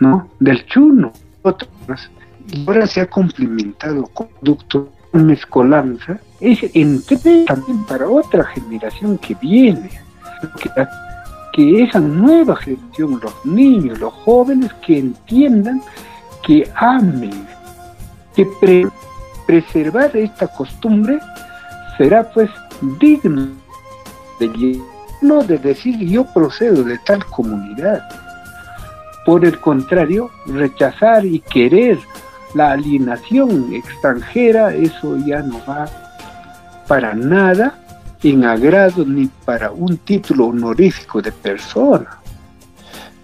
¿no? 0.00 0.28
Del 0.40 0.64
chuno, 0.66 1.12
otras. 1.42 2.10
Y 2.46 2.64
ahora 2.66 2.86
se 2.86 3.00
ha 3.00 3.06
complementado 3.06 4.06
con 4.08 4.28
productos 4.40 4.88
mezcolanza, 5.14 6.18
es 6.44 6.58
entre 6.74 7.16
también 7.46 7.84
para 7.84 8.08
otra 8.08 8.44
generación 8.44 9.16
que 9.18 9.34
viene. 9.34 9.90
Que, 11.54 11.84
esa 11.84 12.00
nueva 12.00 12.56
generación, 12.56 13.20
los 13.22 13.46
niños, 13.46 13.98
los 13.98 14.12
jóvenes, 14.12 14.72
que 14.84 14.98
entiendan, 14.98 15.80
que 16.44 16.68
amen, 16.74 17.46
que 18.34 18.44
pre 18.60 18.86
preservar 19.46 20.16
esta 20.16 20.48
costumbre 20.48 21.18
será 21.96 22.28
pues 22.30 22.50
digno 22.98 23.48
de 24.40 24.80
no 25.20 25.42
de 25.44 25.58
decir 25.58 25.98
yo 25.98 26.24
procedo 26.24 26.82
de 26.82 26.98
tal 26.98 27.24
comunidad. 27.26 28.02
Por 29.24 29.44
el 29.44 29.58
contrario, 29.60 30.30
rechazar 30.46 31.24
y 31.24 31.40
querer 31.40 31.98
la 32.54 32.72
alienación 32.72 33.72
extranjera, 33.72 34.74
eso 34.74 35.16
ya 35.18 35.40
no 35.40 35.60
va 35.66 35.86
para 36.86 37.14
nada 37.14 37.80
en 38.22 38.44
agrado 38.44 39.04
ni 39.04 39.26
para 39.44 39.70
un 39.70 39.98
título 39.98 40.46
honorífico 40.46 41.20
de 41.20 41.30
persona. 41.32 42.18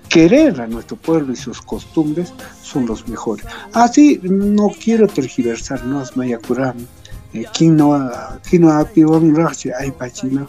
Querer 0.08 0.60
a 0.60 0.66
nuestro 0.66 0.96
pueblo 0.96 1.32
y 1.32 1.36
sus 1.36 1.62
costumbres 1.62 2.32
son 2.62 2.86
los 2.86 3.08
mejores. 3.08 3.46
Así 3.72 4.20
no 4.22 4.70
quiero 4.82 5.06
tergiversar, 5.06 5.84
no 5.84 6.02
es 6.02 6.16
mayacuram. 6.16 6.76
¿Quién 7.56 7.76
no 7.76 7.94
ha 7.94 8.84
piwan 8.92 9.34
rachi 9.36 9.70
ay 9.70 9.92
pachina? 9.92 10.44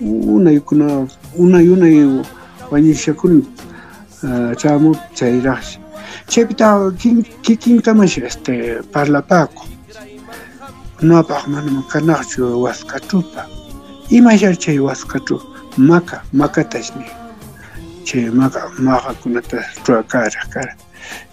Una 0.00 0.52
y 0.52 0.62
una, 0.70 1.06
una 1.34 1.62
y 1.62 1.68
una 1.68 1.88
y 1.88 2.22
chairachi. 5.14 5.78
Chepita, 6.28 6.92
¿quién 7.42 7.80
tamash 7.80 8.18
este 8.18 8.82
parlapaco? 8.92 9.64
No 11.02 11.18
apagman 11.18 11.70
makanachu 11.70 12.62
waskatupa. 12.62 13.46
Imashar 14.10 14.56
chay 14.58 14.78
waskatu 14.78 15.42
maka 15.76 16.22
makatashni. 16.32 17.04
Che 18.04 18.30
maka 18.30 18.70
maka 18.78 19.12
kunata 19.14 19.62
tuakara 19.84 20.30
kara. 20.50 20.76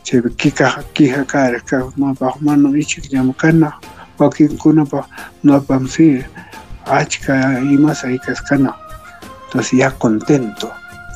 Che 0.03 0.21
kika 0.21 0.83
kika 0.93 1.25
kara 1.25 1.59
ka 1.61 1.91
no 1.95 2.13
apagman 2.13 2.75
ichik 2.75 3.09
yamakana. 3.11 3.73
Wakin 4.19 4.57
kunapa 4.57 5.05
no 5.43 5.53
apamsi. 5.59 6.25
Achka. 6.85 7.59
Entonces 9.45 9.79
ya 9.79 9.91
contento. 9.91 10.71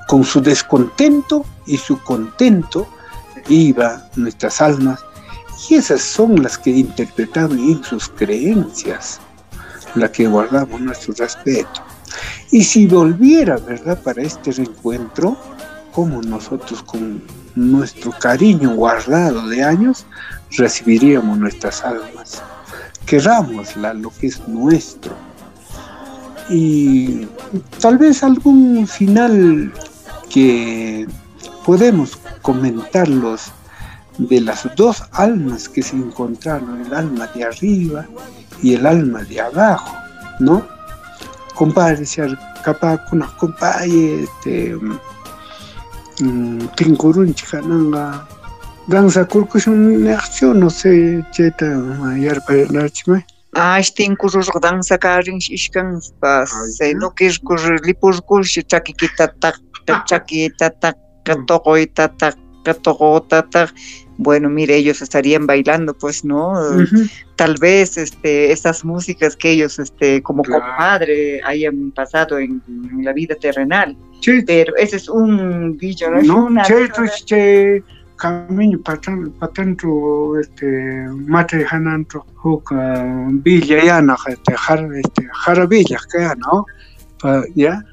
Con 0.08 0.24
su 0.24 0.40
descontento 0.40 1.46
y 1.66 1.78
su 1.78 2.02
contento 2.04 2.88
iba 3.50 4.02
nuestras 4.16 4.62
almas 4.62 5.04
y 5.70 5.76
esas 5.76 6.02
son 6.02 6.42
las 6.42 6.58
que 6.58 6.70
interpretaban 6.70 7.60
en 7.60 7.84
sus 7.84 8.08
creencias, 8.10 9.20
las 9.96 10.12
que 10.12 10.28
guardamos 10.28 10.80
nuestro 10.82 11.14
respeto. 11.18 11.82
Y 12.52 12.64
si 12.64 12.88
volviera, 12.88 13.58
¿verdad?, 13.58 14.02
para 14.02 14.22
este 14.22 14.52
reencuentro, 14.52 15.38
como 15.92 16.22
nosotros 16.22 16.84
con 16.84 17.22
nuestro 17.56 18.12
cariño 18.12 18.76
guardado 18.76 19.48
de 19.48 19.64
años, 19.64 20.06
recibiríamos 20.52 21.38
nuestras 21.38 21.84
almas. 21.84 22.42
Querrámosla, 23.06 23.94
lo 23.94 24.12
que 24.12 24.28
es 24.28 24.48
nuestro. 24.48 25.14
Y 26.50 27.28
tal 27.82 27.98
vez 27.98 28.24
algún 28.24 28.88
final 28.88 29.74
que 30.30 31.08
podemos 31.66 32.18
comentarlos 32.42 33.52
de 34.18 34.42
las 34.42 34.68
dos 34.76 35.04
almas 35.12 35.70
que 35.70 35.82
se 35.84 35.96
encontraron, 35.96 36.86
el 36.86 36.94
alma 36.94 37.28
de 37.28 37.44
arriba 37.44 38.06
y 38.62 38.74
el 38.74 38.86
alma 38.86 39.24
de 39.24 39.42
abajo, 39.42 39.96
¿no? 40.40 40.66
Compadre, 41.56 42.06
capaz 42.64 42.98
con 43.10 43.20
las 43.20 43.32
compadre, 43.32 44.24
este, 44.24 44.76
tinkurun 46.76 47.34
chikananga, 47.34 48.28
danza 48.88 49.26
kurkushun 49.26 50.08
acción, 50.08 50.60
no 50.60 50.70
sé, 50.70 51.24
cheta, 51.32 51.66
mayar 51.66 52.44
para 52.46 52.66
narchime. 52.72 53.26
Ash 53.54 53.92
tinkurur 53.92 54.46
danza 54.62 54.98
karin 54.98 55.40
ishkan, 55.40 56.00
pas, 56.20 56.52
no 56.96 57.14
lipurkur, 57.84 58.44
chakikitatak, 58.46 59.56
chakitatak, 60.06 60.96
toqoytatak, 61.48 62.36
toqotatak, 62.84 63.74
bueno, 64.18 64.50
mire, 64.50 64.76
ellos 64.76 65.02
estarían 65.02 65.46
bailando, 65.46 65.94
pues, 65.94 66.26
¿no? 66.26 66.52
Uh 66.52 66.82
-huh. 66.82 67.12
Tal 67.36 67.56
vez 67.60 67.98
este, 67.98 68.52
esas 68.52 68.84
músicas 68.84 69.36
que 69.36 69.52
ellos, 69.52 69.80
este, 69.80 70.22
como 70.22 70.44
claro. 70.44 70.66
compadre, 70.66 71.40
hayan 71.44 71.92
pasado 71.92 72.40
en, 72.40 72.62
en 72.68 73.06
la 73.06 73.14
vida 73.14 73.36
terrenal. 73.36 73.96
Sí. 74.22 74.42
Pero 74.46 74.76
ese 74.76 74.98
es 74.98 75.08
un 75.08 75.78
dicho, 75.78 76.10
¿no? 76.10 76.22
No, 76.22 76.46
una... 76.46 76.64
Che, 76.64 76.90
che, 77.26 77.84
camino 78.18 78.80
patento, 78.82 80.40
este, 80.40 81.06
mate 81.28 81.66
hananto, 81.70 82.26
hoka, 82.42 83.06
villa 83.44 83.84
yana, 83.84 84.16
este, 84.28 84.56
jar, 84.56 84.90
este, 84.96 85.28
jaravilla, 85.46 86.00
que 86.12 86.20
¿no? 86.38 86.66
Pa, 87.22 87.44
¿Ya? 87.56 87.84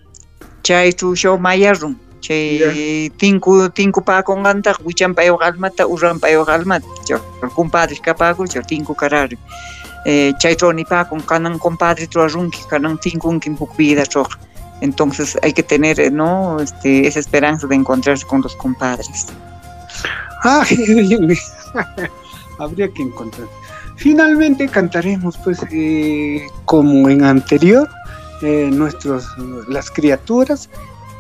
chaychu 0.63 1.15
show 1.15 1.39
mayarun 1.39 1.95
chay 2.25 3.11
tinku 3.21 3.53
tinku 3.79 4.01
pakonqantaq 4.09 4.79
wichanpayuq 4.87 5.43
almata 5.49 5.83
urranpayuq 5.93 6.49
almata 6.57 7.21
compadre 7.59 7.99
kapakur 8.07 8.47
chay 8.53 8.63
tinku 8.73 8.95
karari. 9.03 9.39
Eh, 10.07 10.33
chaytro 10.41 10.69
nipakun 10.79 11.21
kanan 11.31 11.55
compadre 11.59 12.07
runki 12.35 12.63
kanan 12.71 12.99
tinkunkin 13.05 13.55
huk 13.61 13.73
vida 13.79 14.05
troq 14.13 14.31
entonces 14.81 15.39
hay 15.43 15.53
que 15.53 15.63
tener 15.63 16.13
no 16.13 16.59
este, 16.61 17.07
esa 17.07 17.21
esperanza 17.21 17.67
de 17.67 17.75
encontrarse 17.75 18.27
con 18.27 18.43
los 18.43 18.55
compadres. 18.57 19.27
Ah, 20.43 20.65
habría 22.59 22.89
que 22.89 23.03
encontrar. 23.03 23.49
Finalmente 23.97 24.69
cantaremos 24.69 25.39
pues 25.39 25.59
eh, 25.71 26.47
como 26.67 27.09
en 27.09 27.25
anterior 27.25 27.89
eh, 28.43 28.69
nuestros 28.71 29.27
las 29.69 29.91
criaturas 29.91 30.69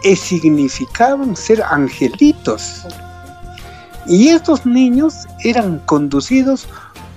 significaban 0.05 1.34
ser 1.34 1.62
angelitos. 1.62 2.86
Y 4.07 4.28
estos 4.28 4.66
niños 4.66 5.26
eran 5.42 5.78
conducidos 5.86 6.68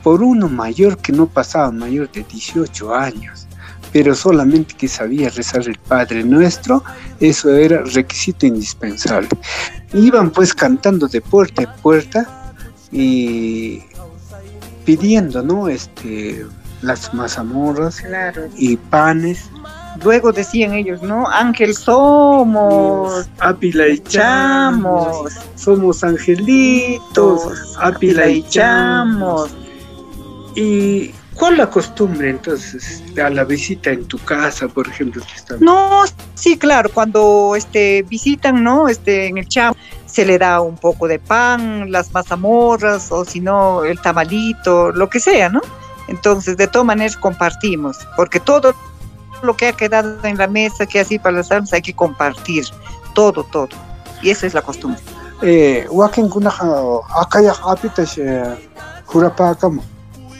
por 0.03 0.23
uno 0.23 0.47
mayor 0.47 0.97
que 0.97 1.11
no 1.11 1.27
pasaba 1.27 1.69
mayor 1.69 2.09
de 2.11 2.23
18 2.23 2.95
años, 2.95 3.45
pero 3.91 4.15
solamente 4.15 4.73
que 4.73 4.87
sabía 4.87 5.29
rezar 5.29 5.67
el 5.67 5.77
Padre 5.77 6.23
Nuestro, 6.23 6.81
eso 7.19 7.53
era 7.53 7.81
requisito 7.83 8.45
indispensable. 8.45 9.29
Iban 9.93 10.31
pues 10.31 10.53
cantando 10.53 11.07
de 11.09 11.19
puerta 11.19 11.63
en 11.63 11.81
puerta 11.81 12.53
y 12.91 13.81
pidiendo, 14.85 15.43
¿no? 15.43 15.67
Este, 15.67 16.45
las 16.81 17.13
mazamorras 17.13 18.01
y 18.55 18.77
panes 18.77 19.49
luego 20.03 20.31
decían 20.31 20.73
ellos, 20.73 21.01
¿no? 21.01 21.27
Ángel 21.27 21.73
somos, 21.73 23.29
Ápila 23.39 23.87
y 23.87 23.99
chamos, 23.99 25.33
somos 25.55 26.03
angelitos, 26.03 27.75
Ápila 27.79 28.27
y 28.27 28.43
chamos. 28.43 29.49
¿Y 30.55 31.11
cuál 31.35 31.57
la 31.57 31.69
costumbre 31.69 32.31
entonces 32.31 33.03
a 33.23 33.29
la 33.29 33.43
visita 33.43 33.91
en 33.91 34.05
tu 34.05 34.17
casa, 34.19 34.67
por 34.67 34.87
ejemplo? 34.87 35.21
No, 35.59 36.03
sí, 36.33 36.57
claro, 36.57 36.89
cuando 36.93 37.55
este, 37.55 38.03
visitan, 38.03 38.63
¿no? 38.63 38.87
Este, 38.87 39.27
en 39.27 39.37
el 39.37 39.47
chamo 39.47 39.75
se 40.05 40.25
le 40.25 40.37
da 40.37 40.61
un 40.61 40.77
poco 40.77 41.07
de 41.07 41.19
pan, 41.19 41.91
las 41.91 42.11
mazamorras 42.11 43.11
o 43.11 43.23
si 43.23 43.39
no 43.39 43.83
el 43.83 43.99
tamalito, 44.01 44.91
lo 44.91 45.09
que 45.09 45.19
sea, 45.19 45.49
¿no? 45.49 45.61
Entonces, 46.07 46.57
de 46.57 46.67
todas 46.67 46.85
maneras 46.85 47.17
compartimos, 47.17 47.97
porque 48.15 48.39
todo 48.39 48.73
lo 49.41 49.55
que 49.55 49.67
ha 49.67 49.73
quedado 49.73 50.17
en 50.23 50.37
la 50.37 50.47
mesa, 50.47 50.85
que 50.85 50.99
así 50.99 51.19
para 51.19 51.37
las 51.37 51.51
almas 51.51 51.73
hay 51.73 51.81
que 51.81 51.93
compartir, 51.93 52.65
todo, 53.13 53.43
todo. 53.43 53.69
Y 54.21 54.29
esa 54.29 54.47
es 54.47 54.53
la 54.53 54.61
costumbre. 54.61 55.01
Eh, 55.43 55.85
wakin 55.91 56.29
kuna 56.29 56.49
akaya 57.15 57.53
apita 57.63 58.03
jurapa 59.05 59.55
kama 59.55 59.83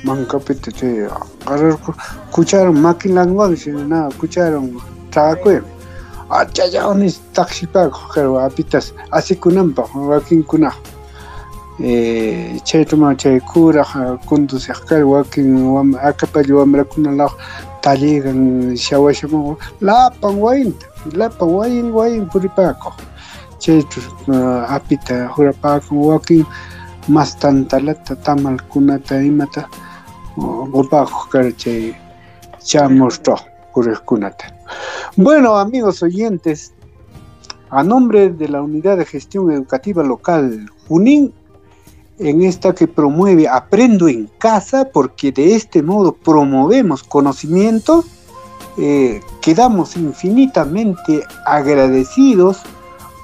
mankapita 0.03 0.71
che 0.71 1.07
makilan 2.73 3.31
wang 3.35 3.55
se 3.55 3.71
na 3.71 4.09
kucharon 4.17 4.81
traque 5.11 5.61
acha 6.29 6.65
ya 6.71 6.87
onis 6.87 7.21
taxi 7.33 7.67
pa 7.67 7.91
kero 8.13 8.39
apitas 8.39 8.91
así 9.11 9.35
kunampa 9.35 9.83
wakin 9.93 10.43
kuna 10.43 10.73
eh 11.79 12.59
chetuma 12.65 13.15
che 13.15 13.39
kura 13.39 13.85
conduce 14.25 14.71
akal 14.71 15.03
wakin 15.03 15.95
akapalli 16.01 16.53
wamrakuna 16.53 17.11
la 17.11 17.29
taligan 17.88 18.75
shawashama 18.75 19.55
lapan 19.79 20.35
wayinta 20.43 20.85
lapan 21.15 21.49
wayin 21.55 21.88
wayin 21.95 22.27
puripako 22.27 22.91
chaychu 23.63 24.03
uh, 24.27 24.67
apita 24.67 25.31
hurapakun 25.31 25.97
wakin 25.97 26.43
mas 27.07 27.39
tantalata 27.39 28.19
tamalkunata 28.19 29.23
imata 29.23 29.63
qurpaquk 30.35 31.31
kara 31.31 31.51
chay 31.55 31.95
chamurto 32.59 33.39
puriqkunata 33.71 34.51
bueno 35.15 35.55
amigos 35.55 36.03
oyentes 36.03 36.75
a 37.69 37.83
nombre 37.83 38.29
de 38.29 38.47
la 38.49 38.61
Unidad 38.61 38.97
de 38.97 39.05
Gestión 39.05 39.51
Educativa 39.51 40.03
Local 40.03 40.69
Junín 40.88 41.33
en 42.20 42.41
esta 42.41 42.74
que 42.74 42.88
promueve 42.88 43.47
Aprendo 43.47 44.07
en 44.07 44.30
casa, 44.38 44.89
porque 44.91 45.32
de 45.32 45.55
este 45.55 45.82
modo 45.84 46.13
promovemos 46.13 47.03
conocimiento, 47.03 48.03
eh, 48.78 49.22
quedamos 49.41 49.95
infinitamente 49.97 51.24
agradecidos 51.45 52.61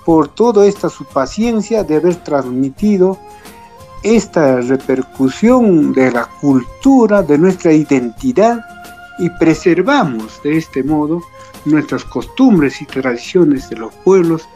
por 0.06 0.28
toda 0.28 0.66
esta 0.66 0.90
su 0.90 1.06
paciencia 1.06 1.84
de 1.84 1.96
haber 1.96 2.16
transmitido 2.18 3.18
esta 4.04 4.60
repercusión 4.60 5.94
de 5.94 6.12
la 6.12 6.26
cultura, 6.42 7.24
de 7.24 7.38
nuestra 7.38 7.72
identidad 7.72 8.60
y 9.18 9.30
preservamos 9.30 10.42
de 10.44 10.58
este 10.58 10.84
modo 10.84 11.22
nuestras 11.66 12.04
costumbres 12.04 12.82
y 12.82 12.86
tradiciones 12.86 13.70
de 13.70 13.78
los 13.78 13.94
pueblos 14.04 14.48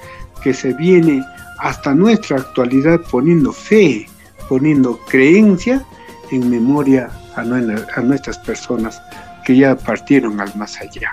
que 0.44 0.54
se 0.54 0.74
viene 0.74 1.24
hasta 1.60 1.94
nuestra 1.94 2.38
actualidad 2.38 3.00
poniendo 3.10 3.54
fe 3.54 4.08
poniendo 4.48 5.00
creencia 5.08 5.86
en 6.32 6.50
memoria 6.50 7.10
a, 7.36 7.43
nuestras 7.43 8.38
personas 8.39 9.02
que 9.45 9.56
ya 9.58 9.78
partieron 9.78 10.39
al 10.39 10.54
más 10.56 10.80
allá. 10.82 11.12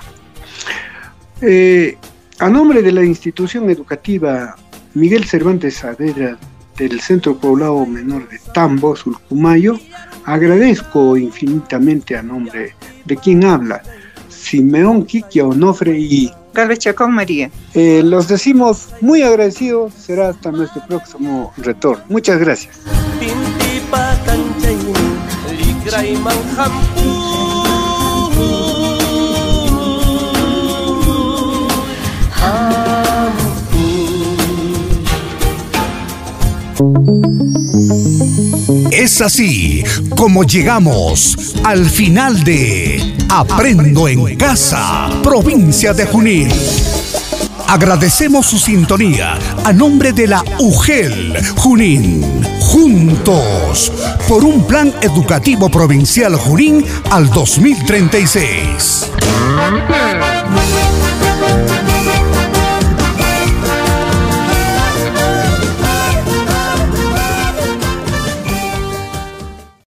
Eh, 1.40 1.96
a 2.38 2.48
nombre 2.48 2.82
de 2.82 2.92
la 2.92 3.04
institución 3.04 3.70
educativa 3.70 4.56
Miguel 4.94 5.24
Cervantes 5.24 5.76
Saavedra 5.76 6.38
del 6.78 7.00
Centro 7.00 7.36
Poblado 7.36 7.84
Menor 7.86 8.28
de 8.28 8.38
Tambo, 8.52 8.96
Sulcumayo, 8.96 9.78
agradezco 10.24 11.16
infinitamente 11.16 12.16
a 12.16 12.22
nombre 12.22 12.74
de 13.04 13.16
quien 13.16 13.44
habla, 13.44 13.82
Simeón 14.28 15.04
Quiquia 15.04 15.44
Onofre 15.46 15.98
y 15.98 16.32
Chacón 16.78 17.12
María. 17.12 17.50
Eh, 17.74 18.02
los 18.04 18.28
decimos 18.28 18.88
muy 19.00 19.22
agradecidos, 19.22 19.92
será 19.94 20.28
hasta 20.28 20.52
nuestro 20.52 20.86
próximo 20.86 21.52
retorno. 21.56 22.04
Muchas 22.08 22.38
gracias. 22.38 22.80
Es 38.90 39.20
así 39.20 39.84
como 40.16 40.44
llegamos 40.44 41.54
al 41.64 41.84
final 41.84 42.42
de 42.44 43.14
Aprendo 43.28 44.08
en 44.08 44.36
Casa, 44.36 45.10
provincia 45.22 45.92
de 45.92 46.06
Junín. 46.06 46.48
Agradecemos 47.66 48.46
su 48.46 48.58
sintonía 48.58 49.38
a 49.64 49.72
nombre 49.72 50.12
de 50.12 50.26
la 50.26 50.44
UGEL 50.58 51.36
Junín. 51.56 52.44
Juntos 52.60 53.92
por 54.28 54.44
un 54.44 54.66
plan 54.66 54.92
educativo 55.00 55.68
provincial 55.68 56.36
Junín 56.36 56.84
al 57.10 57.30
2036. 57.30 59.10